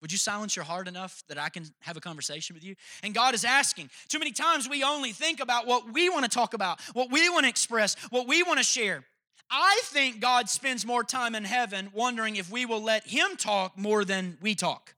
Would 0.00 0.12
you 0.12 0.18
silence 0.18 0.56
your 0.56 0.64
heart 0.64 0.88
enough 0.88 1.22
that 1.28 1.38
I 1.38 1.50
can 1.50 1.66
have 1.82 1.96
a 1.96 2.00
conversation 2.00 2.54
with 2.54 2.64
you? 2.64 2.74
And 3.02 3.14
God 3.14 3.34
is 3.34 3.44
asking. 3.44 3.90
Too 4.08 4.18
many 4.18 4.32
times 4.32 4.68
we 4.68 4.82
only 4.82 5.12
think 5.12 5.40
about 5.40 5.66
what 5.66 5.92
we 5.92 6.08
want 6.08 6.24
to 6.24 6.30
talk 6.30 6.54
about, 6.54 6.80
what 6.94 7.10
we 7.10 7.28
want 7.28 7.44
to 7.44 7.50
express, 7.50 7.96
what 8.10 8.26
we 8.26 8.42
want 8.42 8.58
to 8.58 8.64
share. 8.64 9.04
I 9.50 9.80
think 9.84 10.20
God 10.20 10.48
spends 10.48 10.86
more 10.86 11.04
time 11.04 11.34
in 11.34 11.44
heaven 11.44 11.90
wondering 11.92 12.36
if 12.36 12.50
we 12.50 12.64
will 12.64 12.82
let 12.82 13.06
Him 13.06 13.36
talk 13.36 13.76
more 13.76 14.04
than 14.04 14.38
we 14.40 14.54
talk. 14.54 14.94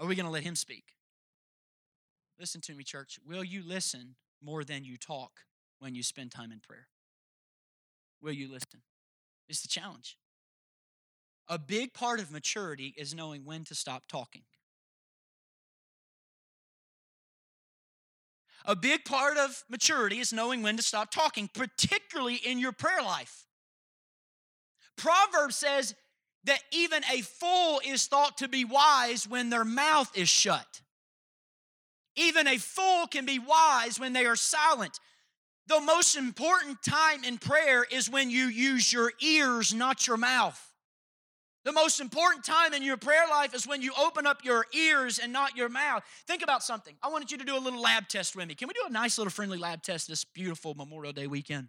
Are 0.00 0.06
we 0.06 0.14
going 0.14 0.26
to 0.26 0.32
let 0.32 0.44
Him 0.44 0.56
speak? 0.56 0.84
Listen 2.38 2.60
to 2.62 2.74
me, 2.74 2.84
church. 2.84 3.18
Will 3.26 3.44
you 3.44 3.62
listen 3.64 4.14
more 4.42 4.64
than 4.64 4.84
you 4.84 4.96
talk 4.96 5.40
when 5.78 5.94
you 5.94 6.02
spend 6.02 6.30
time 6.30 6.52
in 6.52 6.60
prayer? 6.60 6.86
Will 8.22 8.32
you 8.32 8.50
listen? 8.50 8.82
It's 9.48 9.62
the 9.62 9.68
challenge. 9.68 10.16
A 11.52 11.58
big 11.58 11.92
part 11.92 12.18
of 12.18 12.30
maturity 12.30 12.94
is 12.96 13.14
knowing 13.14 13.44
when 13.44 13.62
to 13.64 13.74
stop 13.74 14.04
talking. 14.08 14.40
A 18.64 18.74
big 18.74 19.04
part 19.04 19.36
of 19.36 19.62
maturity 19.68 20.18
is 20.18 20.32
knowing 20.32 20.62
when 20.62 20.78
to 20.78 20.82
stop 20.82 21.10
talking, 21.10 21.50
particularly 21.52 22.36
in 22.36 22.58
your 22.58 22.72
prayer 22.72 23.02
life. 23.02 23.44
Proverbs 24.96 25.56
says 25.56 25.94
that 26.44 26.60
even 26.70 27.02
a 27.12 27.20
fool 27.20 27.82
is 27.84 28.06
thought 28.06 28.38
to 28.38 28.48
be 28.48 28.64
wise 28.64 29.28
when 29.28 29.50
their 29.50 29.66
mouth 29.66 30.10
is 30.16 30.30
shut. 30.30 30.80
Even 32.16 32.48
a 32.48 32.56
fool 32.56 33.06
can 33.06 33.26
be 33.26 33.38
wise 33.38 34.00
when 34.00 34.14
they 34.14 34.24
are 34.24 34.36
silent. 34.36 34.98
The 35.66 35.82
most 35.82 36.16
important 36.16 36.82
time 36.82 37.24
in 37.24 37.36
prayer 37.36 37.84
is 37.84 38.08
when 38.08 38.30
you 38.30 38.46
use 38.46 38.90
your 38.90 39.12
ears, 39.20 39.74
not 39.74 40.06
your 40.06 40.16
mouth. 40.16 40.71
The 41.64 41.72
most 41.72 42.00
important 42.00 42.44
time 42.44 42.74
in 42.74 42.82
your 42.82 42.96
prayer 42.96 43.24
life 43.30 43.54
is 43.54 43.66
when 43.68 43.82
you 43.82 43.92
open 43.98 44.26
up 44.26 44.44
your 44.44 44.66
ears 44.72 45.20
and 45.20 45.32
not 45.32 45.56
your 45.56 45.68
mouth. 45.68 46.02
Think 46.26 46.42
about 46.42 46.64
something. 46.64 46.96
I 47.02 47.08
wanted 47.08 47.30
you 47.30 47.38
to 47.38 47.44
do 47.44 47.56
a 47.56 47.60
little 47.60 47.80
lab 47.80 48.08
test 48.08 48.34
with 48.34 48.48
me. 48.48 48.54
Can 48.54 48.66
we 48.66 48.74
do 48.74 48.82
a 48.88 48.92
nice 48.92 49.16
little 49.16 49.30
friendly 49.30 49.58
lab 49.58 49.82
test 49.82 50.08
this 50.08 50.24
beautiful 50.24 50.74
Memorial 50.74 51.12
Day 51.12 51.28
weekend? 51.28 51.68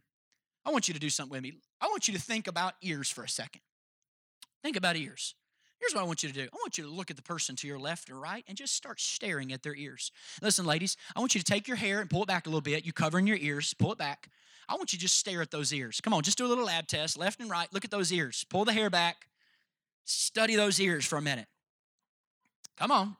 I 0.65 0.71
want 0.71 0.87
you 0.87 0.95
to 0.95 0.99
do 0.99 1.09
something 1.09 1.31
with 1.31 1.43
me. 1.43 1.53
I 1.79 1.87
want 1.87 2.07
you 2.07 2.13
to 2.15 2.19
think 2.19 2.47
about 2.47 2.73
ears 2.81 3.09
for 3.09 3.23
a 3.23 3.29
second. 3.29 3.61
Think 4.63 4.77
about 4.77 4.95
ears. 4.95 5.35
Here's 5.79 5.93
what 5.93 6.01
I 6.01 6.07
want 6.07 6.23
you 6.23 6.29
to 6.29 6.35
do 6.35 6.43
I 6.43 6.55
want 6.55 6.77
you 6.77 6.85
to 6.85 6.89
look 6.89 7.11
at 7.11 7.17
the 7.17 7.23
person 7.23 7.55
to 7.57 7.67
your 7.67 7.77
left 7.77 8.09
or 8.09 8.17
right 8.17 8.45
and 8.47 8.57
just 8.57 8.73
start 8.73 8.99
staring 8.99 9.51
at 9.51 9.61
their 9.61 9.75
ears. 9.75 10.11
Listen, 10.41 10.65
ladies, 10.65 10.97
I 11.15 11.19
want 11.19 11.35
you 11.35 11.41
to 11.41 11.45
take 11.45 11.67
your 11.67 11.77
hair 11.77 11.99
and 11.99 12.09
pull 12.09 12.23
it 12.23 12.27
back 12.27 12.47
a 12.47 12.49
little 12.49 12.61
bit. 12.61 12.85
You 12.85 12.93
covering 12.93 13.27
your 13.27 13.37
ears, 13.37 13.73
pull 13.73 13.91
it 13.91 13.97
back. 13.97 14.29
I 14.69 14.75
want 14.75 14.93
you 14.93 14.97
to 14.97 15.03
just 15.03 15.19
stare 15.19 15.41
at 15.41 15.51
those 15.51 15.73
ears. 15.73 15.99
Come 16.01 16.13
on, 16.13 16.23
just 16.23 16.37
do 16.37 16.45
a 16.45 16.47
little 16.47 16.65
lab 16.65 16.87
test, 16.87 17.17
left 17.17 17.41
and 17.41 17.49
right. 17.49 17.67
Look 17.73 17.83
at 17.83 17.91
those 17.91 18.13
ears. 18.13 18.45
Pull 18.49 18.63
the 18.63 18.73
hair 18.73 18.89
back. 18.89 19.27
Study 20.05 20.55
those 20.55 20.79
ears 20.79 21.05
for 21.05 21.17
a 21.17 21.21
minute. 21.21 21.47
Come 22.77 22.91
on, 22.91 23.15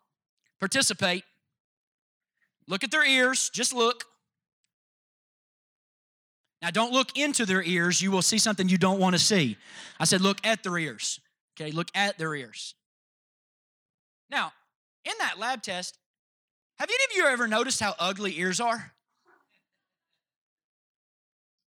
participate. 0.60 1.24
Look 2.68 2.84
at 2.84 2.92
their 2.92 3.06
ears, 3.06 3.50
just 3.54 3.74
look. 3.74 4.06
Now, 6.62 6.72
don't 6.72 6.94
look 6.94 7.18
into 7.18 7.46
their 7.46 7.62
ears. 7.62 8.02
You 8.02 8.10
will 8.10 8.22
see 8.22 8.38
something 8.38 8.70
you 8.70 8.78
don't 8.78 9.00
want 9.00 9.16
to 9.16 9.20
see. 9.20 9.58
I 10.00 10.06
said, 10.06 10.22
look 10.22 10.40
at 10.46 10.64
their 10.64 10.78
ears. 10.78 11.20
Okay, 11.60 11.72
look 11.72 11.90
at 11.94 12.18
their 12.18 12.34
ears. 12.34 12.74
Now, 14.32 14.54
in 15.04 15.12
that 15.20 15.38
lab 15.38 15.62
test, 15.62 15.98
have 16.80 16.90
any 16.90 17.04
of 17.04 17.18
you 17.18 17.32
ever 17.32 17.48
noticed 17.48 17.82
how 17.82 17.96
ugly 18.00 18.40
ears 18.40 18.62
are? 18.62 18.94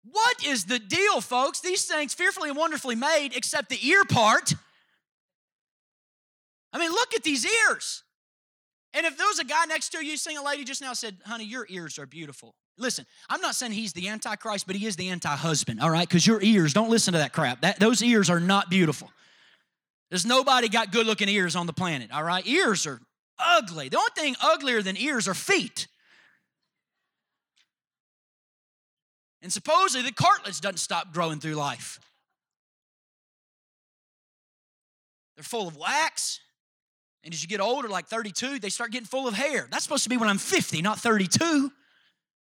What 0.04 0.46
is 0.46 0.66
the 0.66 0.78
deal, 0.78 1.20
folks? 1.20 1.62
These 1.62 1.86
things 1.86 2.14
fearfully 2.14 2.50
and 2.50 2.58
wonderfully 2.58 2.96
made, 2.96 3.36
except 3.36 3.70
the 3.70 3.88
ear 3.88 4.06
part. 4.06 4.54
I 6.76 6.78
mean, 6.78 6.92
look 6.92 7.16
at 7.16 7.24
these 7.24 7.46
ears. 7.46 8.04
And 8.94 9.06
if 9.06 9.18
there 9.18 9.28
was 9.28 9.40
a 9.40 9.46
guy 9.46 9.64
next 9.66 9.90
to 9.94 10.06
you, 10.06 10.18
seeing 10.18 10.38
a 10.38 10.44
lady 10.44 10.66
just 10.66 10.82
now 10.82 10.92
said, 10.92 11.16
honey, 11.26 11.46
your 11.46 11.66
ears 11.70 11.98
are 11.98 12.06
beautiful. 12.06 12.54
Listen, 12.78 13.06
I'm 13.30 13.40
not 13.40 13.56
saying 13.56 13.72
he's 13.72 13.94
the 13.94 14.10
antichrist, 14.10 14.68
but 14.68 14.76
he 14.76 14.86
is 14.86 14.98
the 14.98 15.08
anti-husband, 15.08 15.80
all 15.80 15.90
right? 15.90 16.06
Because 16.06 16.28
your 16.28 16.44
ears, 16.44 16.74
don't 16.74 16.90
listen 16.90 17.14
to 17.14 17.20
that 17.20 17.32
crap. 17.32 17.62
That, 17.62 17.80
those 17.80 18.04
ears 18.04 18.30
are 18.30 18.42
not 18.42 18.70
beautiful. 18.70 19.10
There's 20.10 20.26
nobody 20.26 20.68
got 20.68 20.92
good-looking 20.92 21.30
ears 21.30 21.56
on 21.56 21.66
the 21.66 21.72
planet, 21.72 22.12
all 22.12 22.24
right? 22.24 22.46
Ears 22.46 22.86
are 22.86 23.00
ugly. 23.40 23.88
The 23.88 23.98
only 23.98 24.10
thing 24.14 24.36
uglier 24.44 24.82
than 24.82 24.98
ears 24.98 25.30
are 25.30 25.34
feet. 25.34 25.88
And 29.42 29.52
supposedly 29.52 30.06
the 30.06 30.14
cartilage 30.14 30.60
doesn't 30.60 30.80
stop 30.80 31.14
growing 31.14 31.40
through 31.40 31.56
life. 31.56 32.02
They're 35.38 35.44
full 35.44 35.70
of 35.70 35.78
wax. 35.78 36.42
And 37.26 37.34
as 37.34 37.42
you 37.42 37.50
get 37.50 37.60
older, 37.60 37.90
like 37.90 38.06
32, 38.06 38.60
they 38.60 38.70
start 38.70 38.92
getting 38.92 39.08
full 39.08 39.28
of 39.28 39.34
hair. 39.34 39.68
That's 39.72 39.84
supposed 39.84 40.04
to 40.04 40.10
be 40.10 40.16
when 40.16 40.30
I'm 40.30 40.38
50, 40.38 40.84
not 40.84 41.00
32. 41.00 41.72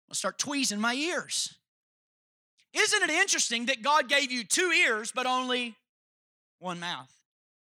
I'll 0.09 0.14
start 0.14 0.39
tweezing 0.39 0.79
my 0.79 0.93
ears. 0.93 1.57
Isn't 2.74 3.03
it 3.03 3.11
interesting 3.11 3.66
that 3.66 3.81
God 3.83 4.07
gave 4.07 4.31
you 4.31 4.45
two 4.45 4.70
ears, 4.70 5.12
but 5.14 5.24
only 5.24 5.77
one 6.59 6.79
mouth? 6.79 7.11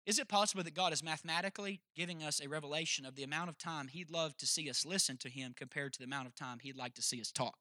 Is 0.05 0.19
it 0.19 0.29
possible 0.29 0.65
that 0.65 0.75
God 0.75 0.93
is 0.93 1.03
mathematically 1.03 1.81
giving 1.95 2.25
us 2.25 2.41
a 2.41 2.49
revelation 2.49 3.07
of 3.07 3.15
the 3.15 3.23
amount 3.23 3.51
of 3.51 3.57
time 3.57 3.87
He'd 3.87 4.11
love 4.11 4.37
to 4.39 4.47
see 4.47 4.69
us 4.69 4.85
listen 4.85 5.17
to 5.19 5.29
Him 5.29 5.55
compared 5.57 5.93
to 5.93 6.01
the 6.01 6.05
amount 6.07 6.27
of 6.27 6.35
time 6.35 6.59
He'd 6.61 6.77
like 6.77 6.95
to 6.95 7.03
see 7.03 7.21
us 7.21 7.31
talk? 7.31 7.57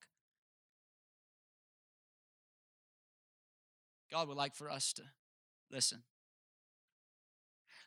God 4.11 4.27
would 4.27 4.37
like 4.37 4.55
for 4.55 4.71
us 4.71 4.91
to 4.93 5.03
listen. 5.71 6.01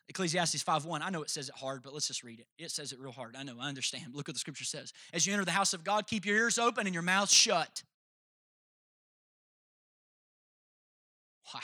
Ecclesiastes 0.09 0.63
5:1. 0.63 1.03
I 1.03 1.11
know 1.11 1.21
it 1.21 1.29
says 1.29 1.49
it 1.49 1.55
hard, 1.55 1.83
but 1.83 1.93
let's 1.93 2.07
just 2.07 2.23
read 2.23 2.39
it. 2.39 2.47
It 2.57 2.71
says 2.71 2.91
it 2.91 2.99
real 2.99 3.11
hard. 3.11 3.35
I 3.35 3.43
know, 3.43 3.57
I 3.59 3.69
understand. 3.69 4.15
Look 4.15 4.27
what 4.27 4.33
the 4.33 4.39
scripture 4.39 4.65
says. 4.65 4.91
As 5.13 5.27
you 5.27 5.33
enter 5.33 5.45
the 5.45 5.51
house 5.51 5.73
of 5.73 5.83
God, 5.83 6.07
keep 6.07 6.25
your 6.25 6.35
ears 6.35 6.57
open 6.57 6.87
and 6.87 6.93
your 6.93 7.03
mouth 7.03 7.29
shut. 7.29 7.83
Wow. 11.53 11.61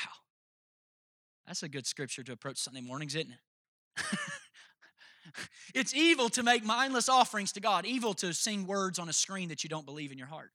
That's 1.47 1.63
a 1.63 1.69
good 1.69 1.87
scripture 1.87 2.23
to 2.23 2.31
approach 2.31 2.57
Sunday 2.57 2.81
mornings, 2.81 3.15
isn't 3.15 3.31
it? 3.31 4.19
it's 5.75 5.93
evil 5.95 6.29
to 6.29 6.43
make 6.43 6.63
mindless 6.63 7.09
offerings 7.09 7.51
to 7.53 7.59
God, 7.59 7.85
evil 7.85 8.13
to 8.15 8.31
sing 8.33 8.67
words 8.67 8.99
on 8.99 9.09
a 9.09 9.13
screen 9.13 9.49
that 9.49 9.63
you 9.63 9.69
don't 9.69 9.85
believe 9.85 10.11
in 10.11 10.17
your 10.17 10.27
heart. 10.27 10.51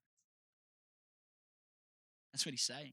That's 2.33 2.47
what 2.47 2.53
he's 2.53 2.63
saying. 2.63 2.93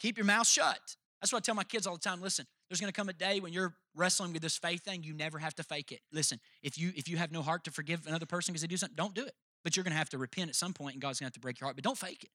Keep 0.00 0.18
your 0.18 0.26
mouth 0.26 0.48
shut. 0.48 0.96
That's 1.20 1.32
what 1.32 1.38
I 1.38 1.40
tell 1.42 1.54
my 1.54 1.64
kids 1.64 1.86
all 1.86 1.94
the 1.94 2.00
time. 2.00 2.20
Listen, 2.20 2.46
there's 2.68 2.80
going 2.80 2.92
to 2.92 2.96
come 2.96 3.08
a 3.08 3.12
day 3.12 3.40
when 3.40 3.52
you're 3.52 3.74
wrestling 3.94 4.32
with 4.32 4.42
this 4.42 4.56
faith 4.56 4.82
thing, 4.82 5.02
you 5.02 5.14
never 5.14 5.38
have 5.38 5.54
to 5.54 5.62
fake 5.62 5.92
it. 5.92 6.00
Listen, 6.12 6.40
if 6.62 6.76
you 6.78 6.92
if 6.96 7.08
you 7.08 7.16
have 7.16 7.30
no 7.30 7.42
heart 7.42 7.64
to 7.64 7.70
forgive 7.70 8.06
another 8.06 8.26
person 8.26 8.52
because 8.52 8.62
they 8.62 8.68
do 8.68 8.76
something, 8.76 8.96
don't 8.96 9.14
do 9.14 9.24
it. 9.24 9.34
But 9.62 9.76
you're 9.76 9.84
going 9.84 9.92
to 9.92 9.98
have 9.98 10.10
to 10.10 10.18
repent 10.18 10.48
at 10.48 10.56
some 10.56 10.72
point 10.72 10.94
and 10.94 11.02
God's 11.02 11.20
going 11.20 11.26
to 11.26 11.30
have 11.30 11.34
to 11.34 11.40
break 11.40 11.60
your 11.60 11.66
heart, 11.66 11.76
but 11.76 11.84
don't 11.84 11.98
fake 11.98 12.24
it. 12.24 12.30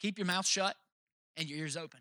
Keep 0.00 0.18
your 0.18 0.26
mouth 0.26 0.46
shut 0.46 0.76
and 1.36 1.48
your 1.48 1.58
ears 1.58 1.76
open. 1.76 2.00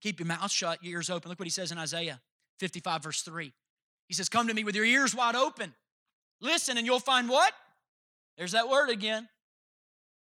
Keep 0.00 0.20
your 0.20 0.26
mouth 0.26 0.50
shut, 0.50 0.82
your 0.82 0.94
ears 0.94 1.10
open. 1.10 1.28
Look 1.28 1.38
what 1.38 1.46
he 1.46 1.50
says 1.50 1.72
in 1.72 1.78
Isaiah 1.78 2.20
55 2.58 3.02
verse 3.02 3.22
3. 3.22 3.52
He 4.06 4.14
says, 4.14 4.28
"Come 4.28 4.48
to 4.48 4.54
me 4.54 4.64
with 4.64 4.74
your 4.74 4.84
ears 4.84 5.14
wide 5.14 5.36
open. 5.36 5.74
Listen 6.40 6.78
and 6.78 6.86
you'll 6.86 7.00
find 7.00 7.28
what? 7.28 7.52
There's 8.36 8.52
that 8.52 8.68
word 8.68 8.88
again. 8.88 9.28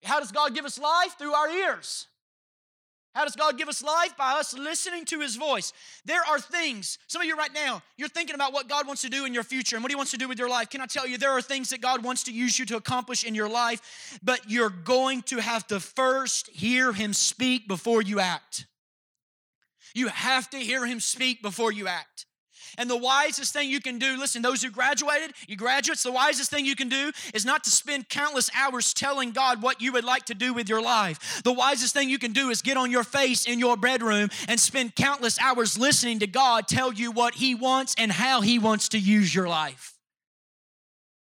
How 0.04 0.20
does 0.20 0.32
God 0.32 0.54
give 0.54 0.64
us 0.64 0.78
life? 0.78 1.16
Through 1.18 1.34
our 1.34 1.50
ears. 1.50 2.06
How 3.14 3.24
does 3.24 3.36
God 3.36 3.58
give 3.58 3.68
us 3.68 3.82
life? 3.82 4.16
By 4.16 4.32
us 4.32 4.56
listening 4.56 5.04
to 5.06 5.20
His 5.20 5.36
voice. 5.36 5.72
There 6.04 6.22
are 6.28 6.38
things, 6.38 6.98
some 7.08 7.22
of 7.22 7.26
you 7.26 7.36
right 7.36 7.52
now, 7.52 7.82
you're 7.96 8.08
thinking 8.08 8.34
about 8.34 8.52
what 8.52 8.68
God 8.68 8.86
wants 8.86 9.02
to 9.02 9.08
do 9.08 9.24
in 9.24 9.34
your 9.34 9.42
future 9.42 9.76
and 9.76 9.82
what 9.82 9.90
He 9.90 9.96
wants 9.96 10.12
to 10.12 10.18
do 10.18 10.28
with 10.28 10.38
your 10.38 10.48
life. 10.48 10.70
Can 10.70 10.80
I 10.80 10.86
tell 10.86 11.06
you, 11.06 11.18
there 11.18 11.32
are 11.32 11.42
things 11.42 11.70
that 11.70 11.80
God 11.80 12.04
wants 12.04 12.24
to 12.24 12.32
use 12.32 12.58
you 12.58 12.66
to 12.66 12.76
accomplish 12.76 13.24
in 13.24 13.34
your 13.34 13.48
life, 13.48 14.18
but 14.22 14.40
you're 14.48 14.70
going 14.70 15.22
to 15.22 15.40
have 15.40 15.66
to 15.68 15.80
first 15.80 16.48
hear 16.50 16.92
Him 16.92 17.12
speak 17.12 17.66
before 17.66 18.02
you 18.02 18.20
act. 18.20 18.66
You 19.94 20.08
have 20.08 20.48
to 20.50 20.58
hear 20.58 20.86
him 20.86 21.00
speak 21.00 21.42
before 21.42 21.72
you 21.72 21.88
act. 21.88 22.26
And 22.78 22.88
the 22.88 22.96
wisest 22.96 23.52
thing 23.52 23.68
you 23.68 23.80
can 23.80 23.98
do, 23.98 24.16
listen, 24.16 24.40
those 24.40 24.62
who 24.62 24.70
graduated, 24.70 25.32
you 25.48 25.56
graduates, 25.56 26.04
the 26.04 26.12
wisest 26.12 26.48
thing 26.48 26.64
you 26.64 26.76
can 26.76 26.88
do 26.88 27.10
is 27.34 27.44
not 27.44 27.64
to 27.64 27.70
spend 27.70 28.08
countless 28.08 28.48
hours 28.56 28.94
telling 28.94 29.32
God 29.32 29.60
what 29.60 29.82
you 29.82 29.92
would 29.92 30.04
like 30.04 30.26
to 30.26 30.34
do 30.34 30.54
with 30.54 30.68
your 30.68 30.80
life. 30.80 31.42
The 31.42 31.52
wisest 31.52 31.92
thing 31.92 32.08
you 32.08 32.20
can 32.20 32.32
do 32.32 32.50
is 32.50 32.62
get 32.62 32.76
on 32.76 32.92
your 32.92 33.02
face 33.02 33.46
in 33.46 33.58
your 33.58 33.76
bedroom 33.76 34.30
and 34.46 34.60
spend 34.60 34.94
countless 34.94 35.40
hours 35.40 35.76
listening 35.76 36.20
to 36.20 36.28
God 36.28 36.68
tell 36.68 36.92
you 36.92 37.10
what 37.10 37.34
He 37.34 37.56
wants 37.56 37.96
and 37.98 38.12
how 38.12 38.42
He 38.42 38.60
wants 38.60 38.88
to 38.90 38.98
use 38.98 39.34
your 39.34 39.48
life. 39.48 39.94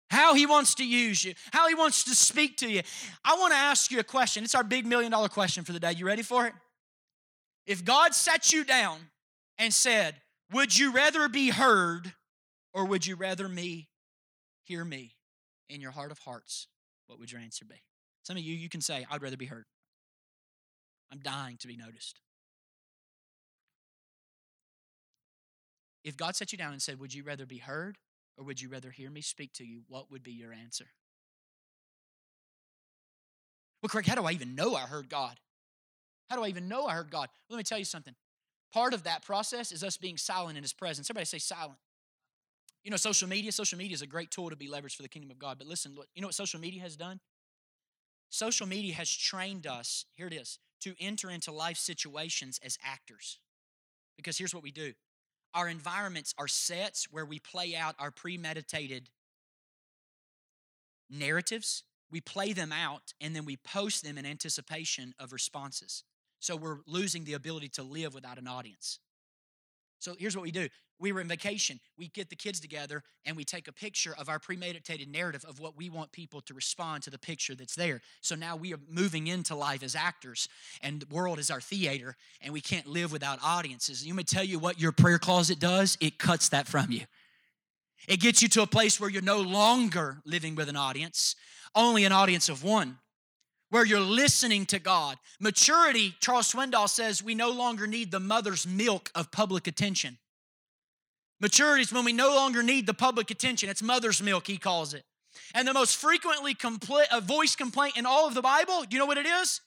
How 0.08 0.34
he 0.34 0.46
wants 0.46 0.76
to 0.76 0.86
use 0.86 1.24
you, 1.24 1.34
how 1.52 1.66
he 1.66 1.74
wants 1.74 2.04
to 2.04 2.14
speak 2.14 2.58
to 2.58 2.70
you. 2.70 2.82
I 3.24 3.34
want 3.40 3.52
to 3.52 3.58
ask 3.58 3.90
you 3.90 3.98
a 3.98 4.04
question. 4.04 4.44
It's 4.44 4.54
our 4.54 4.62
big 4.62 4.86
million 4.86 5.10
dollar 5.10 5.28
question 5.28 5.64
for 5.64 5.72
the 5.72 5.80
day. 5.80 5.92
You 5.92 6.06
ready 6.06 6.22
for 6.22 6.46
it? 6.46 6.52
If 7.66 7.84
God 7.84 8.14
sat 8.14 8.52
you 8.52 8.64
down 8.64 8.98
and 9.58 9.74
said, 9.74 10.14
would 10.52 10.78
you 10.78 10.92
rather 10.92 11.28
be 11.28 11.50
heard 11.50 12.14
or 12.72 12.84
would 12.84 13.06
you 13.06 13.16
rather 13.16 13.48
me 13.48 13.88
hear 14.64 14.84
me 14.84 15.16
in 15.68 15.80
your 15.80 15.90
heart 15.90 16.12
of 16.12 16.18
hearts? 16.20 16.68
What 17.06 17.18
would 17.18 17.32
your 17.32 17.40
answer 17.40 17.64
be? 17.64 17.82
Some 18.22 18.36
of 18.36 18.42
you, 18.42 18.54
you 18.54 18.68
can 18.68 18.80
say, 18.80 19.06
I'd 19.10 19.22
rather 19.22 19.36
be 19.36 19.46
heard. 19.46 19.66
I'm 21.12 21.20
dying 21.20 21.56
to 21.58 21.68
be 21.68 21.76
noticed. 21.76 22.20
If 26.04 26.16
God 26.16 26.36
set 26.36 26.52
you 26.52 26.58
down 26.58 26.72
and 26.72 26.82
said, 26.82 27.00
Would 27.00 27.14
you 27.14 27.24
rather 27.24 27.46
be 27.46 27.58
heard 27.58 27.98
or 28.36 28.44
would 28.44 28.60
you 28.60 28.68
rather 28.68 28.90
hear 28.90 29.10
me 29.10 29.20
speak 29.20 29.52
to 29.54 29.64
you? 29.64 29.82
What 29.88 30.10
would 30.10 30.22
be 30.22 30.32
your 30.32 30.52
answer? 30.52 30.86
Well, 33.82 33.88
Craig, 33.88 34.06
how 34.06 34.14
do 34.14 34.24
I 34.24 34.32
even 34.32 34.54
know 34.54 34.74
I 34.74 34.82
heard 34.82 35.08
God? 35.08 35.38
How 36.28 36.36
do 36.36 36.42
I 36.42 36.48
even 36.48 36.68
know 36.68 36.86
I 36.86 36.94
heard 36.94 37.10
God? 37.10 37.28
Let 37.48 37.56
me 37.56 37.62
tell 37.62 37.78
you 37.78 37.84
something. 37.84 38.14
Part 38.72 38.94
of 38.94 39.04
that 39.04 39.24
process 39.24 39.72
is 39.72 39.82
us 39.82 39.96
being 39.96 40.16
silent 40.16 40.56
in 40.56 40.64
His 40.64 40.72
presence. 40.72 41.08
Everybody 41.08 41.26
say 41.26 41.38
silent. 41.38 41.78
You 42.84 42.90
know, 42.90 42.96
social 42.96 43.28
media, 43.28 43.50
social 43.50 43.78
media 43.78 43.94
is 43.94 44.02
a 44.02 44.06
great 44.06 44.30
tool 44.30 44.50
to 44.50 44.56
be 44.56 44.68
leveraged 44.68 44.94
for 44.94 45.02
the 45.02 45.08
kingdom 45.08 45.30
of 45.30 45.38
God. 45.38 45.58
But 45.58 45.66
listen, 45.66 45.96
you 46.14 46.22
know 46.22 46.28
what 46.28 46.34
social 46.34 46.60
media 46.60 46.82
has 46.82 46.96
done? 46.96 47.20
Social 48.30 48.66
media 48.66 48.94
has 48.94 49.10
trained 49.10 49.66
us, 49.66 50.04
here 50.14 50.26
it 50.26 50.32
is, 50.32 50.58
to 50.82 50.94
enter 51.00 51.30
into 51.30 51.52
life 51.52 51.76
situations 51.76 52.60
as 52.64 52.78
actors. 52.84 53.38
Because 54.16 54.38
here's 54.38 54.54
what 54.54 54.62
we 54.62 54.70
do 54.70 54.92
our 55.54 55.68
environments 55.68 56.34
are 56.38 56.48
sets 56.48 57.08
where 57.10 57.24
we 57.24 57.38
play 57.38 57.74
out 57.74 57.94
our 57.98 58.10
premeditated 58.10 59.08
narratives, 61.08 61.82
we 62.10 62.20
play 62.20 62.52
them 62.52 62.72
out, 62.72 63.14
and 63.20 63.34
then 63.34 63.44
we 63.44 63.56
post 63.56 64.04
them 64.04 64.18
in 64.18 64.26
anticipation 64.26 65.14
of 65.18 65.32
responses. 65.32 66.04
So 66.46 66.54
we're 66.54 66.78
losing 66.86 67.24
the 67.24 67.32
ability 67.32 67.70
to 67.70 67.82
live 67.82 68.14
without 68.14 68.38
an 68.38 68.46
audience. 68.46 69.00
So 69.98 70.14
here's 70.16 70.36
what 70.36 70.44
we 70.44 70.52
do. 70.52 70.68
We 71.00 71.10
were 71.10 71.20
in 71.20 71.26
vacation. 71.26 71.80
We 71.98 72.06
get 72.06 72.30
the 72.30 72.36
kids 72.36 72.60
together 72.60 73.02
and 73.24 73.36
we 73.36 73.42
take 73.42 73.66
a 73.66 73.72
picture 73.72 74.14
of 74.16 74.28
our 74.28 74.38
premeditated 74.38 75.08
narrative 75.08 75.44
of 75.44 75.58
what 75.58 75.76
we 75.76 75.90
want 75.90 76.12
people 76.12 76.40
to 76.42 76.54
respond 76.54 77.02
to 77.02 77.10
the 77.10 77.18
picture 77.18 77.56
that's 77.56 77.74
there. 77.74 78.00
So 78.20 78.36
now 78.36 78.54
we 78.54 78.72
are 78.72 78.78
moving 78.88 79.26
into 79.26 79.56
life 79.56 79.82
as 79.82 79.96
actors 79.96 80.48
and 80.82 81.00
the 81.00 81.12
world 81.12 81.40
is 81.40 81.50
our 81.50 81.60
theater 81.60 82.14
and 82.40 82.52
we 82.52 82.60
can't 82.60 82.86
live 82.86 83.10
without 83.10 83.40
audiences. 83.42 84.06
You 84.06 84.14
may 84.14 84.22
tell 84.22 84.44
you 84.44 84.60
what 84.60 84.80
your 84.80 84.92
prayer 84.92 85.18
closet 85.18 85.58
does, 85.58 85.98
it 86.00 86.16
cuts 86.16 86.50
that 86.50 86.68
from 86.68 86.92
you. 86.92 87.06
It 88.06 88.20
gets 88.20 88.40
you 88.40 88.48
to 88.50 88.62
a 88.62 88.68
place 88.68 89.00
where 89.00 89.10
you're 89.10 89.20
no 89.20 89.40
longer 89.40 90.18
living 90.24 90.54
with 90.54 90.68
an 90.68 90.76
audience, 90.76 91.34
only 91.74 92.04
an 92.04 92.12
audience 92.12 92.48
of 92.48 92.62
one 92.62 92.98
where 93.76 93.84
you're 93.84 94.00
listening 94.00 94.64
to 94.64 94.78
God. 94.78 95.18
Maturity, 95.38 96.14
Charles 96.20 96.50
Swindoll 96.50 96.88
says, 96.88 97.22
we 97.22 97.34
no 97.34 97.50
longer 97.50 97.86
need 97.86 98.10
the 98.10 98.18
mother's 98.18 98.66
milk 98.66 99.10
of 99.14 99.30
public 99.30 99.66
attention. 99.66 100.16
Maturity 101.42 101.82
is 101.82 101.92
when 101.92 102.06
we 102.06 102.14
no 102.14 102.34
longer 102.34 102.62
need 102.62 102.86
the 102.86 102.94
public 102.94 103.30
attention. 103.30 103.68
It's 103.68 103.82
mother's 103.82 104.22
milk, 104.22 104.46
he 104.46 104.56
calls 104.56 104.94
it. 104.94 105.04
And 105.54 105.68
the 105.68 105.74
most 105.74 105.98
frequently 105.98 106.56
a 107.12 107.20
voice 107.20 107.54
complaint 107.54 107.98
in 107.98 108.06
all 108.06 108.26
of 108.26 108.32
the 108.32 108.40
Bible, 108.40 108.86
you 108.88 108.98
know 108.98 109.04
what 109.04 109.18
it 109.18 109.26
is? 109.26 109.60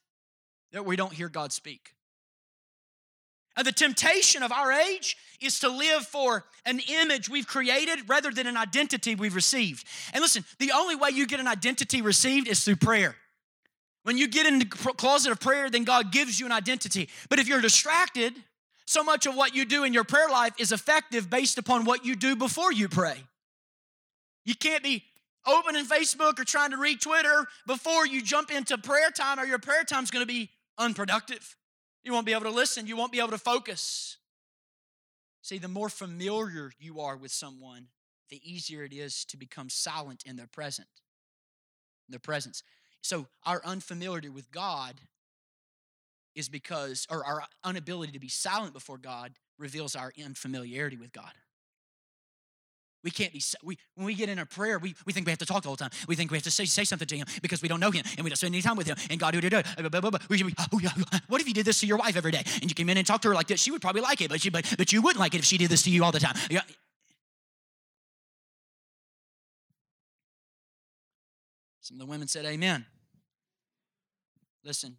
That 0.72 0.86
we 0.86 0.96
don't 0.96 1.14
hear 1.14 1.30
God 1.30 1.54
speak. 1.54 1.94
And 3.56 3.68
the 3.68 3.72
temptation 3.72 4.42
of 4.42 4.52
our 4.52 4.72
age 4.72 5.18
is 5.40 5.60
to 5.60 5.70
live 5.70 6.02
for 6.08 6.46
an 6.66 6.82
image 6.90 7.30
we've 7.30 7.46
created 7.46 8.10
rather 8.10 8.32
than 8.32 8.48
an 8.48 8.58
identity 8.58 9.14
we've 9.14 9.36
received. 9.36 9.86
And 10.14 10.24
listen, 10.24 10.46
the 10.58 10.72
only 10.72 10.96
way 10.96 11.10
you 11.12 11.28
get 11.28 11.40
an 11.40 11.48
identity 11.48 12.02
received 12.02 12.48
is 12.48 12.64
through 12.64 12.78
prayer. 12.78 13.16
When 14.04 14.18
you 14.18 14.28
get 14.28 14.46
in 14.46 14.60
the 14.60 14.66
closet 14.66 15.32
of 15.32 15.40
prayer, 15.40 15.70
then 15.70 15.84
God 15.84 16.12
gives 16.12 16.40
you 16.40 16.46
an 16.46 16.52
identity. 16.52 17.10
But 17.30 17.40
if 17.40 17.48
you're 17.48 17.62
distracted, 17.62 18.34
so 18.86 19.04
much 19.04 19.26
of 19.26 19.36
what 19.36 19.54
you 19.54 19.66
do 19.66 19.84
in 19.84 19.94
your 19.94 20.04
prayer 20.04 20.30
life 20.30 20.54
is 20.58 20.72
effective 20.72 21.30
based 21.30 21.58
upon 21.58 21.86
what 21.86 22.06
you 22.06 22.16
do 22.16 22.36
before 22.36 22.72
you 22.72 22.88
pray. 22.88 23.18
You 24.46 24.56
can't 24.56 24.84
be 24.84 25.04
opening 25.46 25.86
Facebook 25.86 26.40
or 26.40 26.44
trying 26.44 26.72
to 26.72 26.78
read 26.78 27.02
Twitter 27.02 27.46
before 27.68 28.08
you 28.08 28.22
jump 28.22 28.52
into 28.52 28.78
prayer 28.78 29.12
time, 29.12 29.40
or 29.40 29.46
your 29.46 29.60
prayer 29.60 29.84
time 29.84 30.04
is 30.04 30.12
going 30.12 30.24
to 30.24 30.32
be 30.32 30.50
unproductive. 30.78 31.56
You 32.04 32.14
won't 32.14 32.26
be 32.26 32.34
able 32.34 32.46
to 32.46 32.50
listen, 32.50 32.88
you 32.88 32.96
won't 32.96 33.12
be 33.12 33.20
able 33.20 33.30
to 33.30 33.38
focus. 33.38 34.18
See, 35.42 35.58
the 35.58 35.68
more 35.68 35.90
familiar 35.90 36.72
you 36.80 37.00
are 37.02 37.18
with 37.18 37.32
someone, 37.32 37.88
the 38.30 38.42
easier 38.44 38.84
it 38.84 38.94
is 38.94 39.26
to 39.26 39.38
become 39.38 39.70
silent 39.70 40.24
in 40.26 40.36
their 40.36 40.48
present. 40.48 40.88
In 42.08 42.12
their 42.12 42.20
presence. 42.20 42.64
So 43.02 43.28
our 43.46 43.62
unfamiliarity 43.66 44.30
with 44.30 44.52
God 44.52 44.96
is 46.36 46.50
because, 46.50 47.08
or 47.10 47.26
our 47.26 47.44
inability 47.68 48.14
to 48.14 48.20
be 48.20 48.30
silent 48.30 48.74
before 48.74 48.98
God 48.98 49.34
reveals 49.58 49.96
our 49.96 50.14
unfamiliarity 50.24 50.98
with 50.98 51.12
God. 51.12 51.32
We 53.02 53.12
can't 53.12 53.32
be, 53.32 53.42
we, 53.64 53.78
when 53.96 54.06
we 54.06 54.14
get 54.14 54.28
in 54.28 54.40
a 54.40 54.46
prayer, 54.46 54.78
we, 54.78 54.94
we 55.06 55.14
think 55.14 55.26
we 55.26 55.32
have 55.32 55.40
to 55.40 55.46
talk 55.46 55.64
the 55.64 55.70
whole 55.70 55.78
time. 55.78 55.92
We 56.08 56.16
think 56.16 56.32
we 56.32 56.38
have 56.38 56.44
to 56.44 56.52
say, 56.52 56.66
say 56.66 56.84
something 56.84 57.08
to 57.08 57.18
him 57.18 57.28
because 57.42 57.62
we 57.62 57.70
don't 57.70 57.80
know 57.80 57.92
him 57.92 58.04
and 58.18 58.26
we 58.26 58.30
don't 58.30 58.36
spend 58.36 58.54
any 58.54 58.62
time 58.62 58.76
with 58.76 58.88
him. 58.88 58.98
And 59.10 59.18
God, 59.20 59.34
what 61.28 61.42
if 61.42 61.48
you 61.48 61.54
did 61.54 61.66
this 61.66 61.80
to 61.80 61.88
your 61.88 61.98
wife 61.98 62.18
every 62.18 62.32
day 62.32 62.44
and 62.62 62.70
you 62.70 62.76
came 62.76 62.90
in 62.90 62.98
and 62.98 63.08
talked 63.08 63.24
to 63.24 63.30
her 63.30 63.36
like 63.36 63.48
this? 63.48 63.62
She 63.62 63.72
would 63.72 63.82
probably 63.82 64.02
like 64.02 64.20
it, 64.20 64.30
but, 64.30 64.42
she, 64.42 64.50
but, 64.50 64.66
but 64.78 64.92
you 64.92 65.02
wouldn't 65.02 65.20
like 65.20 65.34
it 65.34 65.40
if 65.40 65.46
she 65.46 65.58
did 65.58 65.70
this 65.70 65.84
to 65.84 65.90
you 65.90 66.04
all 66.04 66.12
the 66.12 66.20
time. 66.20 66.36
Some 71.90 71.96
of 71.96 72.06
the 72.06 72.12
women 72.12 72.28
said, 72.28 72.46
Amen. 72.46 72.86
Listen, 74.64 74.98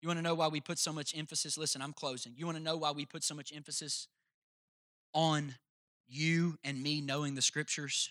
you 0.00 0.06
want 0.06 0.20
to 0.20 0.22
know 0.22 0.36
why 0.36 0.46
we 0.46 0.60
put 0.60 0.78
so 0.78 0.92
much 0.92 1.12
emphasis? 1.18 1.58
Listen, 1.58 1.82
I'm 1.82 1.92
closing. 1.92 2.34
You 2.36 2.46
want 2.46 2.56
to 2.56 2.62
know 2.62 2.76
why 2.76 2.92
we 2.92 3.04
put 3.04 3.24
so 3.24 3.34
much 3.34 3.52
emphasis 3.52 4.06
on 5.12 5.56
you 6.06 6.56
and 6.62 6.80
me 6.80 7.00
knowing 7.00 7.34
the 7.34 7.42
scriptures? 7.42 8.10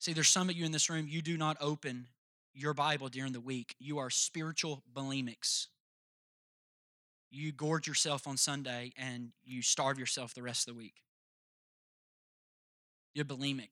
See, 0.00 0.12
there's 0.12 0.26
some 0.26 0.50
of 0.50 0.56
you 0.56 0.66
in 0.66 0.72
this 0.72 0.90
room, 0.90 1.06
you 1.08 1.22
do 1.22 1.36
not 1.36 1.56
open 1.60 2.08
your 2.52 2.74
Bible 2.74 3.08
during 3.08 3.32
the 3.32 3.40
week. 3.40 3.76
You 3.78 3.98
are 3.98 4.10
spiritual 4.10 4.82
bulimics. 4.92 5.68
You 7.30 7.52
gorge 7.52 7.86
yourself 7.86 8.26
on 8.26 8.36
Sunday 8.36 8.90
and 8.96 9.30
you 9.44 9.62
starve 9.62 10.00
yourself 10.00 10.34
the 10.34 10.42
rest 10.42 10.66
of 10.66 10.74
the 10.74 10.78
week. 10.78 10.94
You're 13.14 13.24
bulimic 13.24 13.70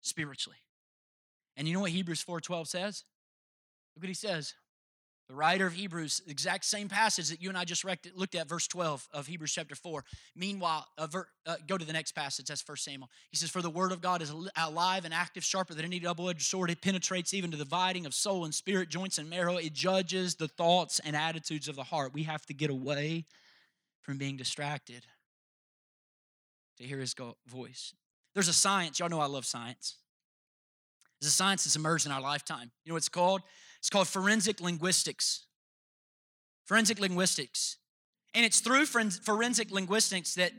spiritually. 0.00 0.58
And 1.58 1.66
you 1.66 1.74
know 1.74 1.80
what 1.80 1.90
Hebrews 1.90 2.22
4:12 2.22 2.68
says? 2.68 3.04
Look 3.94 4.04
what 4.04 4.08
he 4.08 4.14
says. 4.14 4.54
The 5.28 5.34
writer 5.34 5.66
of 5.66 5.74
Hebrews, 5.74 6.22
exact 6.26 6.64
same 6.64 6.88
passage 6.88 7.28
that 7.28 7.42
you 7.42 7.50
and 7.50 7.58
I 7.58 7.66
just 7.66 7.84
looked 7.84 8.34
at, 8.34 8.48
verse 8.48 8.66
12 8.66 9.06
of 9.12 9.26
Hebrews 9.26 9.52
chapter 9.52 9.74
4. 9.74 10.02
Meanwhile, 10.34 10.86
uh, 10.96 11.06
ver, 11.06 11.28
uh, 11.44 11.56
go 11.66 11.76
to 11.76 11.84
the 11.84 11.92
next 11.92 12.12
passage, 12.12 12.46
that's 12.46 12.66
1 12.66 12.78
Samuel. 12.78 13.10
He 13.30 13.36
says, 13.36 13.50
For 13.50 13.60
the 13.60 13.68
word 13.68 13.92
of 13.92 14.00
God 14.00 14.22
is 14.22 14.32
alive 14.56 15.04
and 15.04 15.12
active, 15.12 15.44
sharper 15.44 15.74
than 15.74 15.84
any 15.84 15.98
double 15.98 16.30
edged 16.30 16.46
sword. 16.46 16.70
It 16.70 16.80
penetrates 16.80 17.34
even 17.34 17.50
to 17.50 17.58
the 17.58 17.64
dividing 17.64 18.06
of 18.06 18.14
soul 18.14 18.46
and 18.46 18.54
spirit, 18.54 18.88
joints 18.88 19.18
and 19.18 19.28
marrow. 19.28 19.58
It 19.58 19.74
judges 19.74 20.36
the 20.36 20.48
thoughts 20.48 20.98
and 21.00 21.14
attitudes 21.14 21.68
of 21.68 21.76
the 21.76 21.84
heart. 21.84 22.14
We 22.14 22.22
have 22.22 22.46
to 22.46 22.54
get 22.54 22.70
away 22.70 23.26
from 24.00 24.16
being 24.16 24.38
distracted 24.38 25.04
to 26.78 26.84
hear 26.84 27.00
his 27.00 27.14
voice. 27.46 27.92
There's 28.32 28.48
a 28.48 28.54
science, 28.54 28.98
y'all 28.98 29.10
know 29.10 29.20
I 29.20 29.26
love 29.26 29.44
science. 29.44 29.96
There's 31.20 31.32
a 31.32 31.34
science 31.34 31.64
that's 31.64 31.76
emerged 31.76 32.06
in 32.06 32.12
our 32.12 32.20
lifetime. 32.20 32.70
You 32.84 32.90
know 32.90 32.94
what 32.94 32.98
it's 32.98 33.08
called? 33.08 33.42
It's 33.78 33.90
called 33.90 34.08
forensic 34.08 34.60
linguistics. 34.60 35.46
Forensic 36.66 37.00
linguistics. 37.00 37.76
And 38.34 38.44
it's 38.44 38.60
through 38.60 38.86
forensic 38.86 39.70
linguistics 39.70 40.34
that 40.34 40.52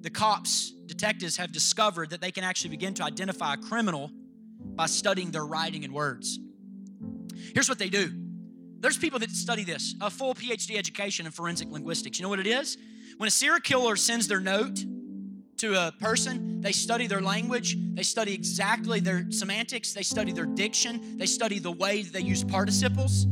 the 0.00 0.10
cops, 0.10 0.70
detectives 0.86 1.36
have 1.38 1.50
discovered 1.50 2.10
that 2.10 2.20
they 2.20 2.30
can 2.30 2.44
actually 2.44 2.70
begin 2.70 2.94
to 2.94 3.04
identify 3.04 3.54
a 3.54 3.56
criminal 3.56 4.10
by 4.60 4.86
studying 4.86 5.30
their 5.30 5.46
writing 5.46 5.84
and 5.84 5.94
words. 5.94 6.38
Here's 7.54 7.68
what 7.68 7.78
they 7.78 7.88
do 7.88 8.12
there's 8.80 8.98
people 8.98 9.18
that 9.20 9.30
study 9.30 9.64
this 9.64 9.94
a 10.02 10.10
full 10.10 10.34
PhD 10.34 10.76
education 10.76 11.24
in 11.24 11.32
forensic 11.32 11.70
linguistics. 11.70 12.18
You 12.18 12.24
know 12.24 12.28
what 12.28 12.38
it 12.38 12.46
is? 12.46 12.76
When 13.16 13.26
a 13.26 13.30
serial 13.30 13.60
killer 13.60 13.96
sends 13.96 14.28
their 14.28 14.40
note 14.40 14.84
to 15.64 15.88
a 15.88 15.92
person, 15.92 16.60
they 16.60 16.72
study 16.72 17.06
their 17.06 17.22
language, 17.22 17.76
they 17.94 18.02
study 18.02 18.34
exactly 18.34 19.00
their 19.00 19.30
semantics, 19.30 19.92
they 19.94 20.02
study 20.02 20.30
their 20.30 20.46
diction, 20.46 21.16
they 21.16 21.26
study 21.26 21.58
the 21.58 21.72
way 21.72 22.02
they 22.02 22.20
use 22.20 22.44
participles. 22.44 23.26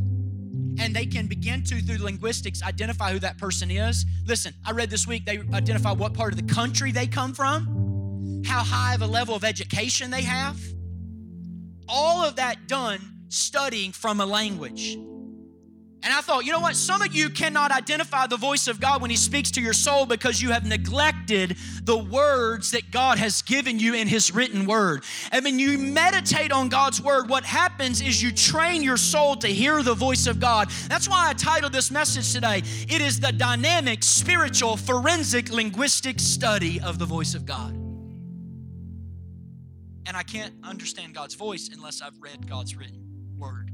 and 0.78 0.96
they 0.96 1.04
can 1.04 1.26
begin 1.26 1.62
to, 1.62 1.80
through 1.82 2.02
linguistics, 2.02 2.62
identify 2.62 3.12
who 3.12 3.18
that 3.18 3.36
person 3.36 3.70
is. 3.70 4.06
Listen, 4.26 4.54
I 4.64 4.72
read 4.72 4.88
this 4.88 5.06
week 5.06 5.26
they 5.26 5.38
identify 5.52 5.92
what 5.92 6.14
part 6.14 6.32
of 6.32 6.38
the 6.46 6.54
country 6.54 6.92
they 6.92 7.06
come 7.06 7.34
from, 7.34 8.42
how 8.46 8.62
high 8.64 8.94
of 8.94 9.02
a 9.02 9.06
level 9.06 9.34
of 9.34 9.44
education 9.44 10.10
they 10.10 10.22
have. 10.22 10.58
All 11.88 12.24
of 12.24 12.36
that 12.36 12.68
done 12.68 13.00
studying 13.28 13.92
from 13.92 14.20
a 14.20 14.26
language. 14.26 14.96
And 16.04 16.12
I 16.12 16.20
thought, 16.20 16.44
you 16.44 16.50
know 16.50 16.58
what? 16.58 16.74
Some 16.74 17.00
of 17.00 17.14
you 17.14 17.30
cannot 17.30 17.70
identify 17.70 18.26
the 18.26 18.36
voice 18.36 18.66
of 18.66 18.80
God 18.80 19.00
when 19.00 19.10
He 19.10 19.16
speaks 19.16 19.52
to 19.52 19.60
your 19.60 19.72
soul 19.72 20.04
because 20.04 20.42
you 20.42 20.50
have 20.50 20.66
neglected 20.66 21.56
the 21.84 21.96
words 21.96 22.72
that 22.72 22.90
God 22.90 23.18
has 23.18 23.40
given 23.42 23.78
you 23.78 23.94
in 23.94 24.08
His 24.08 24.34
written 24.34 24.66
word. 24.66 25.04
And 25.30 25.44
when 25.44 25.60
you 25.60 25.78
meditate 25.78 26.50
on 26.50 26.68
God's 26.68 27.00
word, 27.00 27.28
what 27.28 27.44
happens 27.44 28.00
is 28.00 28.20
you 28.20 28.32
train 28.32 28.82
your 28.82 28.96
soul 28.96 29.36
to 29.36 29.46
hear 29.48 29.82
the 29.84 29.94
voice 29.94 30.26
of 30.26 30.40
God. 30.40 30.70
That's 30.88 31.08
why 31.08 31.28
I 31.28 31.34
titled 31.34 31.72
this 31.72 31.92
message 31.92 32.32
today 32.32 32.58
It 32.88 33.00
is 33.00 33.20
the 33.20 33.32
dynamic, 33.32 34.02
spiritual, 34.02 34.76
forensic, 34.76 35.50
linguistic 35.50 36.18
study 36.18 36.80
of 36.80 36.98
the 36.98 37.06
voice 37.06 37.34
of 37.34 37.46
God. 37.46 37.74
And 40.04 40.16
I 40.16 40.24
can't 40.24 40.52
understand 40.64 41.14
God's 41.14 41.34
voice 41.34 41.70
unless 41.72 42.02
I've 42.02 42.20
read 42.20 42.48
God's 42.48 42.76
written 42.76 43.02
word. 43.38 43.71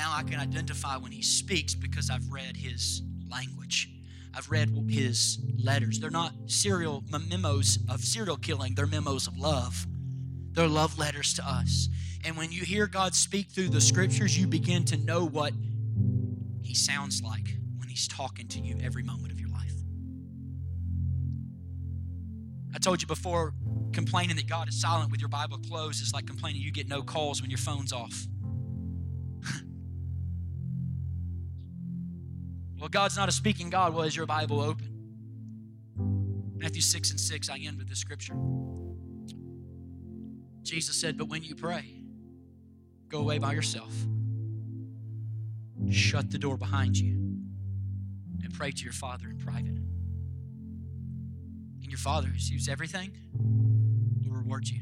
Now 0.00 0.14
I 0.16 0.22
can 0.22 0.40
identify 0.40 0.96
when 0.96 1.12
he 1.12 1.20
speaks 1.20 1.74
because 1.74 2.08
I've 2.08 2.26
read 2.30 2.56
his 2.56 3.02
language. 3.30 3.90
I've 4.34 4.50
read 4.50 4.70
his 4.88 5.38
letters. 5.62 6.00
They're 6.00 6.10
not 6.10 6.32
serial 6.46 7.04
memos 7.28 7.78
of 7.86 8.00
serial 8.00 8.38
killing, 8.38 8.74
they're 8.74 8.86
memos 8.86 9.26
of 9.26 9.36
love. 9.36 9.86
They're 10.52 10.66
love 10.66 10.98
letters 10.98 11.34
to 11.34 11.46
us. 11.46 11.90
And 12.24 12.34
when 12.38 12.50
you 12.50 12.62
hear 12.62 12.86
God 12.86 13.14
speak 13.14 13.50
through 13.50 13.68
the 13.68 13.80
scriptures, 13.82 14.38
you 14.38 14.46
begin 14.46 14.86
to 14.86 14.96
know 14.96 15.26
what 15.26 15.52
he 16.62 16.74
sounds 16.74 17.22
like 17.22 17.58
when 17.76 17.90
he's 17.90 18.08
talking 18.08 18.48
to 18.48 18.58
you 18.58 18.78
every 18.82 19.02
moment 19.02 19.32
of 19.32 19.38
your 19.38 19.50
life. 19.50 19.74
I 22.74 22.78
told 22.78 23.02
you 23.02 23.06
before, 23.06 23.52
complaining 23.92 24.36
that 24.36 24.48
God 24.48 24.66
is 24.66 24.80
silent 24.80 25.10
with 25.10 25.20
your 25.20 25.28
Bible 25.28 25.58
closed 25.58 26.00
is 26.00 26.14
like 26.14 26.26
complaining 26.26 26.62
you 26.62 26.72
get 26.72 26.88
no 26.88 27.02
calls 27.02 27.42
when 27.42 27.50
your 27.50 27.58
phone's 27.58 27.92
off. 27.92 28.26
Well, 32.90 33.02
God's 33.04 33.16
not 33.16 33.28
a 33.28 33.32
speaking 33.32 33.70
God. 33.70 33.94
Well, 33.94 34.02
is 34.02 34.16
your 34.16 34.26
Bible 34.26 34.60
open? 34.60 34.88
Matthew 36.56 36.82
6 36.82 37.12
and 37.12 37.20
6, 37.20 37.48
I 37.48 37.58
end 37.58 37.78
with 37.78 37.88
this 37.88 38.00
scripture. 38.00 38.34
Jesus 40.64 41.00
said, 41.00 41.16
But 41.16 41.28
when 41.28 41.44
you 41.44 41.54
pray, 41.54 41.84
go 43.08 43.20
away 43.20 43.38
by 43.38 43.52
yourself, 43.52 43.94
shut 45.88 46.32
the 46.32 46.38
door 46.38 46.56
behind 46.56 46.98
you, 46.98 47.12
and 48.42 48.52
pray 48.52 48.72
to 48.72 48.82
your 48.82 48.92
Father 48.92 49.30
in 49.30 49.38
private. 49.38 49.78
And 51.82 51.86
your 51.86 51.98
Father, 51.98 52.26
who 52.26 52.40
sees 52.40 52.68
everything, 52.68 53.12
will 54.26 54.36
reward 54.36 54.68
you. 54.68 54.80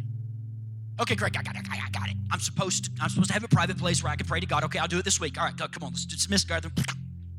Okay, 0.99 1.15
great. 1.15 1.39
I 1.39 1.43
got 1.43 1.57
it. 1.57 1.67
I 1.71 1.91
got 1.91 2.09
it. 2.09 2.17
I'm 2.31 2.41
supposed 2.41 2.87
to. 2.87 2.91
I'm 3.03 3.11
supposed 3.11 3.29
to 3.29 3.35
have 3.35 3.45
a 3.45 3.49
private 3.49 3.77
place 3.77 4.03
where 4.03 4.11
I 4.11 4.17
can 4.17 4.27
pray 4.27 4.41
to 4.41 4.47
God. 4.47 4.65
Okay, 4.65 4.79
I'll 4.79 4.89
do 4.89 4.99
it 4.99 5.05
this 5.05 5.21
week. 5.21 5.39
All 5.39 5.45
right, 5.45 5.57
come 5.57 5.83
on. 5.83 5.91
Let's 5.91 6.07
dismiss 6.07 6.45
God. 6.45 6.65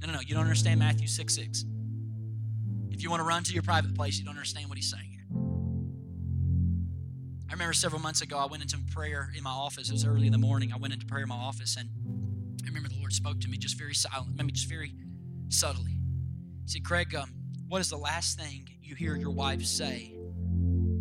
No, 0.01 0.07
no, 0.07 0.13
no. 0.13 0.19
You 0.21 0.33
don't 0.33 0.43
understand 0.43 0.79
Matthew 0.79 1.07
6 1.07 1.35
6. 1.35 1.65
If 2.89 3.03
you 3.03 3.09
want 3.09 3.21
to 3.21 3.25
run 3.25 3.43
to 3.43 3.53
your 3.53 3.63
private 3.63 3.95
place, 3.95 4.19
you 4.19 4.25
don't 4.25 4.35
understand 4.35 4.67
what 4.67 4.77
he's 4.77 4.91
saying 4.91 5.09
here. 5.09 5.25
I 7.49 7.53
remember 7.53 7.73
several 7.73 8.01
months 8.01 8.21
ago, 8.21 8.37
I 8.37 8.45
went 8.45 8.61
into 8.61 8.77
prayer 8.93 9.31
in 9.35 9.43
my 9.43 9.51
office. 9.51 9.89
It 9.89 9.93
was 9.93 10.05
early 10.05 10.27
in 10.27 10.31
the 10.31 10.37
morning. 10.37 10.71
I 10.73 10.77
went 10.77 10.93
into 10.93 11.05
prayer 11.05 11.23
in 11.23 11.29
my 11.29 11.35
office, 11.35 11.77
and 11.77 11.89
I 12.63 12.67
remember 12.67 12.89
the 12.89 12.99
Lord 12.99 13.13
spoke 13.13 13.39
to 13.41 13.49
me 13.49 13.57
just 13.57 13.77
very 13.77 13.93
silent, 13.93 14.37
mean, 14.37 14.53
just 14.53 14.69
very 14.69 14.93
subtly. 15.47 15.93
He 16.65 16.67
said, 16.67 16.83
Craig, 16.83 17.15
um, 17.15 17.33
what 17.67 17.81
is 17.81 17.89
the 17.89 17.97
last 17.97 18.37
thing 18.37 18.67
you 18.81 18.95
hear 18.95 19.15
your 19.15 19.31
wife 19.31 19.63
say 19.65 20.13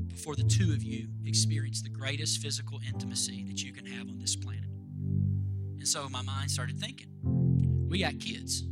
before 0.06 0.36
the 0.36 0.44
two 0.44 0.72
of 0.72 0.82
you 0.82 1.08
experience 1.26 1.82
the 1.82 1.88
greatest 1.90 2.40
physical 2.40 2.80
intimacy 2.86 3.44
that 3.48 3.62
you 3.62 3.72
can 3.72 3.84
have 3.86 4.08
on 4.08 4.18
this 4.18 4.36
planet? 4.36 4.70
And 5.78 5.86
so 5.86 6.08
my 6.08 6.22
mind 6.22 6.50
started 6.50 6.78
thinking, 6.78 7.08
we 7.88 8.00
got 8.00 8.18
kids. 8.18 8.64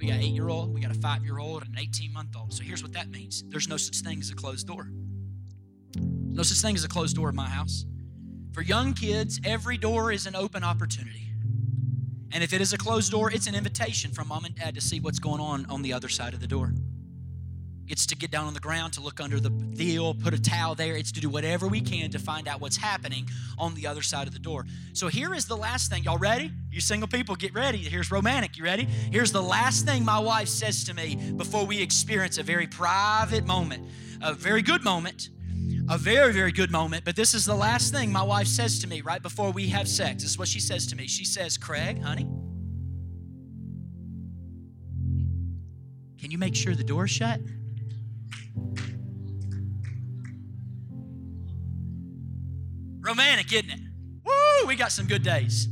We 0.00 0.06
got 0.06 0.16
eight 0.16 0.32
year 0.32 0.48
old, 0.48 0.72
we 0.72 0.80
got 0.80 0.90
a 0.90 0.98
five 0.98 1.24
year 1.24 1.38
old, 1.38 1.62
and 1.62 1.76
an 1.76 1.78
18 1.78 2.10
month 2.12 2.34
old. 2.34 2.54
So 2.54 2.62
here's 2.62 2.82
what 2.82 2.92
that 2.94 3.10
means 3.10 3.44
there's 3.48 3.68
no 3.68 3.76
such 3.76 3.98
thing 3.98 4.18
as 4.20 4.30
a 4.30 4.34
closed 4.34 4.66
door. 4.66 4.88
No 5.96 6.42
such 6.42 6.58
thing 6.58 6.74
as 6.74 6.84
a 6.84 6.88
closed 6.88 7.16
door 7.16 7.28
in 7.28 7.36
my 7.36 7.48
house. 7.48 7.84
For 8.54 8.62
young 8.62 8.94
kids, 8.94 9.38
every 9.44 9.76
door 9.76 10.10
is 10.10 10.26
an 10.26 10.34
open 10.34 10.64
opportunity. 10.64 11.26
And 12.32 12.42
if 12.42 12.52
it 12.52 12.60
is 12.60 12.72
a 12.72 12.78
closed 12.78 13.10
door, 13.10 13.30
it's 13.30 13.46
an 13.46 13.54
invitation 13.54 14.12
from 14.12 14.28
mom 14.28 14.46
and 14.46 14.54
dad 14.54 14.74
to 14.74 14.80
see 14.80 15.00
what's 15.00 15.18
going 15.18 15.40
on 15.40 15.66
on 15.66 15.82
the 15.82 15.92
other 15.92 16.08
side 16.08 16.32
of 16.32 16.40
the 16.40 16.46
door. 16.46 16.72
It's 17.90 18.06
to 18.06 18.16
get 18.16 18.30
down 18.30 18.46
on 18.46 18.54
the 18.54 18.60
ground, 18.60 18.92
to 18.92 19.00
look 19.00 19.20
under 19.20 19.40
the 19.40 19.50
deal, 19.50 20.14
put 20.14 20.32
a 20.32 20.40
towel 20.40 20.76
there. 20.76 20.94
It's 20.94 21.10
to 21.12 21.20
do 21.20 21.28
whatever 21.28 21.66
we 21.66 21.80
can 21.80 22.10
to 22.12 22.20
find 22.20 22.46
out 22.46 22.60
what's 22.60 22.76
happening 22.76 23.28
on 23.58 23.74
the 23.74 23.88
other 23.88 24.00
side 24.00 24.28
of 24.28 24.32
the 24.32 24.38
door. 24.38 24.64
So 24.92 25.08
here 25.08 25.34
is 25.34 25.46
the 25.46 25.56
last 25.56 25.90
thing. 25.90 26.04
Y'all 26.04 26.16
ready? 26.16 26.52
You 26.70 26.80
single 26.80 27.08
people, 27.08 27.34
get 27.34 27.52
ready. 27.52 27.78
Here's 27.78 28.12
romantic. 28.12 28.56
You 28.56 28.62
ready? 28.62 28.84
Here's 28.84 29.32
the 29.32 29.42
last 29.42 29.86
thing 29.86 30.04
my 30.04 30.20
wife 30.20 30.46
says 30.46 30.84
to 30.84 30.94
me 30.94 31.32
before 31.36 31.66
we 31.66 31.82
experience 31.82 32.38
a 32.38 32.44
very 32.44 32.68
private 32.68 33.44
moment, 33.44 33.84
a 34.22 34.34
very 34.34 34.62
good 34.62 34.84
moment, 34.84 35.30
a 35.88 35.98
very, 35.98 36.32
very 36.32 36.52
good 36.52 36.70
moment. 36.70 37.04
But 37.04 37.16
this 37.16 37.34
is 37.34 37.44
the 37.44 37.56
last 37.56 37.92
thing 37.92 38.12
my 38.12 38.22
wife 38.22 38.46
says 38.46 38.78
to 38.80 38.86
me 38.86 39.00
right 39.00 39.20
before 39.20 39.50
we 39.50 39.66
have 39.68 39.88
sex. 39.88 40.22
This 40.22 40.30
is 40.30 40.38
what 40.38 40.46
she 40.46 40.60
says 40.60 40.86
to 40.86 40.96
me. 40.96 41.08
She 41.08 41.24
says, 41.24 41.58
Craig, 41.58 42.00
honey, 42.00 42.28
can 46.20 46.30
you 46.30 46.38
make 46.38 46.54
sure 46.54 46.76
the 46.76 46.84
door's 46.84 47.10
shut? 47.10 47.40
Romantic, 53.00 53.52
isn't 53.52 53.70
it? 53.70 53.80
Woo, 54.24 54.66
we 54.66 54.76
got 54.76 54.92
some 54.92 55.06
good 55.06 55.22
days. 55.22 55.68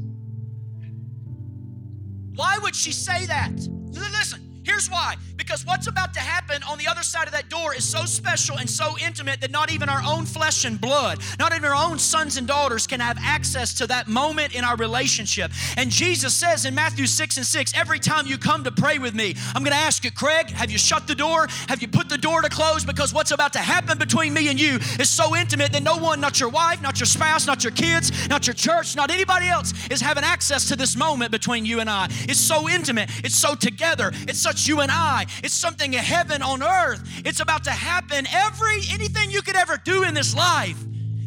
Why 2.34 2.59
would 2.59 2.74
she 2.74 2.93
say 2.93 3.26
that? 3.26 3.53
Listen, 3.53 4.47
Here's 4.69 4.91
why 4.91 5.16
because 5.49 5.64
what's 5.64 5.87
about 5.87 6.12
to 6.12 6.21
happen 6.21 6.62
on 6.64 6.77
the 6.77 6.87
other 6.87 7.03
side 7.03 7.27
of 7.27 7.33
that 7.33 7.49
door 7.49 7.75
is 7.75 7.83
so 7.83 8.05
special 8.05 8.59
and 8.59 8.69
so 8.69 8.99
intimate 8.99 9.41
that 9.41 9.51
not 9.51 9.73
even 9.73 9.89
our 9.89 10.03
own 10.05 10.27
flesh 10.27 10.66
and 10.66 10.79
blood, 10.79 11.21
not 11.39 11.53
even 11.53 11.64
our 11.64 11.75
own 11.75 11.99
sons 11.99 12.37
and 12.37 12.47
daughters 12.47 12.87
can 12.87 13.01
have 13.01 13.16
access 13.23 13.73
to 13.73 13.87
that 13.87 14.09
moment 14.09 14.55
in 14.55 14.62
our 14.62 14.77
relationship. 14.77 15.51
And 15.79 15.91
Jesus 15.91 16.35
says 16.35 16.66
in 16.66 16.75
Matthew 16.75 17.07
6 17.07 17.39
and 17.39 17.47
6, 17.47 17.73
every 17.75 17.99
time 17.99 18.27
you 18.27 18.37
come 18.37 18.62
to 18.64 18.71
pray 18.71 18.99
with 18.99 19.14
me, 19.14 19.37
I'm 19.55 19.62
going 19.62 19.73
to 19.73 19.79
ask 19.79 20.05
you, 20.05 20.11
Craig, 20.11 20.51
have 20.51 20.71
you 20.71 20.77
shut 20.77 21.07
the 21.07 21.14
door? 21.14 21.47
Have 21.69 21.81
you 21.81 21.89
put 21.89 22.11
the 22.11 22.19
door 22.19 22.43
to 22.43 22.51
close? 22.51 22.85
Because 22.85 23.14
what's 23.14 23.31
about 23.31 23.55
to 23.55 23.61
happen 23.61 23.97
between 23.97 24.35
me 24.35 24.49
and 24.49 24.61
you 24.61 24.77
is 24.99 25.09
so 25.09 25.35
intimate 25.35 25.73
that 25.73 25.83
no 25.83 25.97
one, 25.97 26.21
not 26.21 26.41
your 26.41 26.51
wife, 26.51 26.83
not 26.83 27.01
your 27.01 27.07
spouse, 27.07 27.47
not 27.47 27.64
your 27.64 27.73
kids, 27.73 28.29
not 28.29 28.47
your 28.47 28.55
church, 28.55 28.97
not 28.97 29.11
anybody 29.11 29.49
else 29.49 29.73
is 29.89 30.03
having 30.03 30.25
access 30.25 30.69
to 30.69 30.77
this 30.77 30.95
moment 30.95 31.31
between 31.31 31.64
you 31.64 31.81
and 31.81 31.89
I. 31.89 32.09
It's 32.29 32.41
so 32.41 32.69
intimate, 32.69 33.09
it's 33.25 33.37
so 33.37 33.55
together, 33.55 34.12
it's 34.27 34.39
such 34.39 34.58
you 34.67 34.81
and 34.81 34.91
I. 34.91 35.27
It's 35.45 35.55
something 35.55 35.93
in 35.93 36.01
heaven 36.01 36.43
on 36.43 36.63
earth. 36.63 37.03
It's 37.25 37.41
about 37.41 37.65
to 37.65 37.71
happen. 37.71 38.27
Every 38.33 38.81
anything 38.91 39.31
you 39.31 39.43
could 39.43 39.57
ever 39.57 39.77
do 39.77 40.05
in 40.05 40.15
this 40.15 40.35
life, 40.35 40.79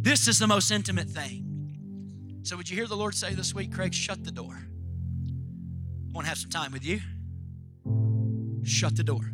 this 0.02 0.28
is 0.28 0.40
the 0.40 0.48
most 0.48 0.72
intimate 0.72 1.10
thing. 1.10 2.42
So, 2.44 2.58
would 2.58 2.70
you 2.70 2.76
hear 2.76 2.88
the 2.88 2.98
Lord 2.98 3.14
say 3.14 3.36
this 3.36 3.54
week, 3.54 3.72
Craig, 3.72 3.94
shut 3.94 4.24
the 4.24 4.32
door? 4.32 4.58
I 4.58 6.12
want 6.12 6.26
to 6.26 6.30
have 6.30 6.40
some 6.40 6.50
time 6.50 6.72
with 6.72 6.84
you. 6.84 7.00
Shut 8.64 8.98
the 8.98 9.04
door. 9.04 9.32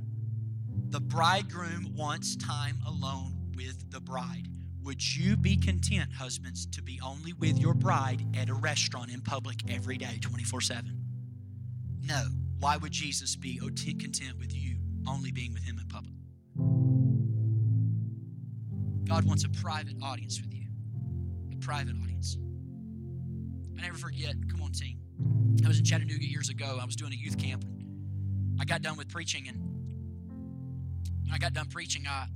The 0.89 0.99
bridegroom 0.99 1.93
wants 1.95 2.35
time 2.35 2.79
alone 2.85 3.51
with 3.55 3.91
the 3.91 3.99
bride. 3.99 4.47
Would 4.83 5.15
you 5.15 5.35
be 5.35 5.57
content, 5.57 6.13
husbands, 6.13 6.65
to 6.67 6.81
be 6.81 6.99
only 7.03 7.33
with 7.33 7.57
your 7.57 7.73
bride 7.73 8.23
at 8.37 8.49
a 8.49 8.53
restaurant 8.53 9.11
in 9.11 9.21
public 9.21 9.57
every 9.69 9.97
day, 9.97 10.17
24 10.21 10.61
7? 10.61 11.03
No. 12.03 12.27
Why 12.59 12.77
would 12.77 12.91
Jesus 12.91 13.35
be 13.35 13.57
content 13.57 14.39
with 14.39 14.55
you 14.55 14.77
only 15.07 15.31
being 15.31 15.53
with 15.53 15.63
him 15.63 15.79
in 15.79 15.87
public? 15.87 16.13
God 19.07 19.25
wants 19.25 19.43
a 19.43 19.49
private 19.49 19.95
audience 20.03 20.41
with 20.41 20.53
you, 20.53 20.67
a 21.53 21.55
private 21.57 21.95
audience. 22.01 22.37
I 23.77 23.81
never 23.81 23.97
forget, 23.97 24.35
come 24.49 24.61
on, 24.63 24.71
team. 24.71 24.97
I 25.63 25.67
was 25.67 25.79
in 25.79 25.85
Chattanooga 25.85 26.25
years 26.25 26.49
ago. 26.49 26.77
I 26.81 26.85
was 26.85 26.95
doing 26.95 27.13
a 27.13 27.15
youth 27.15 27.37
camp. 27.37 27.63
I 28.59 28.65
got 28.65 28.81
done 28.81 28.97
with 28.97 29.07
preaching, 29.07 29.47
and 29.47 29.57
when 31.23 31.31
I 31.31 31.37
got 31.37 31.53
done 31.53 31.67
preaching, 31.67 32.05
I 32.07 32.27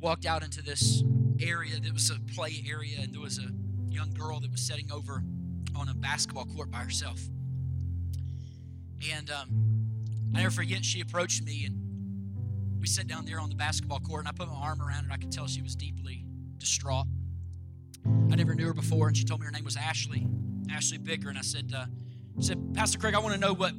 walked 0.00 0.26
out 0.26 0.42
into 0.42 0.62
this 0.62 1.02
area 1.40 1.78
that 1.80 1.92
was 1.92 2.10
a 2.10 2.20
play 2.34 2.64
area, 2.68 3.00
and 3.00 3.12
there 3.12 3.20
was 3.20 3.38
a 3.38 3.50
young 3.90 4.10
girl 4.10 4.40
that 4.40 4.50
was 4.50 4.60
sitting 4.60 4.90
over 4.92 5.24
on 5.76 5.88
a 5.88 5.94
basketball 5.94 6.46
court 6.46 6.70
by 6.70 6.78
herself. 6.78 7.20
And 9.12 9.30
um, 9.30 9.48
I 10.34 10.38
never 10.38 10.50
forget, 10.50 10.84
she 10.84 11.00
approached 11.00 11.42
me 11.42 11.64
and 11.66 12.80
we 12.80 12.86
sat 12.86 13.06
down 13.06 13.24
there 13.26 13.40
on 13.40 13.48
the 13.48 13.54
basketball 13.54 14.00
court 14.00 14.20
and 14.20 14.28
I 14.28 14.32
put 14.32 14.48
my 14.48 14.54
arm 14.54 14.80
around 14.80 15.04
her. 15.04 15.04
And 15.04 15.12
I 15.12 15.16
could 15.16 15.32
tell 15.32 15.46
she 15.46 15.62
was 15.62 15.76
deeply 15.76 16.24
distraught. 16.58 17.06
I 18.04 18.36
never 18.36 18.54
knew 18.54 18.66
her 18.66 18.74
before, 18.74 19.08
and 19.08 19.16
she 19.16 19.24
told 19.24 19.40
me 19.40 19.46
her 19.46 19.52
name 19.52 19.64
was 19.64 19.76
Ashley, 19.76 20.26
Ashley 20.70 20.98
Bicker. 20.98 21.28
And 21.28 21.36
I 21.36 21.42
said, 21.42 21.72
uh, 21.76 21.84
said, 22.38 22.74
Pastor 22.74 22.98
Craig, 22.98 23.14
I 23.14 23.18
want 23.18 23.34
to 23.34 23.40
know 23.40 23.52
what 23.52 23.74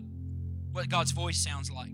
what 0.72 0.88
God's 0.89 1.11
voice 1.11 1.38
sounds 1.38 1.69
like. 1.72 1.91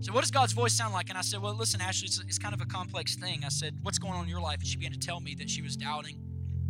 So, 0.00 0.12
what 0.14 0.22
does 0.22 0.30
God's 0.30 0.52
voice 0.52 0.72
sound 0.72 0.94
like? 0.94 1.10
And 1.10 1.18
I 1.18 1.20
said, 1.20 1.42
Well, 1.42 1.54
listen, 1.54 1.80
Ashley, 1.80 2.06
it's, 2.06 2.20
it's 2.20 2.38
kind 2.38 2.54
of 2.54 2.60
a 2.60 2.66
complex 2.66 3.16
thing. 3.16 3.42
I 3.44 3.48
said, 3.48 3.76
What's 3.82 3.98
going 3.98 4.14
on 4.14 4.24
in 4.24 4.30
your 4.30 4.40
life? 4.40 4.60
And 4.60 4.66
she 4.66 4.76
began 4.76 4.92
to 4.92 4.98
tell 4.98 5.20
me 5.20 5.34
that 5.36 5.50
she 5.50 5.60
was 5.62 5.76
doubting 5.76 6.18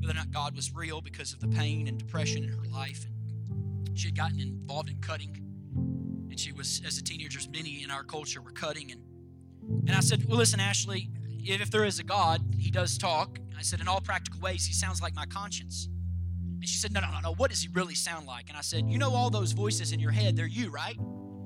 whether 0.01 0.13
or 0.13 0.17
not 0.17 0.31
God 0.31 0.57
was 0.57 0.75
real 0.75 1.01
because 1.01 1.33
of 1.33 1.41
the 1.41 1.49
pain 1.49 1.87
and 1.87 1.99
depression 1.99 2.43
in 2.43 2.51
her 2.51 2.65
life. 2.73 3.05
And 3.05 3.15
she 3.95 4.09
had 4.09 4.17
gotten 4.17 4.41
involved 4.41 4.89
in 4.89 4.99
cutting. 5.01 5.37
And 6.31 6.39
she 6.39 6.53
was, 6.53 6.81
as 6.87 6.99
a 6.99 7.03
teenager, 7.03 7.39
as 7.39 7.49
many 7.49 7.83
in 7.83 7.91
our 7.91 8.05
culture 8.05 8.41
were 8.41 8.53
cutting. 8.53 8.93
And, 8.93 9.03
and 9.89 9.97
I 9.97 10.01
said, 10.01 10.25
Well, 10.27 10.39
listen, 10.39 10.61
Ashley, 10.61 11.11
if 11.39 11.71
there 11.71 11.85
is 11.85 11.99
a 11.99 12.05
God, 12.05 12.43
he 12.59 12.71
does 12.71 12.99
talk. 12.99 13.39
I 13.59 13.63
said, 13.63 13.81
In 13.81 13.89
all 13.89 14.01
practical 14.01 14.41
ways, 14.41 14.67
he 14.67 14.73
sounds 14.73 15.03
like 15.03 15.15
my 15.15 15.27
conscience. 15.27 15.89
And 16.61 16.69
she 16.69 16.77
said, 16.77 16.93
No, 16.93 17.01
no, 17.01 17.11
no, 17.11 17.21
no. 17.21 17.35
What 17.35 17.51
does 17.51 17.63
he 17.63 17.69
really 17.73 17.95
sound 17.95 18.27
like? 18.27 18.49
And 18.49 18.57
I 18.57 18.61
said, 18.61 18.91
You 18.91 18.99
know, 18.99 19.15
all 19.15 19.31
those 19.31 19.53
voices 19.53 19.93
in 19.93 20.01
your 20.01 20.11
head, 20.11 20.37
they're 20.37 20.47
you, 20.47 20.71
right? 20.71 20.97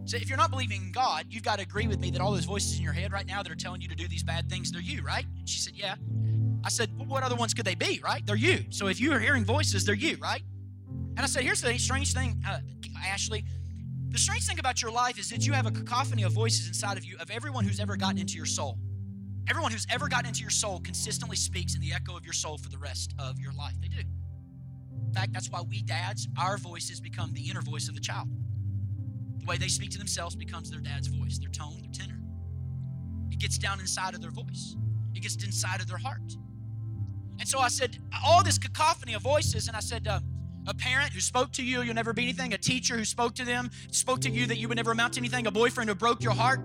So 0.07 0.17
if 0.19 0.29
you're 0.29 0.39
not 0.39 0.51
believing 0.51 0.83
in 0.83 0.93
God, 0.93 1.27
you've 1.31 1.43
got 1.43 1.57
to 1.57 1.63
agree 1.63 1.87
with 1.87 1.99
me 1.99 2.11
that 2.11 2.21
all 2.21 2.33
those 2.33 2.45
voices 2.45 2.77
in 2.77 2.83
your 2.83 2.93
head 2.93 3.11
right 3.13 3.27
now 3.27 3.43
that 3.43 3.51
are 3.51 3.57
telling 3.57 3.81
you 3.81 3.89
to 3.89 3.95
do 3.95 4.07
these 4.07 4.23
bad 4.23 4.51
things, 4.51 4.71
they're 4.71 4.83
you, 4.83 5.03
right? 5.03 5.25
And 5.39 5.49
she 5.49 5.59
said, 5.59 5.75
Yeah. 5.75 5.97
I 6.63 6.69
said, 6.69 6.91
Well, 6.97 7.07
what 7.07 7.23
other 7.23 7.37
ones 7.37 7.55
could 7.55 7.65
they 7.65 7.75
be, 7.75 8.01
right? 8.05 8.25
They're 8.27 8.37
you. 8.37 8.65
So 8.71 8.89
if 8.89 9.01
you 9.01 9.13
are 9.13 9.19
hearing 9.19 9.45
voices, 9.45 9.85
they're 9.85 9.95
you, 9.95 10.17
right? 10.21 10.43
And 11.17 11.21
I 11.21 11.27
said, 11.27 11.45
Here's 11.45 11.61
the 11.61 11.77
strange 11.79 12.12
thing, 12.12 12.43
uh, 12.47 12.59
Ashley. 13.07 13.45
The 14.11 14.19
strange 14.19 14.47
thing 14.47 14.59
about 14.59 14.81
your 14.81 14.93
life 14.93 15.19
is 15.19 15.29
that 15.31 15.47
you 15.47 15.53
have 15.53 15.67
a 15.67 15.71
cacophony 15.71 16.23
of 16.23 16.33
voices 16.33 16.69
inside 16.69 16.97
of 16.97 17.05
you 17.05 17.17
of 17.19 17.31
everyone 17.31 17.65
who's 17.65 17.81
ever 17.81 17.97
gotten 17.97 18.19
into 18.19 18.37
your 18.37 18.47
soul. 18.47 18.79
Everyone 19.49 19.73
who's 19.73 19.87
ever 19.91 20.09
gotten 20.09 20.27
into 20.27 20.41
your 20.41 20.51
soul 20.51 20.81
consistently 20.81 21.37
speaks 21.37 21.75
in 21.75 21.81
the 21.81 21.93
echo 21.93 22.17
of 22.17 22.25
your 22.25 22.33
soul 22.33 22.57
for 22.57 22.69
the 22.69 22.79
rest 22.79 23.12
of 23.19 23.39
your 23.39 23.53
life. 23.53 23.75
They 23.81 23.89
do. 23.89 24.03
In 25.07 25.12
fact, 25.12 25.33
that's 25.33 25.51
why 25.51 25.62
we 25.62 25.83
dads, 25.83 26.29
our 26.39 26.57
voices 26.57 27.01
become 27.01 27.33
the 27.35 27.51
inner 27.51 27.61
voice 27.61 27.89
of 27.89 27.95
the 27.95 28.01
child. 28.01 28.29
The 29.39 29.47
way 29.47 29.59
they 29.59 29.69
speak 29.69 29.91
to 29.91 29.99
themselves 29.99 30.35
becomes 30.35 30.71
their 30.71 30.81
dad's 30.81 31.09
voice, 31.09 31.39
their 31.39 31.51
tone, 31.51 31.81
their 31.83 31.91
tenor. 31.93 32.21
It 33.31 33.39
gets 33.39 33.59
down 33.59 33.81
inside 33.81 34.15
of 34.15 34.23
their 34.23 34.31
voice, 34.31 34.77
it 35.15 35.21
gets 35.21 35.43
inside 35.45 35.81
of 35.81 35.89
their 35.89 35.99
heart. 35.99 36.37
And 37.39 37.49
so 37.49 37.59
I 37.59 37.69
said, 37.69 37.99
all 38.25 38.43
this 38.43 38.59
cacophony 38.59 39.15
of 39.15 39.23
voices, 39.23 39.67
and 39.69 39.77
I 39.77 39.81
said, 39.81 40.07
uh, 40.07 40.21
a 40.67 40.75
parent 40.75 41.12
who 41.12 41.21
spoke 41.21 41.53
to 41.53 41.62
you, 41.62 41.83
you'll 41.83 41.95
never 41.95 42.12
be 42.12 42.23
anything, 42.23 42.55
a 42.55 42.59
teacher 42.59 42.97
who 42.97 43.05
spoke 43.05 43.35
to 43.35 43.45
them, 43.45 43.71
spoke 43.91 44.21
to 44.23 44.31
you 44.31 44.47
that 44.47 44.59
you 44.59 44.69
would 44.69 44.77
never 44.77 44.93
amount 44.93 45.15
to 45.15 45.21
anything, 45.21 45.47
a 45.47 45.51
boyfriend 45.51 45.89
who 45.89 45.95
broke 45.95 46.23
your 46.23 46.33
heart. 46.33 46.61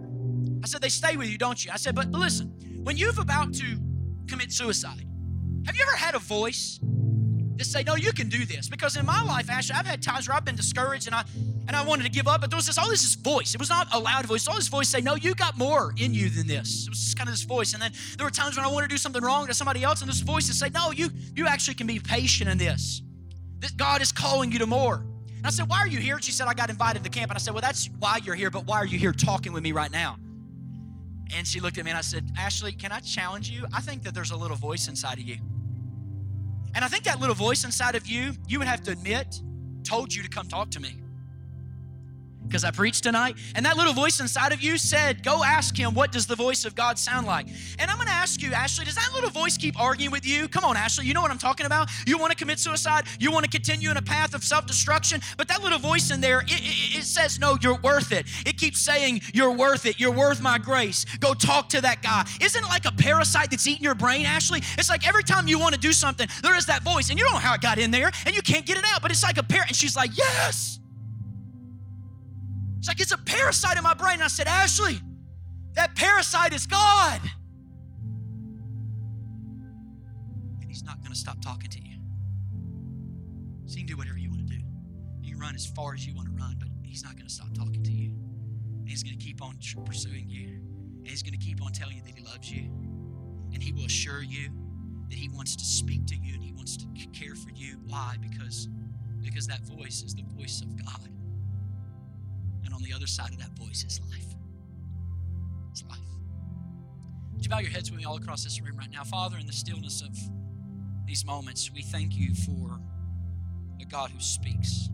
I 0.64 0.68
said, 0.68 0.82
they 0.82 0.90
stay 0.90 1.18
with 1.18 1.30
you, 1.30 1.38
don't 1.38 1.64
you? 1.64 1.72
I 1.74 1.78
said, 1.78 1.96
but, 1.96 2.12
listen, 2.12 2.48
when 2.84 2.98
you've 2.98 3.20
about 3.20 3.54
to 3.56 3.78
commit 4.28 4.52
suicide, 4.52 5.06
have 5.66 5.76
you 5.76 5.82
ever 5.82 5.96
had 5.96 6.16
a 6.16 6.20
voice 6.20 6.80
that 7.58 7.66
say, 7.66 7.84
no, 7.84 7.96
you 7.96 8.12
can 8.14 8.30
do 8.30 8.46
this? 8.46 8.70
Because 8.70 8.96
in 8.98 9.06
my 9.06 9.22
life, 9.22 9.50
Ashley, 9.50 9.76
I've 9.76 9.86
had 9.86 10.02
times 10.02 10.28
where 10.28 10.36
I've 10.36 10.46
been 10.46 10.56
discouraged 10.56 11.08
and 11.08 11.16
I 11.16 11.24
and 11.68 11.76
I 11.76 11.84
wanted 11.84 12.02
to 12.04 12.10
give 12.10 12.28
up, 12.28 12.42
but 12.42 12.50
there 12.50 12.58
was 12.58 12.66
this 12.66 12.80
all 12.80 12.90
this 12.90 13.14
voice. 13.14 13.54
It 13.54 13.60
was 13.60 13.70
not 13.70 13.94
a 13.94 14.00
loud 14.00 14.26
voice. 14.26 14.48
All 14.48 14.56
this 14.56 14.70
voice 14.70 14.90
say, 14.90 15.02
no, 15.02 15.14
you 15.14 15.36
got 15.36 15.56
more 15.56 15.94
in 15.98 16.16
you 16.16 16.30
than 16.30 16.48
this. 16.48 16.86
It 16.88 16.90
was 16.90 17.00
just 17.00 17.16
kind 17.16 17.30
of 17.30 17.34
this 17.34 17.44
voice. 17.44 17.74
And 17.74 17.82
then 17.82 17.92
there 18.18 18.26
were 18.26 18.32
times 18.32 18.58
when 18.58 18.66
I 18.66 18.70
wanted 18.70 18.90
to 18.90 18.96
do 18.96 18.98
something 18.98 19.22
wrong 19.22 19.46
to 19.46 19.54
somebody 19.54 19.84
else, 19.84 20.02
and 20.02 20.10
this 20.10 20.22
voice 20.22 20.48
would 20.48 20.56
say, 20.56 20.70
no, 20.70 20.90
you 20.90 21.12
you 21.36 21.46
actually 21.46 21.76
can 21.76 21.86
be 21.86 22.00
patient 22.00 22.50
in 22.50 22.58
this. 22.58 23.04
God 23.78 24.02
is 24.02 24.12
calling 24.12 24.52
you 24.52 24.60
to 24.60 24.66
more. 24.66 25.06
And 25.38 25.48
I 25.48 25.50
said, 25.52 25.70
why 25.70 25.80
are 25.80 25.88
you 25.88 26.00
here? 26.00 26.20
She 26.22 26.32
said, 26.32 26.48
I 26.48 26.54
got 26.54 26.70
invited 26.70 27.04
to 27.04 27.10
camp. 27.10 27.32
And 27.32 27.38
I 27.38 27.40
said, 27.40 27.54
well, 27.54 27.62
that's 27.62 27.90
why 28.00 28.20
you're 28.24 28.36
here, 28.36 28.50
but 28.50 28.66
why 28.66 28.78
are 28.78 28.86
you 28.86 29.00
here 29.00 29.14
talking 29.14 29.54
with 29.54 29.64
me 29.64 29.72
right 29.72 29.92
now? 29.92 30.18
And 31.36 31.48
she 31.48 31.60
looked 31.60 31.78
at 31.78 31.86
me 31.86 31.92
and 31.92 31.98
I 31.98 32.02
said, 32.02 32.30
Ashley, 32.38 32.72
can 32.72 32.92
I 32.92 33.00
challenge 33.00 33.50
you? 33.50 33.66
I 33.74 33.82
think 33.82 34.04
that 34.04 34.14
there's 34.14 34.32
a 34.32 34.36
little 34.36 34.58
voice 34.58 34.88
inside 34.88 35.20
of 35.20 35.24
you. 35.24 35.38
And 36.76 36.84
I 36.84 36.88
think 36.88 37.04
that 37.06 37.20
little 37.20 37.36
voice 37.36 37.64
inside 37.64 37.96
of 37.96 38.08
you, 38.08 38.34
you 38.48 38.60
would 38.60 38.68
have 38.68 38.82
to 38.84 38.92
admit, 38.92 39.42
told 39.84 40.14
you 40.14 40.24
to 40.24 40.30
come 40.30 40.48
talk 40.48 40.72
to 40.72 40.80
me 40.80 40.99
because 42.50 42.64
I 42.64 42.72
preached 42.72 43.04
tonight. 43.04 43.36
And 43.56 43.66
that 43.66 43.78
little 43.78 43.94
voice 43.94 44.20
inside 44.20 44.52
of 44.52 44.62
you 44.62 44.78
said, 44.78 45.24
Go 45.24 45.44
ask 45.44 45.78
him, 45.78 45.94
what 45.94 46.12
does 46.12 46.26
the 46.26 46.36
voice 46.36 46.66
of 46.66 46.76
God 46.76 46.98
sound 46.98 47.28
like? 47.28 47.48
And 47.78 47.90
I'm 47.90 47.98
going 47.98 48.08
to 48.08 48.14
ask 48.14 48.42
you, 48.42 48.54
Ashley, 48.54 48.86
does 48.86 48.96
that 48.96 49.12
little 49.14 49.30
voice 49.30 49.58
keep 49.58 49.80
arguing 49.80 50.12
with 50.12 50.26
you? 50.26 50.48
Come 50.48 50.64
on, 50.66 50.76
Ashley, 50.76 51.06
you 51.06 51.14
know 51.14 51.22
what 51.22 51.32
I'm 51.32 51.38
talking 51.38 51.66
about? 51.66 51.90
You 52.08 52.18
want 52.18 52.32
to 52.32 52.38
commit 52.38 52.60
suicide? 52.60 53.06
You 53.20 53.32
want 53.32 53.46
to 53.46 53.52
continue 53.52 53.92
in 53.92 53.98
a 53.98 54.02
path 54.02 54.34
of 54.34 54.44
self 54.44 54.66
destruction? 54.66 55.22
But 55.38 55.48
that 55.48 55.62
little 55.62 55.80
voice 55.80 56.12
in 56.12 56.22
there, 56.22 56.42
it, 56.42 56.52
it, 56.52 56.98
it, 57.00 57.04
says, 57.04 57.40
No, 57.40 57.58
you're 57.62 57.80
worth 57.80 58.12
it. 58.12 58.26
It 58.46 58.58
keeps 58.58 58.80
saying, 58.80 59.22
You're 59.34 59.54
worth 59.54 59.86
it. 59.86 60.00
You're 60.00 60.12
worth 60.12 60.42
my 60.42 60.58
grace. 60.58 61.06
Go 61.20 61.34
talk 61.34 61.70
to 61.70 61.82
that 61.82 62.02
guy. 62.02 62.26
Isn't 62.42 62.64
it 62.64 62.68
like 62.68 62.86
a 62.86 62.92
parasite 62.92 63.52
that's 63.52 63.68
eating 63.68 63.84
your 63.84 63.96
brain, 63.96 64.26
Ashley? 64.26 64.62
It's 64.78 64.90
like 64.90 65.08
every 65.08 65.24
time 65.24 65.48
you 65.48 65.60
want 65.60 65.76
to 65.76 65.80
do 65.80 65.94
something, 65.94 66.28
there 66.42 66.56
is 66.56 66.66
that 66.66 66.84
voice, 66.84 67.10
and 67.10 67.20
you 67.20 67.26
don't 67.26 67.34
know 67.34 67.40
how 67.40 67.54
it 67.54 67.62
got 67.62 67.78
in 67.78 67.92
there, 67.92 68.12
and 68.26 68.36
you 68.36 68.42
can't 68.42 68.66
get 68.66 68.78
it 68.78 68.86
out, 68.88 69.02
but 69.02 69.12
it's 69.12 69.24
like 69.24 69.38
a 69.38 69.44
parrot. 69.44 69.68
And 69.68 69.76
she's 69.76 69.96
like, 69.96 70.18
Yes. 70.18 70.80
It's 72.80 72.88
like 72.88 73.02
it's 73.02 73.12
a 73.12 73.18
parasite 73.18 73.78
in 73.78 73.84
my 73.84 73.94
brain. 73.94 74.16
And 74.16 74.24
I 74.24 74.28
said, 74.28 74.48
Ashley, 74.48 75.02
that 75.76 75.96
parasite 75.96 76.54
is 76.54 76.66
God. 76.66 77.20
And 80.62 80.70
He's 80.70 80.84
not 80.84 81.02
going 81.02 81.12
to 81.12 81.20
stop 81.20 81.42
talking 81.42 81.70
to 81.70 81.82
you. 81.82 81.98
So 83.66 83.74
you 83.74 83.80
can 83.80 83.88
do 83.88 83.98
whatever 83.98 84.18
you 84.18 84.30
want 84.30 84.48
to 84.48 84.56
do. 84.56 84.64
You 85.22 85.34
can 85.34 85.42
run 85.42 85.56
as 85.56 85.66
far 85.66 85.94
as 85.94 86.08
you 86.08 86.16
want 86.16 86.30
to 86.30 86.34
run, 86.42 86.56
but 86.58 86.70
He's 86.82 87.04
not 87.04 87.16
going 87.16 87.28
to 87.28 87.34
stop 87.34 87.54
talking 87.54 87.84
to 87.84 87.92
you. 87.92 88.12
And 88.80 88.90
He's 88.90 89.04
going 89.04 89.18
to 89.18 89.24
keep 89.24 89.44
on 89.44 89.58
pursuing 89.86 90.30
you. 90.30 90.62
And 91.00 91.08
He's 91.08 91.22
going 91.22 91.38
to 91.38 91.46
keep 91.46 91.62
on 91.62 91.74
telling 91.74 91.98
you 91.98 92.04
that 92.04 92.18
He 92.18 92.24
loves 92.24 92.50
you. 92.50 92.72
And 93.54 93.62
He 93.62 93.74
will 93.74 93.86
assure 93.86 94.24
you 94.24 94.52
that 95.10 95.18
He 95.18 95.28
wants 95.28 95.58
to 95.58 95.66
speak 95.66 96.06
to 96.08 96.16
you 96.16 96.34
and 96.34 96.44
He 96.44 96.54
wants 96.54 96.78
to 96.78 96.86
care 97.12 97.36
for 97.36 97.50
you. 97.50 97.78
Why? 97.88 98.16
Because, 98.22 98.70
because 99.22 99.48
that 99.48 99.60
voice 99.64 100.02
is 100.02 100.16
the 100.16 100.24
voice 100.38 100.62
of 100.62 100.78
God. 100.78 101.10
On 102.80 102.86
the 102.86 102.94
other 102.94 103.08
side 103.08 103.32
of 103.32 103.40
that 103.40 103.52
voice 103.58 103.84
is 103.84 104.00
life. 104.10 104.36
It's 105.72 105.84
life. 105.84 106.00
Would 107.34 107.44
you 107.44 107.50
bow 107.50 107.60
your 107.60 107.72
heads 107.72 107.92
with 107.92 108.00
me 108.00 108.06
all 108.06 108.16
across 108.16 108.44
this 108.46 108.62
room 108.62 108.78
right 108.78 108.90
now? 108.90 109.04
Father, 109.04 109.38
in 109.38 109.46
the 109.46 109.54
stillness 109.54 110.02
of 110.02 110.18
these 111.06 111.26
moments, 111.26 111.72
we 111.74 111.82
thank 111.82 112.16
you 112.16 112.34
for 112.34 112.80
a 113.82 113.86
God 113.86 114.12
who 114.12 114.20
speaks. 114.22 114.90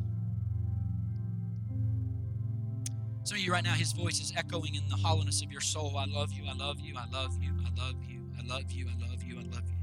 Some 3.24 3.38
of 3.38 3.44
you 3.44 3.52
right 3.52 3.64
now, 3.64 3.74
his 3.74 3.92
voice 3.92 4.20
is 4.20 4.34
echoing 4.36 4.74
in 4.76 4.88
the 4.90 4.96
hollowness 4.96 5.44
of 5.44 5.52
your 5.52 5.62
soul. 5.62 5.96
I 5.98 6.06
love 6.06 6.32
you, 6.32 6.46
I 6.48 6.54
love 6.54 6.80
you, 6.80 6.96
I 6.98 7.06
love 7.12 7.38
you, 7.40 7.52
I 7.66 7.70
love 7.80 8.04
you, 8.04 8.32
I 8.40 8.46
love 8.46 8.72
you, 8.72 8.88
I 8.88 9.08
love 9.08 9.24
you, 9.24 9.38
I 9.38 9.44
love 9.44 9.64
you. 9.68 9.76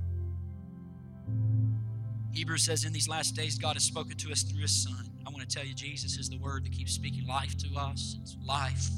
Hebrews 2.32 2.64
says, 2.64 2.84
In 2.84 2.92
these 2.92 3.08
last 3.08 3.36
days, 3.36 3.58
God 3.58 3.74
has 3.74 3.84
spoken 3.84 4.16
to 4.16 4.32
us 4.32 4.42
through 4.42 4.62
his 4.62 4.82
Son. 4.82 5.11
Want 5.42 5.50
to 5.50 5.56
tell 5.56 5.66
you, 5.66 5.74
Jesus 5.74 6.18
is 6.18 6.28
the 6.28 6.38
word 6.38 6.64
that 6.64 6.70
keeps 6.70 6.92
speaking 6.92 7.26
life 7.26 7.56
to 7.56 7.76
us. 7.76 8.16
It's 8.22 8.36
life. 8.46 8.90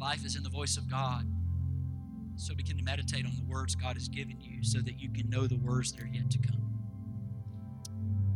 Life 0.00 0.26
is 0.26 0.34
in 0.34 0.42
the 0.42 0.48
voice 0.48 0.76
of 0.76 0.90
God. 0.90 1.24
So 2.34 2.56
begin 2.56 2.76
to 2.78 2.82
meditate 2.82 3.24
on 3.24 3.30
the 3.36 3.44
words 3.44 3.76
God 3.76 3.94
has 3.94 4.08
given 4.08 4.40
you 4.40 4.64
so 4.64 4.80
that 4.80 4.98
you 4.98 5.12
can 5.12 5.30
know 5.30 5.46
the 5.46 5.58
words 5.58 5.92
that 5.92 6.02
are 6.02 6.08
yet 6.08 6.28
to 6.28 6.38
come. 6.38 6.72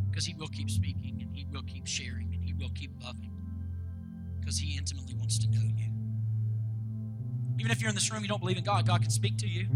Because 0.08 0.26
He 0.26 0.34
will 0.34 0.46
keep 0.46 0.70
speaking 0.70 1.18
and 1.20 1.34
He 1.34 1.44
will 1.50 1.64
keep 1.64 1.88
sharing 1.88 2.32
and 2.32 2.44
He 2.44 2.54
will 2.54 2.70
keep 2.70 2.92
loving. 3.02 3.32
Because 4.38 4.58
He 4.58 4.78
intimately 4.78 5.14
wants 5.14 5.40
to 5.40 5.50
know 5.50 5.66
you. 5.76 5.90
Even 7.58 7.72
if 7.72 7.80
you're 7.80 7.88
in 7.88 7.96
this 7.96 8.12
room, 8.12 8.22
you 8.22 8.28
don't 8.28 8.40
believe 8.40 8.58
in 8.58 8.64
God, 8.64 8.86
God 8.86 9.02
can 9.02 9.10
speak 9.10 9.38
to 9.38 9.48
you. 9.48 9.66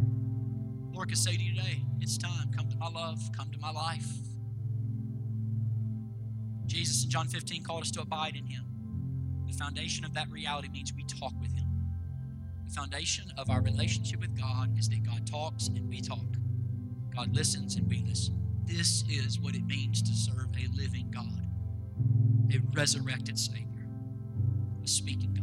Lord 0.92 1.08
can 1.08 1.16
say 1.16 1.36
to 1.36 1.42
you 1.42 1.56
today, 1.56 1.82
it's 2.00 2.16
time. 2.16 2.52
Come 2.56 2.68
to 2.68 2.76
my 2.76 2.88
love. 2.88 3.18
Come 3.36 3.50
to 3.50 3.58
my 3.58 3.72
life. 3.72 4.06
Jesus 6.66 7.04
in 7.04 7.10
John 7.10 7.28
15 7.28 7.62
called 7.64 7.82
us 7.82 7.90
to 7.92 8.00
abide 8.00 8.36
in 8.36 8.46
him. 8.46 8.64
The 9.46 9.52
foundation 9.52 10.04
of 10.04 10.14
that 10.14 10.30
reality 10.30 10.68
means 10.68 10.92
we 10.94 11.04
talk 11.04 11.32
with 11.40 11.52
him. 11.52 11.66
The 12.66 12.72
foundation 12.74 13.30
of 13.36 13.50
our 13.50 13.60
relationship 13.60 14.20
with 14.20 14.36
God 14.38 14.78
is 14.78 14.88
that 14.88 15.02
God 15.02 15.26
talks 15.26 15.68
and 15.68 15.88
we 15.88 16.00
talk. 16.00 16.24
God 17.14 17.34
listens 17.34 17.76
and 17.76 17.88
we 17.88 18.02
listen. 18.06 18.38
This 18.64 19.04
is 19.10 19.38
what 19.38 19.54
it 19.54 19.66
means 19.66 20.02
to 20.02 20.14
serve 20.14 20.48
a 20.56 20.66
living 20.74 21.10
God, 21.10 21.46
a 22.54 22.60
resurrected 22.74 23.38
Savior, 23.38 23.86
a 24.82 24.88
speaking 24.88 25.34
God. 25.34 25.42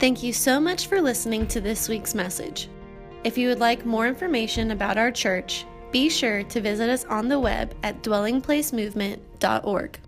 Thank 0.00 0.22
you 0.22 0.32
so 0.32 0.60
much 0.60 0.86
for 0.86 1.02
listening 1.02 1.46
to 1.48 1.60
this 1.60 1.88
week's 1.88 2.14
message. 2.14 2.68
If 3.24 3.36
you 3.36 3.48
would 3.48 3.58
like 3.58 3.84
more 3.84 4.06
information 4.06 4.70
about 4.70 4.96
our 4.96 5.10
church, 5.10 5.66
be 5.90 6.08
sure 6.08 6.42
to 6.44 6.60
visit 6.60 6.88
us 6.90 7.04
on 7.06 7.28
the 7.28 7.38
web 7.38 7.74
at 7.82 8.02
dwellingplacemovement.org. 8.02 10.00